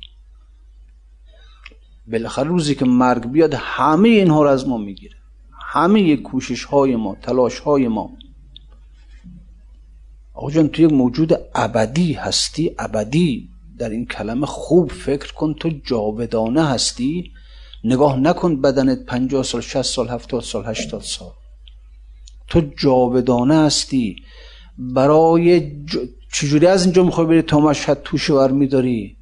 بالاخره 2.12 2.48
روزی 2.48 2.74
که 2.74 2.84
مرگ 2.84 3.26
بیاد 3.26 3.54
همه 3.54 4.08
اینها 4.08 4.42
رو 4.42 4.48
از 4.48 4.68
ما 4.68 4.78
می‌گیره. 4.78 5.16
همه 5.52 6.16
کوشش 6.16 6.64
های 6.64 6.96
ما 6.96 7.14
تلاش 7.22 7.58
های 7.58 7.88
ما 7.88 8.10
آقا 10.40 10.50
جان 10.50 10.68
تو 10.68 10.82
یک 10.82 10.92
موجود 10.92 11.32
ابدی 11.54 12.12
هستی 12.12 12.70
ابدی. 12.78 13.48
در 13.78 13.90
این 13.90 14.06
کلمه 14.06 14.46
خوب 14.46 14.90
فکر 14.90 15.32
کن 15.32 15.54
تو 15.54 15.70
جاودانه 15.84 16.68
هستی. 16.68 17.32
نگاه 17.84 18.20
نکن 18.20 18.60
بدنت 18.60 19.04
پنجاه 19.06 19.42
سال 19.42 19.60
شست 19.60 19.82
سال 19.82 20.08
هفتاد 20.08 20.42
سال 20.42 20.64
هشتاد 20.66 21.02
سال. 21.02 21.30
تو 22.48 22.60
جاودانه 22.60 23.54
هستی. 23.54 24.16
برای 24.78 25.60
ج... 25.60 25.96
چجوری 26.32 26.66
از 26.66 26.84
اینجا 26.84 27.04
می‌خوای 27.04 27.26
بری 27.26 27.42
تا 27.42 27.60
مشهد 27.60 28.02
توشه 28.02 28.32
ور 28.32 28.50
میداری؟ 28.50 29.16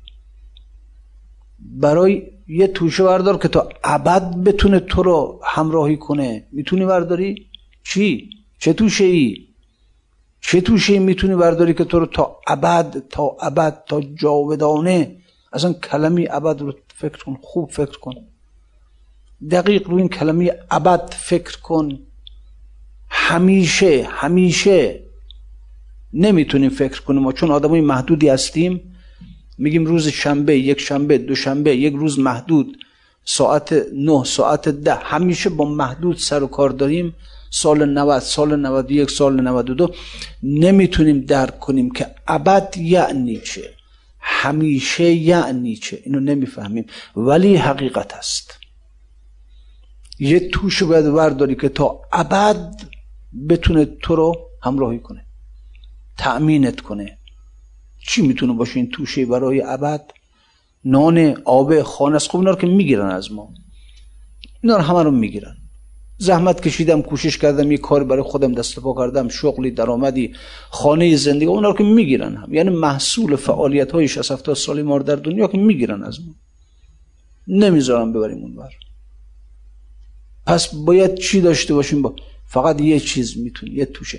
برای 1.59 2.23
یه 2.49 2.67
توشه 2.67 3.05
بردار 3.05 3.39
که 3.39 3.49
تا 3.49 3.69
ابد 3.85 4.37
بتونه 4.37 4.81
تو 4.81 5.03
رو 5.03 5.41
همراهی 5.45 5.97
کنه. 5.97 6.47
می‌تونی 6.53 6.87
برداری 6.87 7.47
چی؟ 7.85 8.31
چه 8.59 8.73
توشه 8.73 9.05
ای 9.05 9.48
چه 10.41 10.61
توشه 10.61 10.99
می‌تونی 10.99 11.35
برداری 11.35 11.75
که 11.75 11.85
تو 11.85 11.99
رو 11.99 12.07
تا 12.07 12.37
ابد 12.47 13.03
تا 13.11 13.37
ابد 13.41 13.83
تا 13.87 14.01
جاودانه؟ 14.01 15.17
اصلا 15.53 15.73
کلمی 15.73 16.29
ابد 16.31 16.61
رو 16.61 16.75
فکر 16.95 17.25
کن 17.25 17.39
خوب 17.43 17.71
فکر 17.71 17.99
کن. 17.99 18.15
دقیق 19.51 19.89
رو 19.89 19.97
این 19.97 20.09
کلمه 20.09 20.59
ابد 20.71 21.15
فکر 21.15 21.61
کن. 21.61 21.99
همیشه 23.11 24.07
همیشه 24.11 25.05
نمی‌تونیم 26.13 26.71
فکر 26.71 27.03
کنیم 27.03 27.23
ما 27.23 27.33
چون 27.33 27.51
آدمای 27.51 27.81
محدودی 27.81 28.29
هستیم. 28.29 28.95
میگیم 29.59 29.85
روز 29.85 30.09
شنبه 30.09 30.59
یک 30.59 30.81
شنبه 30.81 31.19
دو 31.19 31.35
شنبه 31.35 31.77
یک 31.77 31.95
روز 31.95 32.19
محدود. 32.19 32.77
ساعت 33.25 33.73
نه 33.95 34.25
ساعت 34.25 34.69
ده. 34.69 34.95
همیشه 34.95 35.51
با 35.51 35.65
محدود 35.65 36.17
سر 36.17 36.43
و 36.43 36.47
کار 36.47 36.71
داریم. 36.71 37.15
سال 37.51 37.85
90 37.85 38.19
سال 38.23 38.57
91 38.57 39.11
سال 39.11 39.41
92 39.41 39.95
نمی‌تونیم 40.43 41.21
درک 41.21 41.59
کنیم 41.59 41.91
که 41.91 42.07
ابد 42.29 42.77
یعنی 42.77 43.37
چه. 43.37 43.75
همیشه 44.21 45.13
یعنی 45.13 45.77
چه. 45.77 46.03
اینو 46.05 46.21
نمی‌فهمیم. 46.21 46.87
ولی 47.17 47.57
حقیقت 47.57 48.15
است. 48.15 48.59
یه 50.19 50.49
توش 50.49 50.83
باید 50.83 51.07
ورداری 51.07 51.55
که 51.55 51.69
تا 51.69 52.01
ابد 52.13 52.81
بتونه 53.49 53.85
تو 53.85 54.17
رو 54.17 54.49
همراهی 54.63 54.99
کنه. 54.99 55.25
تأمینت 56.19 56.81
کنه. 56.81 57.19
چی 58.07 58.23
می‌تونه 58.23 58.53
باشه 58.53 58.77
این 58.77 58.91
توشه 58.91 59.27
برای 59.27 59.63
ابد؟ 59.63 60.11
نان 60.85 61.43
آب 61.45 61.83
خانه 61.83 62.17
است 62.17 62.31
خب 62.31 62.39
اینا 62.39 62.51
رو 62.51 62.57
که 62.57 62.67
می‌گیرن 62.67 63.11
از 63.11 63.33
ما. 63.33 63.55
اینا 64.63 64.77
رو 64.77 64.83
همه 64.83 65.03
رو 65.03 65.11
می‌گیرن. 65.11 65.57
زحمت 66.19 66.61
کشیدم 66.61 67.03
کوشش 67.03 67.39
کردم 67.39 67.73
یه 67.73 67.79
کار 67.79 68.05
برای 68.05 68.23
خودم 68.23 68.55
دست 68.55 68.81
پا 68.81 68.95
کردم 68.95 69.29
شغلی 69.29 69.71
درآمدی 69.71 70.35
خانه 70.71 71.17
زندگی 71.17 71.47
اونا 71.47 71.69
رو 71.69 71.77
که 71.77 71.85
می‌گیرن 71.85 72.37
هم. 72.37 72.55
یعنی 72.55 72.71
محصول 72.71 73.37
فعالیت 73.37 73.93
های 73.93 74.09
60 74.09 74.31
70 74.31 74.57
سالی 74.57 74.83
ما 74.83 74.99
در 74.99 75.17
دنیا 75.17 75.47
که 75.47 75.59
می‌گیرن 75.59 76.03
از 76.03 76.21
ما. 76.21 76.35
نمی‌ذارم 77.49 78.13
ببریم 78.13 78.39
اونور 78.39 78.71
پس 80.47 80.75
باید 80.75 81.15
چی 81.15 81.41
داشته 81.41 81.75
باشیم؟ 81.75 82.03
با 82.03 82.17
فقط 82.47 82.81
یه 82.81 83.01
چیز 83.01 83.39
می‌تونی 83.39 83.73
یه 83.73 83.85
توشه. 83.85 84.19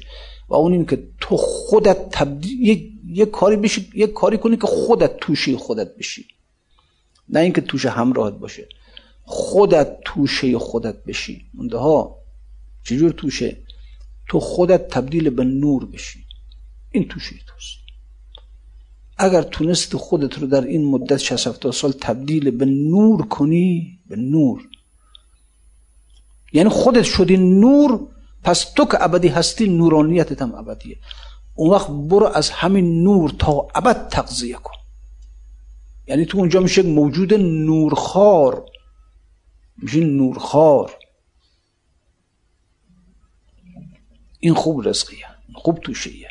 و 0.49 0.53
اون 0.53 0.73
این 0.73 0.85
که 0.85 1.03
تو 1.21 1.37
خودت 1.37 2.09
تبدیل 2.09 2.61
یه, 2.61 2.89
یه 3.07 3.25
کاری 3.25 3.55
بشی 3.55 3.89
یه 3.93 4.07
کاری 4.07 4.37
کنی 4.37 4.57
که 4.57 4.67
خودت 4.67 5.17
توشه 5.17 5.57
خودت 5.57 5.95
بشی. 5.95 6.25
نه 7.29 7.39
اینکه 7.39 7.61
توشه 7.61 7.89
همراهت 7.89 8.33
باشه. 8.33 8.67
خودت 9.31 9.97
توشه 10.05 10.59
خودت 10.59 11.03
بشی. 11.03 11.45
منده 11.53 11.77
ها 11.77 12.17
چجور 12.83 13.11
توشه؟ 13.11 13.57
تو 14.27 14.39
خودت 14.39 14.87
تبدیل 14.87 15.29
به 15.29 15.43
نور 15.43 15.85
بشی. 15.85 16.25
این 16.91 17.07
توشه 17.07 17.35
توست. 17.47 17.77
اگر 19.17 19.41
تونست 19.41 19.95
خودت 19.95 20.37
رو 20.37 20.47
در 20.47 20.61
این 20.61 20.85
مدت 20.85 21.17
60 21.17 21.71
سال 21.71 21.91
تبدیل 21.91 22.51
به 22.51 22.65
نور 22.65 23.27
کنی 23.27 23.99
به 24.07 24.15
نور. 24.15 24.61
یعنی 26.53 26.69
خودت 26.69 27.03
شدی 27.03 27.37
نور 27.37 28.07
پس 28.43 28.63
تو 28.73 28.85
که 28.85 29.03
ابدی 29.03 29.27
هستی 29.27 29.67
نورانیتت 29.67 30.41
هم 30.41 30.55
ابدیه. 30.55 30.97
اون 31.55 31.71
وقت 31.71 31.87
برو 31.87 32.25
از 32.25 32.49
همین 32.49 33.03
نور 33.03 33.29
تا 33.39 33.67
ابد 33.75 34.07
تغذیه 34.07 34.55
کن. 34.55 34.77
یعنی 36.07 36.25
تو 36.25 36.37
اونجا 36.37 36.59
میشه 36.59 36.81
موجود 36.81 37.33
نورخار 37.33 38.65
میشه 39.81 39.99
نورخار 39.99 40.91
این 44.39 44.53
خوب 44.53 44.87
رزقیه 44.87 45.25
خوب 45.53 45.79
توشیه. 45.79 46.27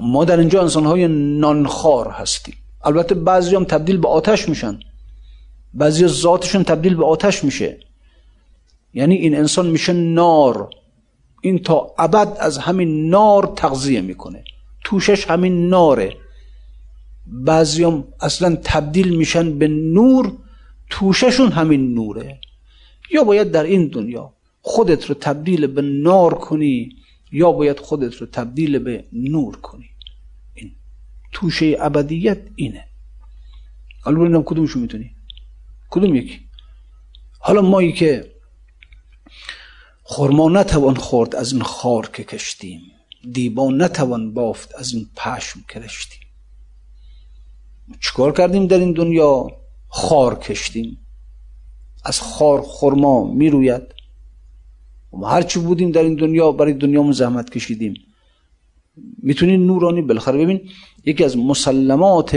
ما 0.00 0.24
در 0.24 0.38
اینجا 0.38 0.62
انسان 0.62 0.86
های 0.86 1.08
نانخار 1.38 2.08
هستیم. 2.08 2.54
البته 2.84 3.14
بعضی 3.14 3.56
هم 3.56 3.64
تبدیل 3.64 3.96
به 3.96 4.08
آتش 4.08 4.48
میشن. 4.48 4.80
بعضی 5.74 6.06
ذاتشون 6.06 6.64
تبدیل 6.64 6.94
به 6.94 7.04
آتش 7.04 7.44
میشه. 7.44 7.80
یعنی 8.94 9.14
این 9.14 9.36
انسان 9.36 9.66
میشه 9.66 9.92
نار. 9.92 10.70
این 11.40 11.58
تا 11.58 11.94
ابد 11.98 12.36
از 12.40 12.58
همین 12.58 13.10
نار 13.10 13.52
تغذیه 13.56 14.00
می‌کنه. 14.00 14.44
توشش 14.84 15.26
همین 15.30 15.68
ناره. 15.68 16.16
بعضیام 17.26 18.04
اصلا 18.20 18.56
تبدیل 18.64 19.16
میشن 19.16 19.58
به 19.58 19.68
نور 19.68 20.32
توششون 20.90 21.52
همین 21.52 21.94
نوره. 21.94 22.40
یا 23.10 23.24
باید 23.24 23.50
در 23.50 23.64
این 23.64 23.88
دنیا 23.88 24.32
خودت 24.62 25.06
رو 25.06 25.14
تبدیل 25.14 25.66
به 25.66 25.82
نار 25.82 26.34
کنی 26.34 26.96
یا 27.32 27.52
باید 27.52 27.80
خودت 27.80 28.14
رو 28.14 28.26
تبدیل 28.26 28.78
به 28.78 29.04
نور 29.12 29.56
کنی. 29.56 29.90
این 30.54 30.72
توشه 31.32 31.76
ابدیت 31.80 32.38
اینه. 32.56 32.84
حالا 34.00 34.20
ببینم 34.20 34.42
کدومشو 34.42 34.78
می‌تونی. 34.78 35.10
کدوم 35.90 36.14
یکی؟ 36.14 36.40
حالا 37.38 37.62
مایی 37.62 37.92
که 37.92 38.32
خرما 40.04 40.48
نتوان 40.48 40.94
خورد 40.94 41.36
از 41.36 41.52
این 41.52 41.62
خار 41.62 42.10
که 42.12 42.24
کشتیم 42.24 42.80
دیبا 43.32 43.70
نتوان 43.70 44.34
بافت 44.34 44.74
از 44.74 44.92
این 44.92 45.10
پشم 45.16 45.64
که 45.68 45.80
رشتیم. 45.80 46.20
چیکار 48.00 48.32
کردیم 48.32 48.66
در 48.66 48.78
این 48.78 48.92
دنیا؟ 48.92 49.46
خار 49.96 50.38
کشتیم. 50.38 50.98
از 52.04 52.20
خار 52.20 52.62
خرما 52.62 53.32
می‌روید. 53.32 53.82
ما 55.12 55.28
هرچی 55.28 55.58
بودیم 55.58 55.90
در 55.90 56.02
این 56.02 56.14
دنیا 56.14 56.52
برای 56.52 56.72
دنیامون 56.72 57.12
زحمت 57.12 57.50
کشیدیم. 57.50 57.94
می‌تونین 59.22 59.66
نورانی 59.66 60.02
بالاخره. 60.02 60.38
ببین 60.38 60.60
یکی 61.04 61.24
از 61.24 61.36
مسلمات 61.36 62.34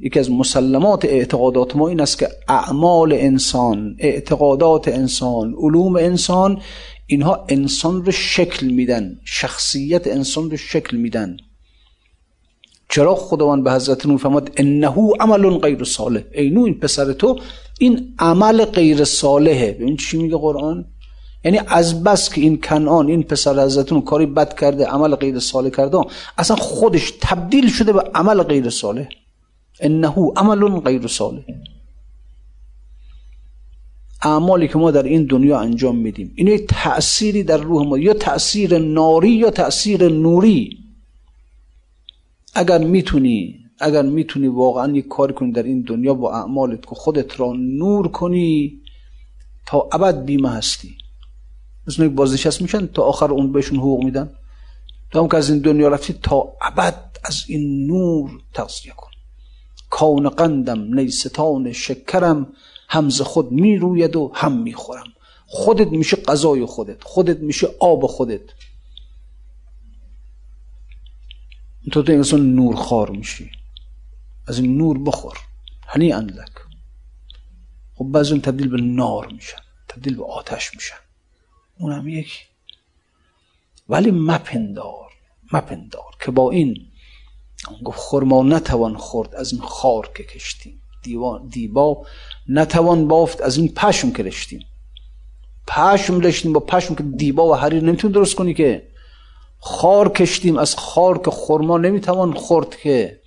یکی 0.00 0.18
از 0.18 0.30
مسلمات 0.30 1.04
اعتقادات 1.04 1.76
ما 1.76 1.88
این 1.88 2.00
است 2.00 2.18
که 2.18 2.28
اعمال 2.48 3.12
انسان 3.12 3.96
اعتقادات 3.98 4.88
انسان 4.88 5.54
علوم 5.58 5.96
انسان 5.96 6.60
اینها 7.06 7.46
انسان 7.48 8.04
رو 8.04 8.12
شکل 8.12 8.66
میدن 8.66 9.20
شخصیت 9.24 10.06
انسان 10.06 10.50
رو 10.50 10.56
شکل 10.56 10.96
میدن. 10.96 11.36
چرا 12.94 13.14
خداوند 13.14 13.64
به 13.64 13.72
حضرت 13.72 14.06
نور 14.06 14.18
فرمود 14.18 14.50
انه 14.56 15.10
عمل 15.20 15.58
غیر 15.58 15.84
صالح 15.84 16.22
ای 16.32 16.50
نو 16.50 16.64
این 16.64 16.74
پسر 16.74 17.12
تو 17.12 17.38
این 17.78 18.14
عمل 18.18 18.64
غیر 18.64 19.04
صالحه. 19.04 19.72
ببین 19.72 19.96
چی 19.96 20.16
میگه 20.18 20.36
قرآن؟ 20.36 20.84
یعنی 21.44 21.60
از 21.66 22.04
بس 22.04 22.34
که 22.34 22.40
این 22.40 22.60
کنعان 22.60 23.08
این 23.08 23.22
پسر 23.22 23.64
حضرت 23.64 23.92
نور 23.92 24.04
کاری 24.04 24.26
بد 24.26 24.58
کرده 24.58 24.86
عمل 24.86 25.14
غیر 25.14 25.38
صالح 25.38 25.70
کرده 25.70 25.98
اصلا 26.38 26.56
خودش 26.56 27.12
تبدیل 27.20 27.70
شده 27.70 27.92
به 27.92 28.00
عمل 28.14 28.42
غیر 28.42 28.70
صالح. 28.70 29.08
انه 29.80 30.32
عمل 30.36 30.80
غیر 30.80 31.06
صالح 31.06 31.42
اعمالی 34.22 34.68
که 34.68 34.78
ما 34.78 34.90
در 34.90 35.02
این 35.02 35.26
دنیا 35.26 35.58
انجام 35.60 35.96
میدیم 35.96 36.32
این 36.36 36.48
یک 36.48 36.66
تأثیری 36.68 37.42
در 37.42 37.56
روح 37.56 37.86
ما 37.86 37.98
یا 37.98 38.14
تأثیر 38.14 38.78
ناری 38.78 39.30
یا 39.30 39.50
تأثیر 39.50 40.08
نوری. 40.08 40.81
اگر 42.54 42.78
می‌تونی 42.78 43.58
اگر 43.80 44.02
می‌تونی 44.02 44.46
واقعا 44.46 44.92
یک 44.92 45.08
کاری 45.08 45.34
کنی 45.34 45.52
در 45.52 45.62
این 45.62 45.82
دنیا 45.82 46.14
با 46.14 46.32
اعمالت 46.32 46.82
که 46.86 46.94
خودت 46.94 47.40
را 47.40 47.52
نور 47.52 48.08
کنی 48.08 48.80
تا 49.66 49.88
ابد 49.92 50.24
بیمه 50.24 50.50
هستی. 50.50 50.96
مثل 51.86 52.04
یک 52.04 52.12
بازنشست 52.12 52.62
میشن 52.62 52.86
تا 52.86 53.02
آخر 53.02 53.30
اون 53.30 53.52
بهشون 53.52 53.78
حقوق 53.78 54.04
میدن. 54.04 54.30
تا 55.10 55.22
هم 55.22 55.28
که 55.28 55.36
از 55.36 55.50
این 55.50 55.58
دنیا 55.58 55.88
رفتی 55.88 56.14
تا 56.22 56.52
ابد 56.60 57.18
از 57.24 57.44
این 57.48 57.86
نور 57.86 58.30
تغذیه 58.54 58.92
کن. 58.92 59.10
کان 59.90 60.28
قندم 60.28 60.94
نیستان 60.94 61.72
شکرم 61.72 62.46
همز 62.88 63.20
خود 63.20 63.52
می‌روید 63.52 64.16
و 64.16 64.30
هم 64.34 64.52
می‌خورم. 64.62 65.06
خودت 65.46 65.88
میشه 65.88 66.16
غذای 66.16 66.64
خودت 66.64 67.04
خودت 67.04 67.38
میشه 67.38 67.68
آب 67.80 68.06
خودت. 68.06 68.40
تو 71.90 72.02
تو 72.02 72.12
انسان 72.12 72.54
نورخوار 72.54 73.10
میشی. 73.10 73.50
از 74.46 74.58
این 74.58 74.76
نور 74.76 74.98
بخور. 74.98 75.38
هنی 75.86 76.12
اندلک. 76.12 76.52
خب 77.94 78.04
بعضی 78.04 78.40
تبدیل 78.40 78.68
به 78.68 78.80
نار 78.80 79.26
میشن. 79.26 79.62
تبدیل 79.88 80.16
به 80.16 80.24
آتش 80.24 80.74
میشن. 80.74 80.96
اونم 81.78 82.08
یکی. 82.08 82.44
ولی 83.88 84.10
مپندار. 84.10 85.12
مپندار 85.52 86.16
که 86.20 86.30
با 86.30 86.50
این 86.50 86.86
گفت 87.84 87.98
خرما 87.98 88.42
نتوان 88.42 88.96
خورد 88.96 89.34
از 89.34 89.52
این 89.52 89.60
خار 89.60 90.10
که 90.16 90.24
کشتیم. 90.24 90.82
دیبا 91.50 92.06
نتوان 92.48 93.08
بافت 93.08 93.40
از 93.40 93.56
این 93.56 93.68
پشم 93.68 94.10
که 94.10 94.22
رشتیم. 94.22 94.66
پشم 95.66 96.20
رشتیم 96.20 96.52
با 96.52 96.60
پشم 96.60 96.94
که 96.94 97.02
دیبا 97.02 97.48
و 97.48 97.54
حریر. 97.54 97.82
نمیتون 97.82 98.12
درست 98.12 98.34
کنی 98.34 98.54
که 98.54 98.91
خار 99.64 100.08
کشتیم 100.08 100.58
از 100.58 100.74
خار 100.76 101.18
که 101.18 101.30
خرما 101.30 101.78
نمی‌توان 101.78 102.32
خورد 102.32 102.76
که. 102.76 103.20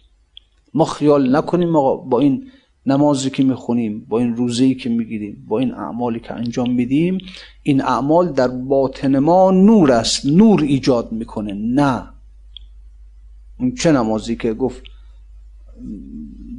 ما 0.74 0.86
خیال 0.86 1.36
نکنیم 1.36 1.70
ما 1.70 1.96
با 1.96 2.20
این 2.20 2.52
نمازی 2.86 3.30
که 3.30 3.44
می‌خونیم 3.44 4.06
با 4.10 4.20
این 4.20 4.36
روزی 4.36 4.76
که 4.76 4.90
می‌گیریم 4.90 5.46
با 5.48 5.60
این 5.60 5.74
اعمالی 5.74 6.20
که 6.20 6.34
انجام 6.34 6.72
میدیم 6.72 7.18
این 7.64 7.82
اعمال 7.82 8.32
در 8.32 8.48
باطن 8.48 9.20
ما 9.20 9.52
نور 9.52 9.92
است 9.92 10.26
نور 10.26 10.62
ایجاد 10.62 11.12
می‌کنه. 11.12 11.54
نه. 11.54 12.08
اون 13.60 13.76
چه 13.76 13.92
نمازی 13.92 14.36
که 14.36 14.54
گفت؟ 14.54 14.84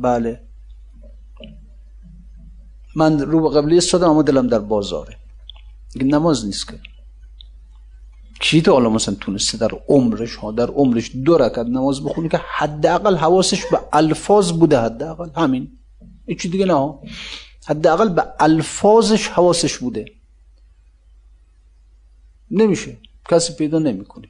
بله. 0.01 0.41
من 2.97 3.18
رو 3.18 3.49
به 3.49 3.61
قبلی 3.61 3.79
استادم 3.79 4.11
اما 4.11 4.22
دلم 4.22 4.47
در 4.47 4.59
بازاره. 4.59 5.16
نماز 5.97 6.47
نیست 6.47 6.68
که. 6.68 6.81
کی 8.41 8.62
تو 8.62 8.72
حالا 8.72 8.91
مثلا 8.91 9.14
تونسته 9.14 9.59
در 9.59 9.70
عمرش 9.89 10.34
ها 10.34 10.53
در 10.53 10.66
عمرش 10.66 11.11
دو 11.24 11.39
رکعت 11.39 11.66
نماز 11.66 12.05
بخونی 12.05 12.28
که 12.28 12.41
حداقل 12.57 13.16
حواسش 13.16 13.66
به 13.66 13.80
الفاظ 13.93 14.53
بوده 14.53 14.80
حداقل. 14.80 15.30
همین. 15.37 15.78
هیچ 16.26 16.47
دیگه 16.47 16.64
نه؟ 16.64 16.95
حداقل 17.66 18.09
به 18.09 18.24
الفاظش 18.41 19.28
حواسش 19.28 19.78
بوده. 19.78 20.05
نمیشه. 22.51 22.97
کسی 23.30 23.53
پیدا 23.53 23.78
نمی‌کنه. 23.78 24.28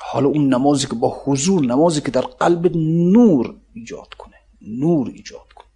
حالا 0.00 0.28
اون 0.28 0.54
نمازی 0.54 0.86
که 0.86 0.94
با 0.94 1.22
حضور 1.24 1.62
نمازی 1.62 2.00
که 2.00 2.10
در 2.10 2.20
قلب 2.20 2.76
نور 2.76 3.54
ایجاد 3.74 4.14
کنه. 4.18 4.36
نور 4.62 5.08
ایجاد 5.08 5.52
کنه. 5.54 5.66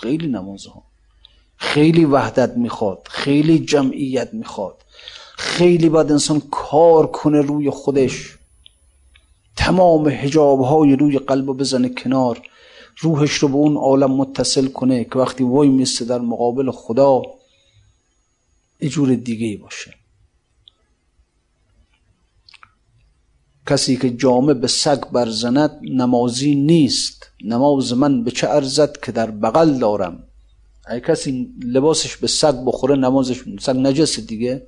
خیلی 0.00 0.26
نماز 0.26 0.66
ها 0.66 0.82
خیلی 1.56 2.04
وحدت 2.04 2.56
می‌خواد. 2.56 3.08
خیلی 3.10 3.58
جمعیت 3.58 4.34
می‌خواد. 4.34 4.84
خیلی 5.36 5.88
باید 5.88 6.12
انسان 6.12 6.42
کار 6.50 7.06
کنه 7.06 7.40
روی 7.40 7.70
خودش. 7.70 8.38
تمام 9.56 10.08
هجاب 10.08 10.60
های 10.60 10.96
روی 10.96 11.18
قلب 11.18 11.46
بزنه 11.46 11.88
کنار. 11.88 12.42
روحش 12.98 13.32
رو 13.32 13.48
به 13.48 13.54
اون 13.54 13.76
عالم 13.76 14.12
متصل 14.12 14.66
کنه 14.66 15.04
که 15.04 15.18
وقتی 15.18 15.44
وای 15.44 15.68
میسته 15.68 16.04
در 16.04 16.18
مقابل 16.18 16.70
خدا 16.70 17.22
اجور 18.80 19.14
دیگه 19.14 19.56
باشه. 19.62 19.94
کسی 23.66 23.96
که 23.96 24.10
جامه 24.10 24.54
به 24.54 24.66
سگ 24.66 25.00
برزند 25.00 25.80
نمازی 25.82 26.54
نیست. 26.54 27.30
نماز 27.44 27.92
من 27.92 28.24
به 28.24 28.30
چه 28.30 28.48
ارزد 28.48 29.00
که 29.00 29.12
در 29.12 29.30
بغل 29.30 29.78
دارم؟ 29.78 30.24
اگه 30.86 31.00
کسی 31.00 31.54
لباسش 31.64 32.16
به 32.16 32.26
سگ 32.26 32.54
بخوره 32.66 32.96
نمازش 32.96 33.42
سگ 33.60 33.76
نجس 33.76 34.20
دیگه. 34.20 34.66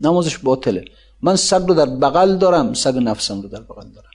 نمازش 0.00 0.38
باطله. 0.38 0.84
من 1.22 1.36
سگ 1.36 1.62
رو 1.68 1.74
در 1.74 1.86
بغل 1.86 2.36
دارم 2.36 2.74
سگ 2.74 2.96
نفسم 2.96 3.40
رو 3.40 3.48
در 3.48 3.60
بغل 3.60 3.88
دارم. 3.88 4.10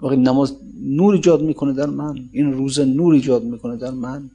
وقتی 0.00 0.16
نماز 0.16 0.56
نور 0.80 1.14
ایجاد 1.14 1.42
می‌کنه 1.42 1.72
در 1.72 1.86
من 1.86 2.28
این 2.32 2.52
روز 2.52 2.80
نور 2.80 3.14
ایجاد 3.14 3.44
می‌کنه 3.44 3.76
در 3.76 3.90
من 3.90 4.30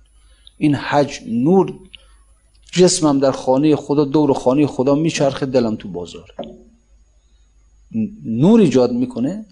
این 0.58 0.76
حج 0.76 1.20
نور 1.28 1.74
جسمم 2.72 3.20
در 3.20 3.32
خانه 3.32 3.76
خدا 3.76 4.06
دور 4.06 4.34
خانه 4.34 4.68
خدا 4.68 4.96
میچرخه 4.96 5.46
دلم 5.46 5.76
تو 5.76 5.88
بازار. 5.88 6.34
نور 8.26 8.60
ایجاد 8.60 8.92
می‌کنه. 8.92 9.46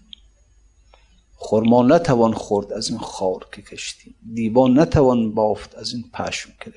خرما 1.40 1.84
نتوان 1.84 2.34
خورد 2.34 2.74
از 2.74 2.90
این 2.90 3.00
خار 3.00 3.48
که 3.52 3.62
کشتیم. 3.62 4.16
دیبان 4.34 4.80
نتوان 4.80 5.32
بافت 5.32 5.76
از 5.76 5.94
این 5.94 6.04
پشم 6.14 6.50
که 6.62 6.72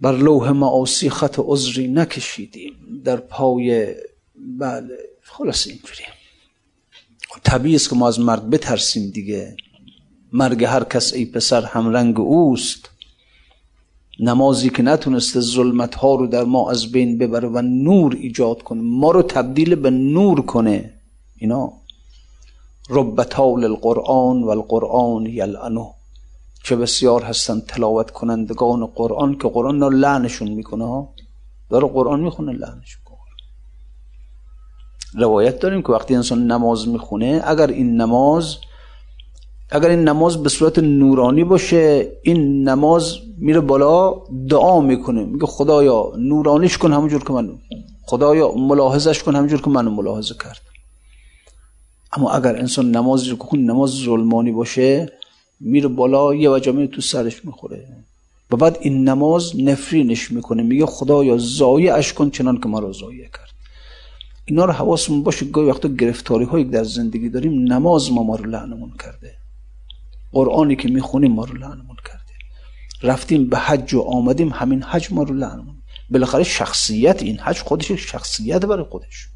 بر 0.00 0.16
لوح 0.16 0.50
معاصی 0.50 1.10
خط 1.10 1.38
عذری 1.42 1.88
نکشیدیم. 1.88 3.02
در 3.04 3.16
پای 3.16 3.94
بله 4.58 4.98
خلاص 5.22 5.66
اینجوری 5.66 6.04
طبیعی 7.44 7.76
است 7.76 7.90
که 7.90 7.96
ما 7.96 8.08
از 8.08 8.20
مرگ 8.20 8.42
بترسیم 8.42 9.10
دیگه. 9.10 9.56
مرگ 10.32 10.64
هر 10.64 10.84
کس 10.84 11.12
ای 11.12 11.24
پسر 11.24 11.64
همرنگ 11.64 12.20
اوست. 12.20 12.90
نمازی 14.20 14.70
که 14.70 14.82
نتونسته 14.82 15.40
ظلمت 15.40 15.94
ها 15.94 16.14
رو 16.14 16.26
در 16.26 16.44
ما 16.44 16.70
از 16.70 16.92
بین 16.92 17.18
ببره 17.18 17.48
و 17.48 17.62
نور 17.62 18.16
ایجاد 18.20 18.62
کنه 18.62 18.80
ما 18.82 19.10
رو 19.10 19.22
تبدیل 19.22 19.74
به 19.74 19.90
نور 19.90 20.40
کنه. 20.40 20.94
اینا. 21.36 21.72
ربطال 22.90 23.64
القرآن 23.64 24.42
و 24.42 24.48
القرآن 24.48 25.26
یلعنو 25.26 25.92
چه 26.64 26.76
بسیار 26.76 27.22
هستن 27.22 27.60
تلاوت 27.60 28.10
کنندگان 28.10 28.86
قرآن 28.86 29.38
که 29.38 29.48
قرآن 29.48 29.80
رو 29.80 29.90
لعنشون 29.90 30.50
می‌کنه 30.50 30.84
ها. 30.84 31.14
داره 31.70 31.88
قرآن 31.88 32.20
می‌خونه 32.20 32.52
لعنشون 32.52 33.00
روایت 35.14 35.58
داریم 35.58 35.82
که 35.82 35.88
وقتی 35.88 36.14
انسان 36.14 36.46
نماز 36.46 36.88
می‌خونه 36.88 37.42
اگر 37.44 37.66
این 37.66 38.00
نماز 38.00 38.56
اگر 39.70 39.88
این 39.88 40.08
نماز 40.08 40.42
به 40.42 40.48
صورت 40.48 40.78
نورانی 40.78 41.44
باشه 41.44 42.12
این 42.22 42.68
نماز 42.68 43.16
میره 43.38 43.60
بالا 43.60 44.14
دعا 44.48 44.80
می‌کنه. 44.80 45.24
میگه 45.24 45.46
خدایا 45.46 46.12
نورانیش 46.18 46.78
کن 46.78 46.92
همونجور 46.92 47.24
که 47.24 47.32
من 47.32 47.58
خدایا 48.06 48.52
ملاحظش 48.52 49.22
کن 49.22 49.34
همونجور 49.34 49.60
که 49.60 49.70
منو 49.70 49.90
ملاحظه 49.90 50.34
کرد 50.34 50.60
اما 52.12 52.30
اگر 52.30 52.56
انسان 52.56 52.90
نمازی 52.90 53.36
که 53.36 53.56
نماز 53.56 53.90
ظلمانی 53.90 54.52
باشه 54.52 55.12
میره 55.60 55.88
بالا 55.88 56.34
یه 56.34 56.50
وجه 56.50 56.86
تو 56.86 57.00
سرش 57.00 57.44
می‌خوره. 57.44 57.86
و 58.50 58.56
بعد 58.56 58.78
این 58.80 59.08
نماز 59.08 59.60
نفرینش 59.60 60.30
می‌کنه. 60.30 60.62
میگه 60.62 60.86
خدایا 60.86 61.36
زایعش 61.38 62.12
کن 62.12 62.30
چنان 62.30 62.60
که 62.60 62.68
ما 62.68 62.78
رو 62.78 62.92
زایع 62.92 63.28
کرد. 63.28 63.50
اینا 64.44 64.64
رو 64.64 64.72
حواسمون 64.72 65.22
باشه 65.22 65.46
گاهی 65.46 65.68
وقتا 65.68 65.88
گرفتاری 65.88 66.44
هایی 66.44 66.64
در 66.64 66.84
زندگی 66.84 67.28
داریم 67.28 67.72
نماز 67.72 68.12
ما 68.12 68.22
ما 68.22 68.36
رو 68.36 68.50
لعنمون 68.50 68.92
کرده. 69.04 69.34
قرآنی 70.32 70.76
که 70.76 70.88
می‌خونیم 70.88 71.32
ما 71.32 71.44
رو 71.44 71.54
لعنمون 71.54 71.96
کرده. 72.04 72.20
رفتیم 73.02 73.48
به 73.48 73.58
حج 73.58 73.94
و 73.94 74.00
آمدیم 74.00 74.48
همین 74.48 74.82
حج 74.82 75.12
ما 75.12 75.22
رو 75.22 75.34
لعنمون. 75.34 75.74
بالاخره 76.10 76.42
شخصیت 76.42 77.22
این 77.22 77.38
حج 77.38 77.58
خودش 77.58 77.92
شخصیت 77.92 78.64
برای 78.64 78.84
خودش. 78.84 79.28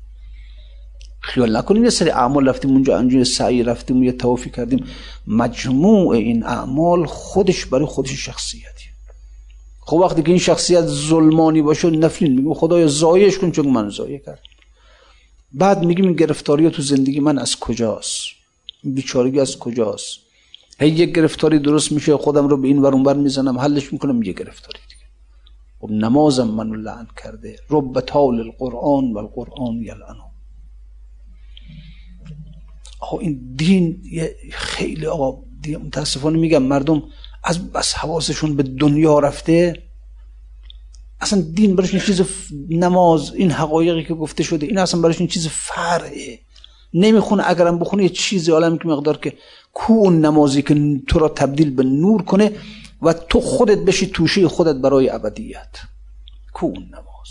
خیال 1.24 1.56
نکنیم 1.56 1.84
یه 1.84 1.90
سری 1.90 2.10
اعمال 2.10 2.48
رفتیم 2.48 2.70
اونجا 2.70 2.98
انجام 2.98 3.24
سعی 3.24 3.62
رفتیم 3.62 4.02
یه 4.02 4.12
توافی 4.12 4.50
کردیم. 4.50 4.84
مجموع 5.26 6.08
این 6.08 6.44
اعمال 6.44 7.06
خودش 7.06 7.66
برای 7.66 7.86
خودش 7.86 8.10
شخصیتی 8.10 8.84
خب 9.80 9.96
وقتی 9.96 10.22
که 10.22 10.28
این 10.28 10.38
شخصیت 10.38 10.86
ظلمانی 10.86 11.62
باشه 11.62 11.90
نفرین. 11.90 12.36
میگم 12.36 12.54
خدایا 12.54 12.86
زایش 12.86 13.38
کن 13.38 13.50
چون 13.50 13.68
من 13.68 13.88
زایه 13.88 14.18
کرد 14.18 14.40
بعد 15.52 15.84
میگیم 15.84 16.04
این 16.04 16.14
گرفتاری 16.14 16.70
تو 16.70 16.82
زندگی 16.82 17.20
من 17.20 17.38
از 17.38 17.56
کجاست؟ 17.56 18.24
بیچارگی 18.84 19.40
از 19.40 19.58
کجاست؟ 19.58 20.18
هی 20.80 20.88
یک 20.88 21.14
گرفتاری 21.14 21.58
درست 21.58 21.92
میشه 21.92 22.16
خودم 22.16 22.48
رو 22.48 22.56
به 22.56 22.68
این 22.68 22.78
ور 22.78 22.92
اونور 22.92 23.16
می‌زنم 23.16 23.58
حلش 23.58 23.92
می‌کنم 23.92 24.22
یه 24.22 24.32
گرفتاری 24.32 24.78
دیگه. 24.88 25.06
خب 25.80 25.90
نمازم 25.90 26.48
منو 26.48 26.74
لعن 26.74 27.06
کرده. 27.22 27.56
رب 27.70 28.00
طال 28.00 28.40
القرآن 28.40 29.12
و 29.12 29.18
القرآن 29.18 29.74
یلعنو 29.82 30.33
آقا 33.04 33.18
این 33.18 33.54
دین 33.56 34.02
خیلی 34.50 35.06
آقا 35.06 35.42
متاسفانه 35.84 36.38
میگم 36.38 36.62
مردم 36.62 37.02
از 37.44 37.72
بس 37.72 37.94
حواسشون 37.94 38.56
به 38.56 38.62
دنیا 38.62 39.18
رفته 39.18 39.82
اصلا 41.20 41.40
دین 41.54 41.76
برایشون 41.76 42.00
چیز 42.00 42.22
نماز 42.68 43.34
این 43.34 43.50
حقایقی 43.50 44.04
که 44.04 44.14
گفته 44.14 44.42
شده 44.42 44.66
این 44.66 44.78
اصلا 44.78 45.00
برایشون 45.00 45.26
چیز 45.26 45.48
فرعه. 45.48 46.38
نمی‌خونه 46.94 47.42
اگرم 47.46 47.78
بخونه 47.78 48.02
یه 48.02 48.08
چیزی 48.08 48.50
عالم 48.50 48.78
که 48.78 48.88
مقدار 48.88 49.16
که 49.16 49.32
کو 49.74 49.92
اون 49.92 50.20
نمازی 50.20 50.62
که 50.62 51.00
تو 51.06 51.18
را 51.18 51.28
تبدیل 51.28 51.70
به 51.70 51.82
نور 51.82 52.22
کنه 52.22 52.52
و 53.02 53.12
تو 53.12 53.40
خودت 53.40 53.78
بشی 53.78 54.06
توشه 54.06 54.48
خودت 54.48 54.76
برای 54.76 55.10
ابدیت. 55.10 55.78
کو 56.52 56.66
اون 56.66 56.84
نماز. 56.84 57.30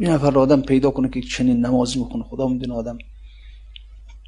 یه 0.00 0.10
نفر 0.10 0.38
آدم 0.38 0.60
پیدا 0.62 0.90
کنه 0.90 1.08
که 1.08 1.20
چنین 1.22 1.66
نمازی 1.66 1.98
می‌خونه 1.98 2.24
خدا 2.24 2.48
می‌دونه 2.48 2.74
آدم 2.74 2.98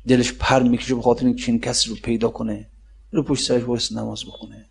دلش 0.08 0.32
پر 0.32 0.62
می‌کشه 0.62 0.94
به 0.94 1.02
خاطر 1.02 1.26
اینکه 1.26 1.42
چنین 1.42 1.60
کسی 1.60 1.90
رو 1.90 1.96
پیدا 2.02 2.28
کنه 2.28 2.66
رو 3.12 3.22
پشت 3.22 3.46
سرش 3.46 3.92
نماز 3.92 4.24
بخونه. 4.24 4.66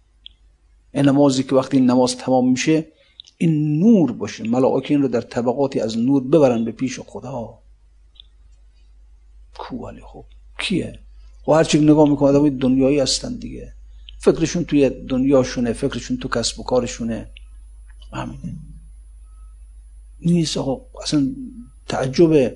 این 0.94 1.06
نمازی 1.06 1.44
که 1.44 1.56
وقتی 1.56 1.78
این 1.78 1.90
نماز 1.90 2.18
تمام 2.18 2.52
میشه 2.52 2.86
این 3.38 3.80
نور 3.80 4.12
باشه. 4.12 4.44
ملائکه 4.44 4.94
این 4.94 5.02
رو 5.02 5.08
در 5.08 5.22
طبقاتی 5.22 5.80
از 5.80 5.98
نور 5.98 6.24
ببرن 6.24 6.66
به 6.66 6.72
پیش 6.72 7.00
خدا. 7.00 7.60
کو 9.58 9.92
خب 10.06 10.26
کیه؟ 10.60 11.00
و 11.48 11.52
هرچی 11.52 11.80
نگاه 11.80 12.10
می‌کنه 12.10 12.30
آدم 12.30 12.58
دنیایی 12.58 13.00
هستن 13.00 13.36
دیگه. 13.36 13.74
فکرشون 14.20 14.66
توی 14.66 14.90
دنیاشونه 14.90 15.74
فکرشون 15.74 16.18
تو 16.18 16.28
کسب 16.28 16.60
و 16.60 16.64
کارشونه. 16.64 17.30
همینه 18.14 18.56
نیست 20.22 20.58
آقا. 20.58 20.82
اصلا 21.04 21.32
تعجب 21.88 22.54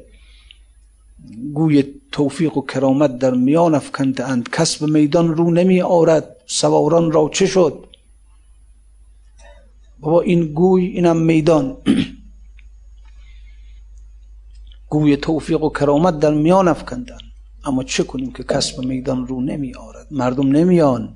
گوی 1.54 1.84
توفیق 2.14 2.58
و 2.58 2.62
کرامت 2.62 3.18
در 3.18 3.34
میان 3.34 3.76
افکنده 3.76 4.26
اند. 4.26 4.50
کسب 4.50 4.88
میدان 4.88 5.36
رو 5.36 5.52
نمی 5.52 5.82
آرد. 5.82 6.36
سواران 6.46 7.12
را 7.12 7.30
چه 7.34 7.46
شد؟ 7.46 7.86
بابا 10.00 10.22
این 10.22 10.54
گوی 10.54 10.86
اینم 10.86 11.18
میدان. 11.18 11.78
گوی 14.90 15.18
توفیق 15.18 15.64
و 15.64 15.70
کرامت 15.70 16.20
در 16.20 16.34
میان 16.34 16.68
افکندن 16.68 17.18
اما 17.66 17.84
چه 17.84 18.04
کنیم 18.04 18.34
که 18.34 18.44
کسب 18.44 18.80
میدان 18.80 19.28
رو 19.28 19.42
نمی 19.42 19.76
آرد؟ 19.76 20.08
مردم 20.12 20.48
نمیان 20.48 21.16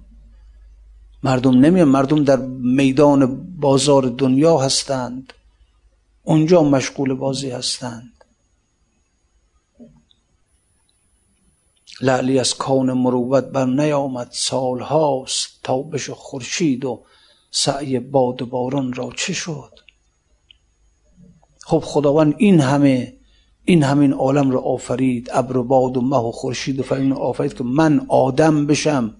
مردم 1.24 1.66
نمیان 1.66 1.88
مردم 1.88 2.24
در 2.24 2.38
میدان 2.80 3.20
بازار 3.60 4.04
دنیا 4.04 4.58
هستند. 4.58 5.34
اونجا 6.24 6.64
مشغول 6.64 7.14
بازی 7.14 7.50
هستند. 7.50 8.16
لعلی 12.02 12.39
از 12.39 12.56
کون 12.56 12.93
مروت 12.93 13.43
بر 13.43 13.66
نیامد 13.66 14.28
سال 14.32 14.80
هاست 14.80 15.60
تابش 15.64 16.10
خورشید 16.10 16.86
و 16.86 17.04
سعی 17.52 18.00
باد 18.00 18.41
و 18.41 18.45
باران 18.45 18.93
را 18.93 19.12
چه 19.16 19.34
شد؟ 19.34 19.72
خب 21.66 21.80
خداوند 21.86 22.34
این 22.38 22.60
همه 22.60 23.18
این 23.66 23.84
همین 23.84 24.14
عالم 24.14 24.52
رو 24.52 24.60
آفرید 24.60 25.30
ابر 25.34 25.58
و 25.58 25.64
باد 25.64 25.98
و 25.98 26.02
مه 26.02 26.18
و 26.18 26.32
خورشید 26.32 26.80
و 26.80 26.84
فلان 26.84 27.12
آفرید 27.12 27.54
که 27.54 27.64
من 27.64 28.06
آدم 28.08 28.66
بشم. 28.66 29.16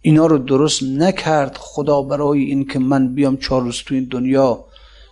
اینا 0.00 0.26
رو 0.26 0.38
درست 0.38 0.82
نکرد 0.82 1.56
خدا 1.60 2.02
برای 2.02 2.42
این 2.42 2.64
که 2.64 2.78
من 2.78 3.14
بیام 3.14 3.36
چهار 3.36 3.62
روز 3.62 3.82
تو 3.86 3.94
این 3.94 4.04
دنیا 4.04 4.64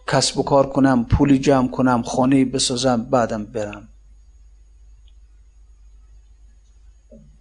کسب 0.06 0.38
و 0.38 0.42
کار 0.42 0.66
کنم 0.66 1.04
پولی 1.04 1.38
جمع 1.38 1.68
کنم 1.68 2.02
خانه 2.02 2.44
بسازم 2.44 3.06
بعدم 3.10 3.44
برم. 3.44 3.88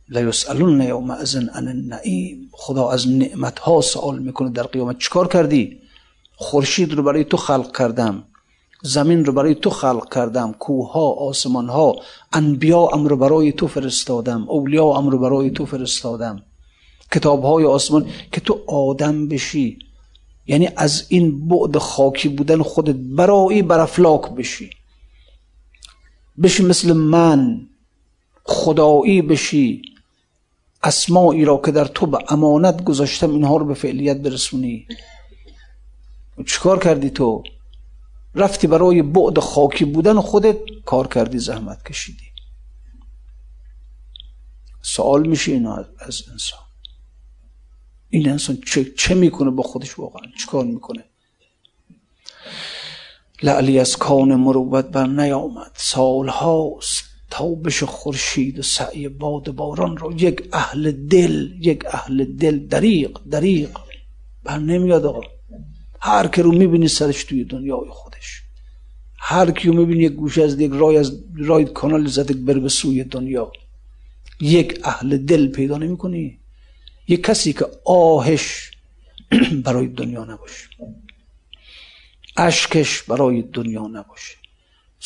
لیسالون 0.09 0.81
یوم 0.81 1.11
ان 1.11 1.49
النعیم 1.67 2.49
خدا 2.51 2.89
از 2.89 3.07
نعمت 3.07 3.59
ها 3.59 3.81
سوال 3.81 4.19
می‌کنه 4.19 4.49
در 4.49 4.63
قیامت. 4.63 4.97
چیکار 4.99 5.27
کردی؟ 5.27 5.79
خورشید 6.35 6.93
رو 6.93 7.03
برای 7.03 7.23
تو 7.23 7.37
خلق 7.37 7.77
کردم. 7.77 8.23
زمین 8.83 9.25
رو 9.25 9.33
برای 9.33 9.55
تو 9.55 9.69
خلق 9.69 10.13
کردم. 10.13 10.53
کوه 10.59 10.91
ها 10.91 11.11
آسمان 11.11 11.69
ها 11.69 11.95
انبیا 12.33 12.89
ام 12.93 13.07
رو 13.07 13.17
برای 13.17 13.51
تو 13.51 13.67
فرستادم. 13.67 14.49
اولیا 14.49 14.85
ام 14.85 15.09
رو 15.09 15.19
برای 15.19 15.49
تو 15.49 15.65
فرستادم. 15.65 16.43
کتاب 17.11 17.43
های 17.43 17.65
آسمان 17.65 18.09
که 18.31 18.41
تو 18.41 18.63
آدم 18.67 19.27
بشی. 19.27 19.79
یعنی 20.47 20.69
از 20.75 21.05
این 21.09 21.47
بعد 21.47 21.77
خاکی 21.77 22.29
بودن 22.29 22.61
خودت 22.61 22.95
برای 22.95 23.61
برافلاک 23.61 24.31
بشی. 24.31 24.69
بشی 26.43 26.63
مثل 26.63 26.93
من. 26.93 27.67
خدایی 28.43 29.21
بشی. 29.21 29.81
اسمایی 30.85 31.45
را 31.45 31.61
که 31.65 31.71
در 31.71 31.85
تو 31.85 32.05
به 32.05 32.17
امانت 32.29 32.83
گذاشتم 32.83 33.29
اینها 33.29 33.57
رو 33.57 33.65
به 33.65 33.73
فعلیت 33.73 34.17
برسونی. 34.17 34.87
چیکار 36.47 36.79
کردی 36.79 37.09
تو؟ 37.09 37.43
رفتی 38.35 38.67
برای 38.67 39.01
بعد 39.01 39.39
خاکی 39.39 39.85
بودن 39.85 40.19
خودت 40.19 40.57
کار 40.85 41.07
کردی 41.07 41.39
زحمت 41.39 41.83
کشیدی. 41.83 42.25
سوال 44.81 45.27
میشه 45.27 45.51
اینا 45.51 45.75
از 45.99 46.21
انسان. 46.31 46.59
این 48.09 48.29
انسان 48.29 48.57
چه, 48.67 48.93
چه 48.97 49.13
می‌کنه 49.13 49.49
با 49.49 49.63
خودش 49.63 49.99
واقعا؟ 49.99 50.31
چیکار 50.39 50.65
می‌کنه؟ 50.65 51.03
لعلی 53.43 53.79
از 53.79 53.97
کان 53.97 54.35
مروت 54.35 54.85
بر 54.85 55.07
نیامد. 55.07 55.71
سال 55.75 56.29
هاست 56.29 57.04
تابش 57.29 57.83
خورشید 57.83 58.59
و 58.59 58.61
سعی 58.61 59.09
باد 59.09 59.51
باران 59.51 59.97
رو 59.97 60.13
یک 60.21 60.49
اهل 60.53 60.91
دل 60.91 61.51
یک 61.59 61.85
اهل 61.85 62.25
دل 62.25 62.59
دریق 62.59 63.19
دریق 63.31 63.69
بر 64.43 64.57
نمیاد 64.57 65.05
آقا. 65.05 65.21
هر 65.99 66.27
که 66.27 66.41
رو 66.41 66.51
می‌بینی 66.51 66.87
سرش 66.87 67.23
توی 67.23 67.43
دنیای 67.43 67.89
خودش. 67.89 68.41
هر 69.17 69.51
کیو 69.51 69.73
می‌بینی 69.73 70.03
یک 70.03 70.11
گوشه 70.11 70.43
از 70.43 70.59
یک 70.59 70.71
رای 70.73 70.97
از 70.97 71.23
رای 71.37 71.65
کانال 71.65 72.07
زده 72.07 72.33
بر 72.33 72.59
به 72.59 72.69
سوی 72.69 73.03
دنیا. 73.03 73.51
یک 74.41 74.79
اهل 74.83 75.17
دل 75.17 75.47
پیدا 75.47 75.77
نمی‌کنی. 75.77 76.39
یک 77.07 77.23
کسی 77.23 77.53
که 77.53 77.65
آهش 77.85 78.71
برای 79.65 79.87
دنیا 79.87 80.23
نباشه. 80.23 80.67
اشکش 82.37 83.01
برای 83.01 83.41
دنیا 83.41 83.87
نباشه. 83.87 84.37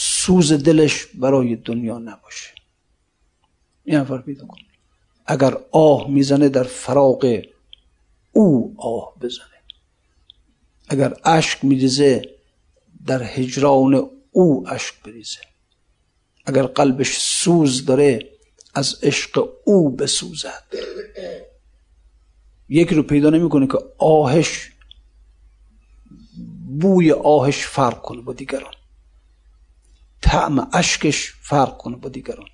سوز 0.01 0.53
دلش 0.53 1.05
برای 1.05 1.55
دنیا 1.55 1.97
نباشه. 1.97 2.49
این 3.83 3.95
نفر 3.97 4.17
پیدا 4.17 4.45
کن 4.45 4.57
اگر 5.25 5.57
آه 5.71 6.09
می‌زنه 6.09 6.49
در 6.49 6.63
فراغ 6.63 7.41
او 8.31 8.75
آه 8.77 9.15
بزنه. 9.21 9.59
اگر 10.89 11.13
اشک 11.23 11.65
میریزه 11.65 12.35
در 13.05 13.23
هجران 13.23 14.09
او 14.31 14.69
اشک 14.69 14.93
بریزه. 15.03 15.41
اگر 16.45 16.63
قلبش 16.63 17.17
سوز 17.17 17.85
داره 17.85 18.29
از 18.73 18.99
عشق 19.03 19.49
او 19.65 19.89
بسوزد. 19.89 20.63
یکی 22.69 22.95
رو 22.95 23.03
پیدا 23.03 23.29
نمی‌کنه 23.29 23.67
که 23.67 23.77
آهش 23.97 24.71
بوی 26.79 27.11
آهش 27.11 27.67
فرق 27.67 28.01
کنه 28.01 28.21
با 28.21 28.33
دیگران. 28.33 28.73
طعم 30.21 30.69
اشکش 30.73 31.33
فرق 31.41 31.77
کنه 31.77 31.95
با 31.95 32.09
دیگران. 32.09 32.47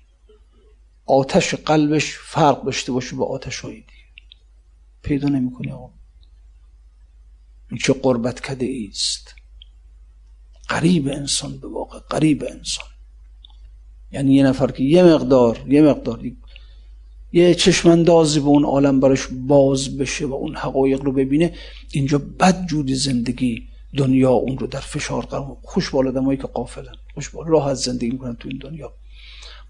آتش 1.06 1.54
قلبش 1.54 2.18
فرق 2.18 2.64
داشته 2.64 2.92
باشه 2.92 3.16
با 3.16 3.24
آتش 3.24 3.60
های 3.60 3.74
دیگه. 3.74 3.86
پیدا 5.02 5.28
نمی‌کنه 5.28 5.72
آقا. 5.72 5.90
این 7.70 7.78
چه 7.78 7.92
قربت 7.92 8.40
کده 8.40 8.88
است. 8.90 9.34
قریب 10.68 11.08
انسان 11.08 11.58
به 11.58 11.68
واقع 11.68 11.98
قریب 11.98 12.44
انسان. 12.44 12.88
یعنی 14.12 14.34
یه 14.34 14.44
نفر 14.44 14.70
که 14.70 14.82
یه 14.82 15.02
مقدار 15.02 15.64
یه 15.68 15.82
مقدار 15.82 16.20
یه 17.32 17.54
چشمندازی 17.54 18.40
به 18.40 18.46
اون 18.46 18.64
عالم 18.64 19.00
براش 19.00 19.28
باز 19.32 19.98
بشه 19.98 20.26
و 20.26 20.34
اون 20.34 20.56
حقایق 20.56 21.02
رو 21.02 21.12
ببینه 21.12 21.54
اینجا 21.92 22.18
بد 22.18 22.66
جودی 22.66 22.94
زندگی 22.94 23.68
دنیا 23.96 24.30
اون 24.30 24.58
رو 24.58 24.66
در 24.66 24.80
فشار 24.80 25.26
قرار 25.26 25.56
خوش 25.62 25.90
بال 25.90 26.08
آدمایی 26.08 26.38
که 26.38 26.46
قافلن. 26.46 26.96
راحت 27.46 27.74
زندگی 27.74 28.10
می‌کنن 28.10 28.36
تو 28.36 28.48
این 28.48 28.58
دنیا. 28.58 28.92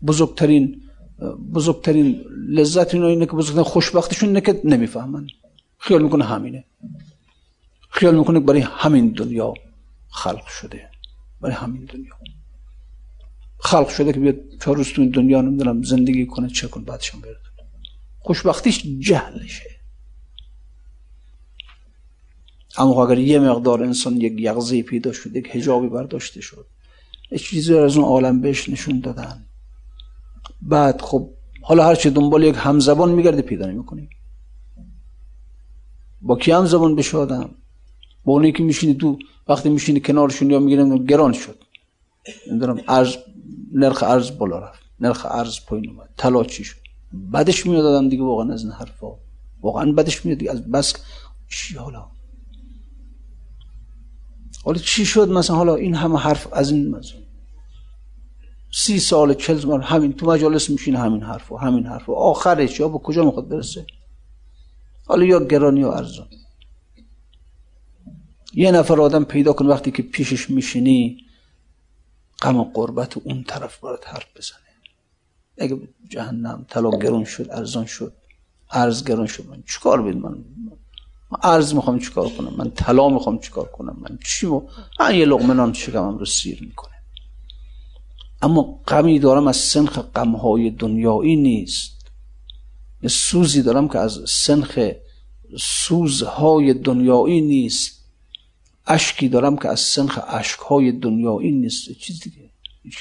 بزرگترین 0.06 0.82
بزرگترین 1.54 2.24
لذت 2.48 2.94
اینا 2.94 3.06
اینه 3.06 3.26
که 3.26 3.32
بزرگترین 3.32 3.64
خوشبختشون 3.64 4.28
اینه 4.28 4.40
که 4.40 4.60
نمی‌فهمن. 4.64 5.26
خیال 5.78 6.02
می‌کنه 6.02 6.24
همینه. 6.24 6.64
خیال 7.90 8.18
می‌کنه 8.18 8.40
برای 8.40 8.60
همین 8.60 9.08
دنیا 9.08 9.54
خلق 10.08 10.46
شده. 10.46 10.88
برای 11.40 11.54
همین 11.54 11.84
دنیا. 11.84 12.12
خلق 13.58 13.88
شده 13.88 14.12
که 14.12 14.20
بیاد 14.20 14.36
چهار 14.60 14.76
روز 14.76 14.88
تو 14.92 15.02
این 15.02 15.10
دنیا 15.10 15.40
نمی‌دونم 15.40 15.82
زندگی 15.82 16.26
کنه 16.26 16.48
چه 16.48 16.68
کن 16.68 16.84
بعدش 16.84 17.14
هم 17.14 17.20
برد 17.20 17.36
خوشبختیش 18.18 18.82
جهلشه. 18.98 19.70
اما 22.78 23.06
اگر 23.06 23.18
یه 23.18 23.38
مقدار 23.38 23.82
انسان 23.82 24.16
یک 24.20 24.34
یغزه 24.36 24.82
پیدا 24.82 25.12
شد 25.12 25.36
یک 25.36 25.48
هجابی 25.56 25.88
برداشته 25.88 26.40
شد 26.40 26.66
چیزی 27.34 27.78
از 27.78 27.96
اون 27.96 28.04
عالم 28.04 28.40
بهش 28.40 28.68
نشون 28.68 29.00
دادن. 29.00 29.46
بعد 30.62 31.00
خب 31.00 31.30
حالا 31.62 31.84
هرچی 31.84 32.10
دنبال 32.10 32.42
یک 32.42 32.54
همزبان 32.58 33.12
میگرده 33.12 33.42
پیدا 33.42 33.66
نمی‌کنی 33.66 34.08
با 36.20 36.36
کی 36.36 36.52
همزبان 36.52 36.96
بشه 36.96 37.16
آدم؟ 37.16 37.50
با 38.24 38.32
اونی 38.32 38.52
که 38.52 38.62
میشینی 38.62 38.94
تو 38.94 39.18
وقتی 39.48 39.68
میشینی 39.68 40.00
کنارشون 40.00 40.50
یا 40.50 40.58
می‌گیرن 40.58 41.04
گران 41.04 41.32
شد. 41.32 41.58
نمی‌دونم 42.50 42.80
ارز 42.88 43.16
نرخ 43.72 44.02
ارز 44.02 44.38
بالا 44.38 44.58
رفت. 44.58 44.82
نرخ 45.00 45.26
ارز 45.30 45.58
پایین 45.66 45.90
اومد. 45.90 46.08
طلا 46.16 46.44
چی 46.44 46.64
شد؟ 46.64 46.76
بعدش 47.12 47.66
میاد 47.66 47.84
آدم 47.84 48.08
دیگه 48.08 48.22
واقعا 48.22 48.52
از 48.52 48.62
این 48.62 48.72
حرفا. 48.72 49.06
واقعا 49.60 49.92
بعدش 49.92 50.26
میاد 50.26 50.38
دیگه. 50.38 50.50
از 50.50 50.70
بس 50.70 50.94
چی 51.48 51.76
حالا؟ 51.76 52.15
حالا 54.66 54.78
چی 54.78 55.06
شد 55.06 55.28
مثلا؟ 55.28 55.56
حالا 55.56 55.74
این 55.74 55.94
همه 55.94 56.18
حرف 56.18 56.52
از 56.52 56.70
این 56.70 56.90
مثلا 56.90 57.20
سی 58.72 58.98
سال 58.98 59.34
چل 59.34 59.58
سال 59.58 59.82
همین 59.82 60.12
تو 60.12 60.26
مجالس 60.26 60.70
میشین 60.70 60.96
همین 60.96 61.22
حرف 61.22 61.52
و 61.52 61.56
همین 61.56 61.86
حرف 61.86 62.08
و 62.08 62.12
آخرش 62.12 62.80
یا 62.80 62.88
به 62.88 62.98
کجا 62.98 63.24
می‌خواد 63.24 63.48
برسه؟ 63.48 63.86
حالا 65.06 65.24
یا 65.24 65.44
گرانی 65.44 65.80
یا 65.80 65.92
ارزان. 65.92 66.28
یه 68.54 68.70
نفر 68.70 69.00
آدم 69.00 69.24
پیدا 69.24 69.52
کن 69.52 69.66
وقتی 69.66 69.90
که 69.90 70.02
پیشش 70.02 70.50
میشینی 70.50 71.18
غم 72.42 72.56
و 72.56 72.64
قربت 72.64 73.16
اون 73.16 73.44
طرف 73.44 73.78
برات 73.80 74.08
حرف 74.08 74.26
بزنه. 74.36 74.58
اگه 75.58 75.88
جهنم 76.08 76.66
طلا 76.68 76.90
گرون 76.90 77.24
شد 77.24 77.50
ارزان 77.50 77.86
شد 77.86 78.12
ارز 78.70 79.04
گرون 79.04 79.26
شد 79.26 79.46
من 79.46 79.62
چیکار 79.66 80.02
بید 80.02 80.16
من؟ 80.16 80.44
ارز 81.42 81.74
می‌خوام 81.74 81.98
چیکار 81.98 82.28
کنم؟ 82.28 82.54
من 82.56 82.70
طلا 82.70 83.08
می‌خوام 83.08 83.38
چیکار 83.38 83.68
کنم؟ 83.68 83.96
من 84.00 84.18
چی 84.26 84.46
مو... 84.46 84.62
یه 85.00 85.24
لقمه 85.24 85.54
نان 85.54 85.72
شکمم 85.72 86.18
رو 86.18 86.24
سیر 86.24 86.62
می‌کنه 86.62 86.94
اما 88.42 88.80
غمی 88.88 89.18
دارم 89.18 89.46
از 89.46 89.56
سنخ 89.56 89.98
غمهای 89.98 90.70
دنیایی 90.70 91.36
نیست. 91.36 92.06
یه 93.02 93.08
سوزی 93.08 93.62
دارم 93.62 93.88
که 93.88 93.98
از 93.98 94.20
سنخ 94.28 94.90
سوزهای 95.58 96.74
دنیایی 96.74 97.40
نیست. 97.40 98.04
اشکی 98.86 99.28
دارم 99.28 99.56
که 99.56 99.68
از 99.68 99.80
سنخ 99.80 100.20
اشکهای 100.28 100.92
دنیایی 100.92 101.52
نیست. 101.52 101.92
چیز 101.92 102.20
دیگه. 102.20 102.50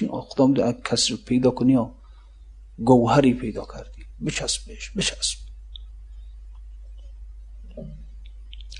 این 0.02 0.12
اقدام 0.14 0.72
کسی 0.72 1.14
رو 1.14 1.20
پیدا 1.26 1.52
کنی 1.52 1.74
یا 1.74 1.92
گوهری 2.78 3.34
پیدا 3.34 3.66
کردی. 3.74 4.06
بچسب 4.26 4.68
بهش 4.68 4.92
بچسب. 4.98 5.45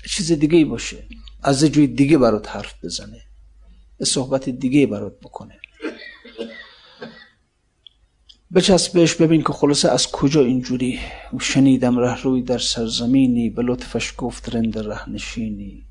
چیز 0.06 0.32
دیگه 0.32 0.64
باشه. 0.64 1.06
از 1.42 1.64
جوی 1.64 1.86
دیگه 1.86 2.18
برات 2.18 2.48
حرف 2.48 2.84
بزنه. 2.84 3.22
صحبت 4.02 4.48
دیگه 4.48 4.86
برات 4.86 5.20
بکنه. 5.20 5.54
بچسب 8.54 8.92
بهش 8.92 9.14
ببین 9.14 9.42
که 9.42 9.52
خلاصه 9.52 9.88
از 9.88 10.10
کجا 10.10 10.40
اینجوری 10.40 11.00
شنیدم 11.40 11.98
ره 11.98 12.22
روی 12.22 12.42
در 12.42 12.58
سرزمینی 12.58 13.50
به 13.50 13.62
لطفش 13.62 14.14
گفت 14.18 14.54
رند 14.54 14.78
ره 14.78 15.10
نشینی 15.10 15.86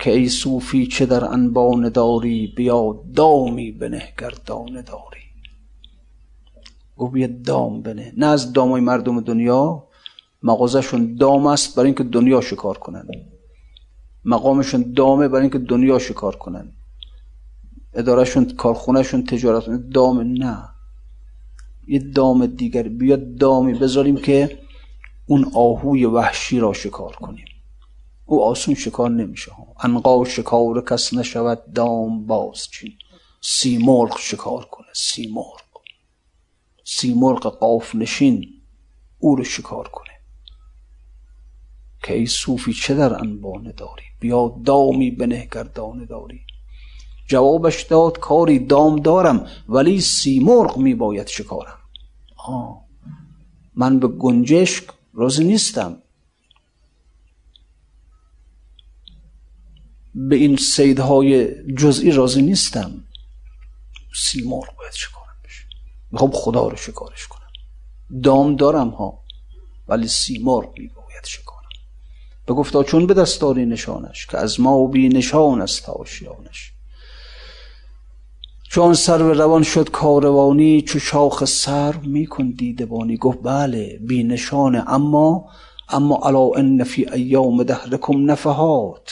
که 0.00 0.10
ای 0.10 0.28
صوفی 0.28 0.86
چه 0.86 1.06
در 1.06 1.24
انبان 1.24 1.88
داری 1.88 2.46
بیا 2.56 3.04
دامی 3.16 3.72
بنه 3.72 4.12
گردان 4.18 4.72
داری. 4.72 5.20
گفت 6.96 7.12
بیا 7.12 7.28
دام 7.44 7.82
بنه. 7.82 8.12
نه 8.16 8.26
از 8.26 8.52
دامای 8.52 8.80
مردم 8.80 9.20
دنیا 9.20 9.88
مغازشون 10.42 11.14
دام 11.14 11.46
است 11.46 11.76
برای 11.76 11.86
اینکه 11.86 12.04
دنیا 12.04 12.40
شکار 12.40 12.78
کنن. 12.78 13.08
مقامشون 14.24 14.92
دامه 14.92 15.28
برای 15.28 15.42
اینکه 15.42 15.58
دنیا 15.58 15.98
شکار 15.98 16.36
کنن. 16.36 16.72
ادارهشون 17.94 18.44
کارخونهشون 18.44 19.24
تجارت 19.24 19.64
دام 19.70 20.20
نه. 20.20 20.68
یه 21.88 21.98
دام 21.98 22.46
دیگر. 22.46 22.82
بیا 22.82 23.16
دامی 23.16 23.74
بذاریم 23.74 24.16
که 24.16 24.58
اون 25.26 25.50
آهوی 25.54 26.04
وحشی 26.04 26.58
را 26.60 26.72
شکار 26.72 27.16
کنیم. 27.16 27.44
او 28.26 28.44
آسون 28.44 28.74
شکار 28.74 29.10
نمیشه. 29.10 29.52
انقا 29.80 30.24
شکار 30.24 30.84
کس 30.84 31.14
نشود 31.14 31.72
دام 31.72 32.26
باز 32.26 32.68
چین. 32.72 32.92
سیمرغ 33.40 34.18
شکار 34.18 34.64
کنه. 34.64 34.86
سیمرغ. 34.94 35.60
سیمرغ 36.84 37.58
قاف 37.58 37.94
نشین 37.94 38.48
او 39.18 39.36
رو 39.36 39.44
شکار 39.44 39.88
کنه. 39.88 40.09
که 42.02 42.14
ای 42.14 42.26
صوفی 42.26 42.72
چه 42.72 42.94
در 42.94 43.14
انبانه 43.14 43.72
داری 43.72 44.02
بیا 44.20 44.60
دامی 44.64 45.10
بنه 45.10 45.48
گردانه 45.52 46.06
داری. 46.06 46.40
جوابش 47.26 47.82
داد 47.82 48.18
کاری 48.18 48.58
دام 48.58 48.96
دارم 48.96 49.46
ولی 49.68 50.00
سیمرغ 50.00 50.78
می 50.78 50.94
باید 50.94 51.26
شکارم. 51.26 51.78
آه. 52.36 52.84
من 53.74 53.98
به 53.98 54.08
گنجشک 54.08 54.84
راضی 55.14 55.44
نیستم. 55.44 56.02
به 60.14 60.36
این 60.36 60.56
سیدهای 60.56 61.54
جزئی 61.74 62.10
راضی 62.10 62.42
نیستم. 62.42 63.04
سیمرغ 64.14 64.76
باید 64.78 64.92
شکارم 64.92 65.36
بشه. 65.44 65.64
می‌خوام 66.10 66.30
خدا 66.30 66.68
رو 66.68 66.76
شکارش 66.76 67.26
کنم. 67.26 67.40
دام 68.22 68.56
دارم 68.56 68.88
ها 68.88 69.24
ولی 69.88 70.08
سیمرغ 70.08 70.78
می 70.78 70.88
باید 70.88 71.24
شکارم. 71.26 71.59
گفتا 72.54 72.82
چون 72.82 73.06
به 73.06 73.14
دستاری 73.14 73.66
نشانش 73.66 74.26
که 74.26 74.38
از 74.38 74.60
ما 74.60 74.86
بی 74.86 75.08
نشان 75.08 75.60
است 75.60 75.88
آشیانش. 75.88 76.72
چون 78.70 78.94
سر 78.94 79.22
به 79.22 79.32
روان 79.32 79.62
شد 79.62 79.90
کاروانی 79.90 80.82
چو 80.82 80.98
شاخ 80.98 81.44
سر 81.44 81.96
میکن 81.96 82.50
دیدبانی. 82.50 83.16
گفت 83.16 83.38
بله 83.42 83.98
بی 84.02 84.24
نشانه 84.24 84.84
اما 84.90 85.48
اما 85.88 86.20
علا 86.22 86.50
ان 86.56 86.84
فی 86.84 87.06
ایام 87.12 87.62
دهرکم 87.62 88.30
نفحات. 88.30 89.10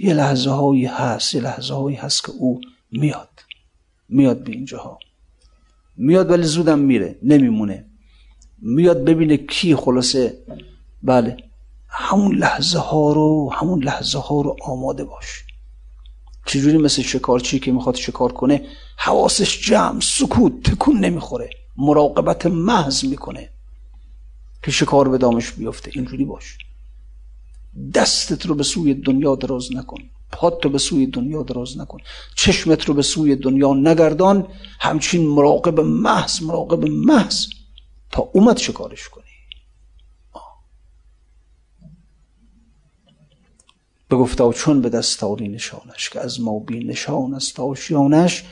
یه 0.00 0.14
لحظه 0.14 0.50
هایی 0.50 0.86
هست 0.86 1.34
یه 1.34 1.40
لحظه 1.40 1.74
هایی 1.74 1.96
هست 1.96 2.24
که 2.24 2.32
او 2.32 2.60
میاد. 2.92 3.28
میاد 4.08 4.44
به 4.44 4.52
اینجاها 4.52 4.98
میاد 5.96 6.30
ولی 6.30 6.42
زودم 6.42 6.78
میره 6.78 7.18
نمیمونه. 7.22 7.86
میاد 8.58 9.04
ببینه 9.04 9.36
کی 9.36 9.74
خلاصه. 9.74 10.38
بله. 11.02 11.36
همون 11.98 12.34
لحظه 12.34 12.78
ها 12.78 13.12
رو 13.12 13.52
همون 13.52 13.84
لحظه 13.84 14.18
ها 14.18 14.40
رو 14.40 14.56
آماده 14.64 15.04
باش. 15.04 15.44
چجوری 16.46 16.78
مثل 16.78 17.02
شکارچی 17.02 17.58
که 17.58 17.72
می‌خواد 17.72 17.94
شکار 17.94 18.32
کنه 18.32 18.66
حواسش 18.96 19.60
جمع 19.60 20.00
سکوت 20.00 20.62
تکون 20.62 20.98
نمی‌خوره 21.00 21.50
مراقبت 21.76 22.46
محض 22.46 23.04
می‌کنه 23.04 23.50
که 24.62 24.70
شکار 24.70 25.08
به 25.08 25.18
دامش 25.18 25.52
بیفته. 25.52 25.90
اینجوری 25.94 26.24
باش. 26.24 26.58
دستت 27.94 28.46
رو 28.46 28.54
به 28.54 28.62
سوی 28.62 28.94
دنیا 28.94 29.34
دراز 29.34 29.72
نکن. 29.72 29.98
پات 30.32 30.64
رو 30.64 30.70
به 30.70 30.78
سوی 30.78 31.06
دنیا 31.06 31.42
دراز 31.42 31.78
نکن. 31.78 31.98
چشمت 32.34 32.84
رو 32.84 32.94
به 32.94 33.02
سوی 33.02 33.36
دنیا 33.36 33.74
نگردان. 33.74 34.48
همچین 34.80 35.28
مراقب 35.28 35.80
محض 35.80 36.42
مراقب 36.42 36.84
محض 36.84 37.46
تا 38.10 38.30
اومد 38.32 38.56
شکارش 38.56 39.08
کنی 39.08 39.25
بگفتا 44.10 44.52
چون 44.52 44.80
به 44.80 44.88
دستاری 44.88 45.48
نشانش 45.48 46.10
که 46.10 46.20
از 46.20 46.40
ما 46.40 46.58
بی 46.58 46.84
نشان 46.84 47.34
است 47.34 47.60
آشیانش 47.60 48.44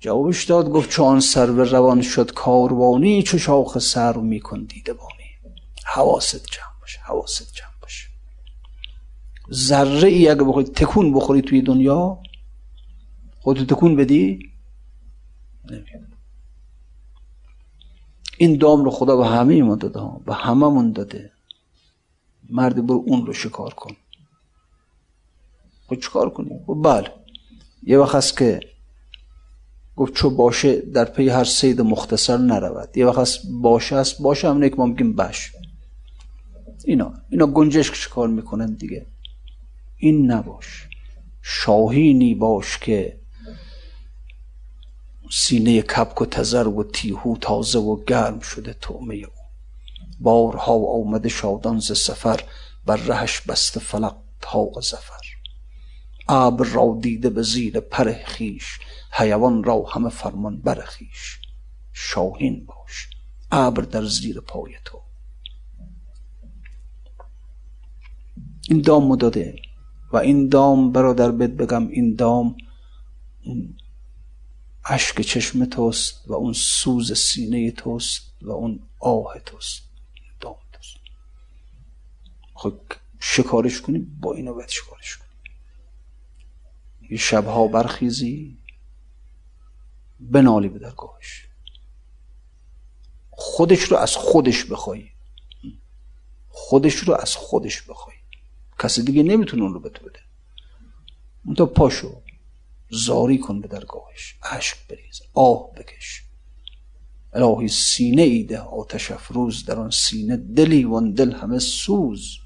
جوابش 0.00 0.44
داد 0.44 0.70
گفت 0.70 0.90
چون 0.90 1.20
سر 1.20 1.46
به 1.50 1.64
روان 1.64 2.02
شد 2.02 2.32
کاروانی 2.32 3.22
چو 3.22 3.38
شاخ 3.38 3.78
سر 3.78 4.16
میکن 4.16 4.64
دیدبانی. 4.64 5.22
حواست 5.84 6.46
جمع 6.46 6.80
باشه 6.80 7.00
حواست 7.00 7.54
جمع 7.54 7.80
باشه 7.82 8.08
ذره 9.52 10.08
ای 10.08 10.28
اگه 10.28 10.44
بخوری 10.44 10.66
تکون 10.66 11.14
بخوری 11.14 11.42
توی 11.42 11.62
دنیا 11.62 12.18
خودتو 13.40 13.74
تکون 13.74 13.96
بدی؟ 13.96 14.52
این 18.38 18.56
دام 18.56 18.84
رو 18.84 18.90
خدا 18.90 19.16
به 19.16 19.26
همه 19.26 19.62
ما 19.62 19.76
داده 19.76 20.24
به 20.26 20.34
همه 20.34 20.92
داده. 20.92 21.32
مرد 22.50 22.86
برو 22.86 23.04
اون 23.06 23.26
رو 23.26 23.32
شکار 23.32 23.74
کن. 23.74 23.96
خب 25.94 26.00
چکار 26.00 26.30
کنی 26.30 26.50
خب 26.66 26.82
بله. 26.84 27.10
یه 27.82 27.98
وقت 27.98 28.14
هست 28.14 28.38
که 28.38 28.60
گفت 29.96 30.14
چو 30.14 30.30
باشه 30.30 30.80
در 30.80 31.04
پی 31.04 31.28
هر 31.28 31.44
سید 31.44 31.80
مختصر 31.80 32.36
نرود. 32.36 32.96
یه 32.96 33.06
وقت 33.06 33.18
هست 33.18 33.40
باشه 33.62 33.96
هست 33.96 34.22
باشه 34.22 34.48
همونه 34.48 34.68
که 34.68 34.76
ما 34.76 34.86
میگیم 34.86 35.16
بش 35.16 35.52
اینا 36.84 37.14
اینا 37.30 37.46
گنجشک 37.46 37.94
چکار 37.94 38.28
می‌کنن 38.28 38.74
دیگه؟ 38.74 39.06
این 39.96 40.30
نباش. 40.30 40.88
شاهینی 41.42 42.34
باش 42.34 42.78
که 42.78 43.20
سینه 45.30 45.82
کپک 45.82 46.20
و 46.22 46.26
تزر 46.26 46.68
و 46.68 46.84
تیهو 46.84 47.36
تازه 47.36 47.78
و 47.78 48.04
گرم 48.04 48.40
شده 48.40 48.72
تومه 48.80 49.14
او. 49.14 49.32
بارها 50.20 50.74
آمده 50.74 51.28
شادان 51.28 51.78
ز 51.78 51.98
سفر 51.98 52.40
بر 52.86 52.96
رهش 52.96 53.40
بست 53.40 53.78
فلق 53.78 54.16
تاق 54.40 54.80
زفر. 54.80 55.21
ابر 56.34 56.64
را 56.64 56.98
دیده 57.00 57.30
به 57.30 57.42
زیر 57.42 57.80
پر 57.80 58.12
خیش 58.12 58.78
حیوان 59.12 59.64
را 59.64 59.82
همه 59.82 60.08
فرمان 60.08 60.60
بر 60.60 60.84
خیش 60.84 61.38
شاهین 61.92 62.66
باش 62.66 63.10
ابر 63.50 63.82
در 63.82 64.04
زیر 64.04 64.40
پای 64.40 64.72
تو. 64.84 64.98
این 68.68 68.80
دام 68.80 69.16
داده 69.16 69.56
و 70.12 70.16
این 70.16 70.48
دام 70.48 70.92
برادر 70.92 71.30
بد 71.30 71.56
بگم 71.56 71.88
این 71.88 72.14
دام 72.14 72.56
اون 73.44 73.76
اشک 74.84 75.20
چشم 75.20 75.64
توست 75.64 76.22
و 76.26 76.32
اون 76.32 76.52
سوز 76.52 77.18
سینه 77.18 77.70
توست 77.70 78.22
و 78.42 78.50
اون 78.50 78.80
آه 78.98 79.38
توست. 79.46 79.82
دام 80.40 80.56
توست. 80.72 80.96
خب 82.54 82.80
شکارش 83.20 83.80
کنی 83.80 83.98
با 83.98 84.34
اینو 84.34 84.54
باید 84.54 84.68
شکارش 84.68 85.16
کنی 85.16 85.21
یه 85.21 85.21
شبها 87.18 87.68
برخیزی. 87.68 88.58
بنالی 90.20 90.68
به 90.68 90.78
درگاهش 90.78 91.48
خودش 93.30 93.82
رو 93.82 93.96
از 93.96 94.16
خودش 94.16 94.64
بخوای 94.64 95.08
خودش 96.48 96.94
رو 96.94 97.14
از 97.14 97.36
خودش 97.36 97.82
بخوای 97.82 98.16
کسی 98.78 99.02
دیگه 99.02 99.22
نمی‌تونه 99.22 99.62
اون 99.62 99.74
رو 99.74 99.80
به 99.80 99.88
تو 99.88 100.04
بده. 100.04 100.20
اون 101.44 101.54
تا 101.54 101.66
پاشو 101.66 102.22
زاری 102.90 103.38
کن 103.38 103.60
به 103.60 103.68
درگاهش 103.68 104.38
عشق 104.42 104.76
بریز. 104.88 105.22
آه 105.34 105.72
بکش. 105.72 106.22
الهی 107.32 107.68
سینه 107.68 108.22
ایده 108.22 108.58
آتش 108.58 109.10
افروز 109.10 109.64
در 109.64 109.78
آن 109.78 109.90
سینه. 109.90 110.36
دلی 110.36 110.84
وان 110.84 111.12
دل 111.12 111.32
همه 111.32 111.58
سوز. 111.58 112.38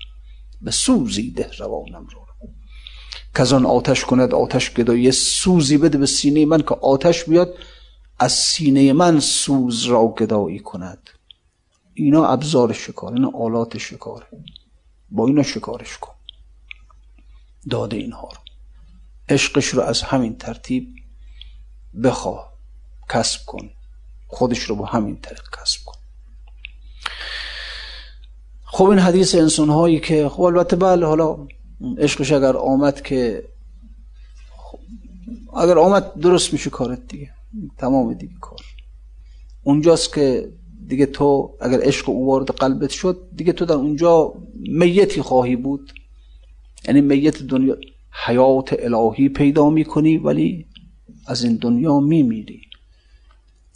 به 0.63 0.71
سوزی 0.71 1.31
ده 1.31 1.51
روانم 1.59 2.07
رو. 2.07 2.26
که 3.35 3.43
آن 3.55 3.67
آتش 3.67 4.05
کند 4.05 4.35
آتش 4.35 4.75
گدایی. 4.75 5.13
سوزی 5.13 5.79
بده 5.79 5.99
به 5.99 6.07
سینه 6.07 6.47
من 6.47 6.63
که 6.63 6.75
آتش 6.75 7.25
بیاد 7.25 7.55
از 8.19 8.33
سینه 8.33 8.93
من 8.93 9.21
سوز 9.21 9.85
را 9.85 10.15
گدایی 10.19 10.59
کند. 10.59 11.11
اینا 11.95 12.27
ابزار 12.27 12.73
شکار 12.73 13.13
اینا 13.13 13.31
آلات 13.35 13.79
شکاره 13.79 14.27
با 15.11 15.27
اینا 15.27 15.43
شکارش 15.43 15.99
کن. 15.99 16.13
داده 17.71 17.97
اینها 17.97 18.29
رو. 18.29 18.39
عشقش 19.29 19.67
رو 19.67 19.83
از 19.83 20.03
همین 20.03 20.37
ترتیب 20.37 20.89
بخواه 22.05 22.53
کسب 23.09 23.47
کن. 23.47 23.71
خودش 24.27 24.59
رو 24.59 24.77
با 24.77 24.85
همین 24.87 25.21
طریق 25.21 25.43
کسب 25.63 25.85
کن. 25.85 25.97
خب 28.65 28.85
این 28.85 28.99
حدیث 28.99 29.35
انسان 29.35 29.69
هایی 29.69 30.01
که 30.01 30.29
خب 30.29 30.43
البته 30.43 30.77
بله 30.77 31.07
حالا 31.07 31.47
عشقش 31.99 32.33
اگر 32.33 32.57
آمد 32.57 33.03
که 33.03 33.45
اگر 35.57 35.79
آمد 35.79 36.15
درست 36.15 36.53
میشه 36.53 36.71
کارت 36.71 37.09
دیگه. 37.09 37.31
تمام 37.79 38.15
دیگه 38.15 38.35
کار. 38.41 38.61
اونجاست 39.63 40.15
که 40.15 40.53
دیگه 40.89 41.07
تو 41.07 41.57
اگر 41.61 41.81
عشق 41.83 42.09
او 42.09 42.27
وارد 42.27 42.51
قلبت 42.51 42.91
شد 42.91 43.29
دیگه 43.37 43.53
تو 43.53 43.65
در 43.65 43.75
اونجا 43.75 44.35
میتی 44.55 45.23
خواهی 45.23 45.57
بود. 45.57 45.93
یعنی 46.89 47.01
میت 47.01 47.43
دنیا 47.43 47.77
حیات 48.27 48.77
الهی 48.79 49.29
پیدا 49.29 49.71
می‌کنی 49.71 50.19
ولی 50.19 50.67
از 51.27 51.45
این 51.45 51.57
دنیا 51.57 52.01
میمیری. 52.01 52.61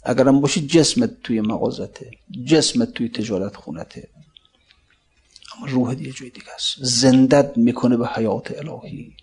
اگرم 0.03 0.41
باشی 0.41 0.67
جسمت 0.67 1.21
توی 1.23 1.41
مغازته 1.41 2.11
جسمت 2.45 2.93
توی 2.93 3.09
تجارت 3.09 3.55
خونته. 3.55 4.07
روح 5.67 5.93
دیگه 5.93 6.11
جای 6.11 6.29
دیگه 6.29 6.53
است. 6.55 6.75
زندت 6.79 7.57
می‌کنه 7.57 7.97
به 7.97 8.07
حیات 8.07 8.51
الهی. 8.57 9.13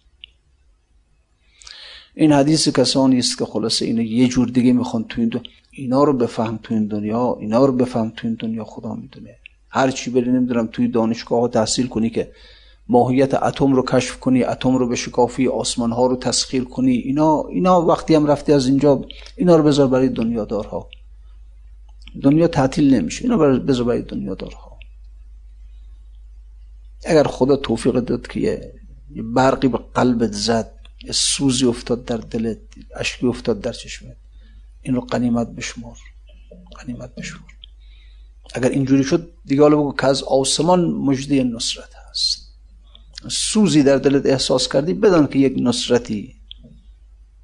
این 2.14 2.32
حدیث 2.32 2.68
کسانی 2.68 3.18
است 3.18 3.38
که 3.38 3.44
خلاصه 3.44 3.84
اینو 3.84 4.02
یه 4.02 4.28
جور 4.28 4.48
دیگه 4.48 4.72
می‌خوان 4.72 5.04
تو 5.04 5.20
این 5.20 5.40
اینا 5.70 6.04
رو 6.04 6.12
بفهم 6.12 6.58
تو 6.62 6.74
این 6.74 6.86
دنیا 6.86 7.36
اینا 7.40 7.64
رو 7.64 7.72
بفهم 7.72 8.12
تو 8.16 8.26
این 8.26 8.36
دنیا 8.40 8.64
خدا 8.64 8.94
می‌دونه. 8.94 9.36
هر 9.70 9.90
چی 9.90 10.10
بری 10.10 10.30
نمی‌دونم 10.30 10.66
توی 10.66 10.88
دانشگاه 10.88 11.40
ها 11.40 11.48
تحصیل 11.48 11.86
کنی 11.86 12.10
که 12.10 12.32
ماهیت 12.88 13.34
اتم 13.34 13.72
رو 13.72 13.82
کشف 13.82 14.20
کنی 14.20 14.42
اتم 14.44 14.76
رو 14.76 14.88
به 14.88 14.96
شکافی 14.96 15.48
آسمان 15.48 15.92
ها 15.92 16.06
رو 16.06 16.16
تسخیر 16.16 16.64
کنی. 16.64 16.92
اینا 16.92 17.42
اینا 17.42 17.82
وقتی 17.82 18.14
هم 18.14 18.26
رفتی 18.26 18.52
از 18.52 18.66
اینجا 18.66 19.04
اینا 19.36 19.56
رو 19.56 19.62
بذار 19.62 19.86
برای 19.86 20.08
دنیادارها. 20.08 20.88
دنیا 22.22 22.48
تعطیل 22.48 22.94
نمیشه. 22.94 23.24
اینا 23.24 23.36
بذار 23.36 23.86
برای 23.86 24.02
دنیادارها. 24.02 24.67
اگر 27.04 27.24
خدا 27.24 27.56
توفیق 27.56 27.94
داد 27.94 28.26
که 28.26 28.40
یه 28.40 29.22
برقی 29.22 29.68
به 29.68 29.78
قلبت 29.94 30.32
زد 30.32 30.70
یه 31.04 31.12
سوزی 31.12 31.64
افتاد 31.64 32.04
در 32.04 32.16
دلت 32.16 32.58
اشکی 32.96 33.26
افتاد 33.26 33.60
در 33.60 33.72
چشمت 33.72 34.16
این 34.82 34.94
رو 34.94 35.00
قنیمت 35.00 35.48
بشمر 35.48 35.96
قنیمت 36.76 37.14
بشمر 37.14 37.40
اگر 38.54 38.68
اینجوری 38.68 39.04
شد 39.04 39.32
دیگه 39.44 39.62
حالا 39.62 39.76
بگو 39.76 39.92
که 39.92 40.06
از 40.06 40.22
آسمان 40.22 40.84
مجده 40.90 41.44
نصرت 41.44 41.90
هست. 42.10 42.48
سوزی 43.28 43.82
در 43.82 43.96
دلت 43.96 44.26
احساس 44.26 44.68
کردی 44.68 44.94
بدان 44.94 45.26
که 45.26 45.38
یک 45.38 45.54
نصرتی 45.58 46.34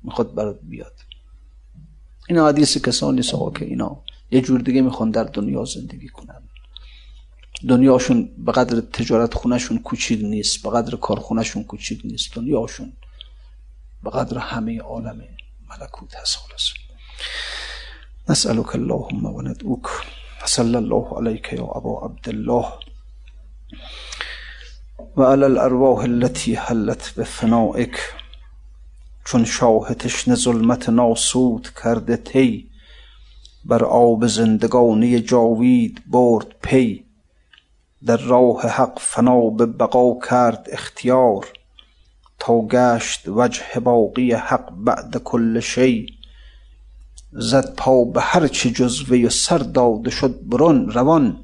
می‌خواد 0.02 0.34
برات 0.34 0.61
بیاد. 0.62 0.94
این 2.28 2.38
حدیث 2.38 2.78
کسانی 2.78 3.22
سوا 3.22 3.50
که 3.50 3.64
اینا 3.64 4.02
یه 4.30 4.40
جور 4.40 4.61
دیگه 4.61 4.82
می‌خوان 4.82 5.11
در 5.11 5.24
دنیا 5.24 5.64
زندگی 5.64 6.09
کنن. 6.09 6.43
دنیاشون 7.68 8.28
به 8.38 8.52
قدر 8.52 8.80
تجارت 8.80 9.34
خونهشون 9.34 9.78
کوچیک 9.78 10.20
نیست 10.24 10.62
به 10.62 10.70
قدر 10.70 10.96
کارخونهشون 10.96 11.64
کوچیک 11.64 12.00
نیست. 12.04 12.34
دنیاشون 12.34 12.92
به 14.04 14.10
قدر 14.10 14.38
همه 14.38 14.80
عالم 14.80 15.22
ملکوت 15.70 16.14
هست 16.14 16.36
خلاص. 16.36 16.72
نسألك 18.28 18.74
اللهم 18.74 19.26
و 19.26 19.42
ندعوك 19.42 19.90
صلى 20.44 20.78
الله 20.78 21.18
عليك 21.18 21.52
يا 21.52 21.76
ابا 21.76 22.04
عبد 22.04 22.28
الله 22.28 22.72
وعلى 25.16 25.46
الارواح 25.46 26.04
التي 26.04 26.56
حلت 26.56 27.14
بفنائك 27.18 27.96
چون 29.24 29.44
شاه 29.44 29.94
تشن 29.94 30.34
ظلمت 30.34 30.88
ناسود 30.88 31.68
کرده 31.82 32.16
تی 32.16 32.70
بر 33.64 33.84
آب 33.84 34.26
زندگانی 34.26 35.20
جاوید 35.20 36.02
برد 36.06 36.46
پی. 36.62 37.03
در 38.07 38.16
راه 38.16 38.62
حق 38.62 38.98
فنا 38.98 39.50
به 39.50 39.66
بقا 39.66 40.18
کرد 40.28 40.68
اختیار 40.72 41.46
تا 42.38 42.61
گشت 42.61 43.28
وجه 43.28 43.80
باقی 43.80 44.32
حق 44.32 44.70
بعد 44.70 45.16
کل 45.16 45.61
شی. 45.61 46.07
زد 47.32 47.74
پا 47.76 48.05
به 48.05 48.20
هر 48.20 48.46
چه 48.48 48.70
جز 48.70 49.11
وی 49.11 49.26
و 49.26 49.30
سر 49.30 49.59
داده 49.59 50.11
شد 50.11 50.40
برون 50.48 50.90
روان 50.90 51.36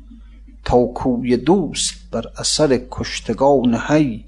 تا 0.65 0.87
کوی 0.87 1.37
دوست 1.37 1.95
بر 2.11 2.25
اثر 2.39 2.81
کشتگان 2.91 3.81
هی 3.89 4.25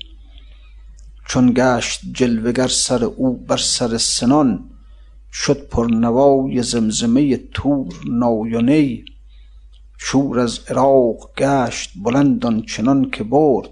چون 1.28 1.52
گشت 1.56 2.00
جلوگر 2.12 2.68
سر 2.68 3.04
او 3.04 3.36
بر 3.36 3.56
سر 3.56 3.98
سنان 3.98 4.70
شد 5.32 5.68
پرنوای 5.68 6.62
زمزمه 6.62 7.36
تور 7.36 7.94
نای 8.06 8.62
شور 10.04 10.40
از 10.40 10.60
عراق 10.68 11.30
گشت 11.38 11.90
بلند 12.04 12.66
چنان 12.66 13.10
که 13.10 13.24
برد. 13.24 13.70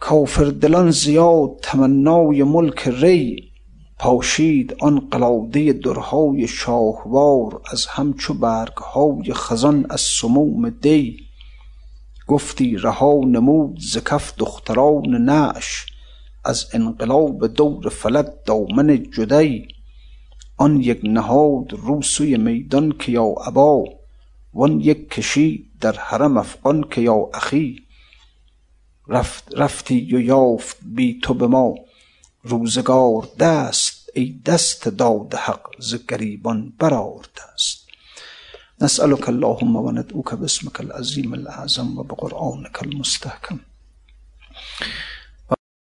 کافر 0.00 0.44
دلان 0.44 0.90
زیاد 0.90 1.50
تمنای 1.62 2.42
ملک 2.42 2.88
ری 2.88 3.52
پاشید 3.98 4.76
آن 4.80 5.00
قلاده 5.10 5.72
درهای 5.72 6.48
شاهوار 6.48 7.60
از 7.72 7.86
همچو 7.86 8.34
برگهای 8.34 9.32
خزان 9.34 9.86
از 9.90 10.00
سموم 10.00 10.70
دی. 10.70 11.16
گفتی 12.26 12.76
رها 12.76 13.20
نمود 13.26 13.80
ز 13.80 13.98
کف 13.98 14.34
دختران 14.38 15.08
نعش 15.08 15.86
از 16.44 16.66
انقلاب 16.72 17.46
دور 17.46 17.88
فلک 17.88 18.26
دامن 18.46 19.02
جدی. 19.02 19.68
آن 20.56 20.80
یک 20.80 21.00
نهاد 21.02 21.72
رو 21.72 22.02
سوی 22.02 22.36
میدان 22.36 22.92
که 22.98 23.12
یا 23.12 23.34
ابا 23.46 23.84
وان 24.54 24.80
یک 24.80 25.10
کشید 25.10 25.70
در 25.80 25.92
حرم 25.92 26.36
افغان 26.36 26.84
که 26.90 27.00
یا 27.00 27.30
اخی 27.34 27.86
رفت 29.08 29.44
رفتی 29.56 30.16
و 30.16 30.20
یافت 30.20 30.76
بی 30.82 31.20
تو 31.22 31.34
به 31.34 31.46
ما. 31.46 31.74
روزگار 32.42 33.28
دست 33.38 34.10
ای 34.14 34.40
دست 34.46 34.88
داد 34.88 35.34
حق 35.34 35.66
ز 35.78 35.94
گریبان 36.08 36.72
برآر 36.78 37.24
دست 37.36 37.88
نسألك 38.80 39.28
اللهم 39.28 39.76
و 39.76 39.92
ندعوك 39.92 40.34
باسمك 40.34 40.80
العظیم 40.80 41.32
الاعظم 41.32 41.98
و 41.98 42.02
بقرآنك 42.02 42.82
المستحکم. 42.82 43.60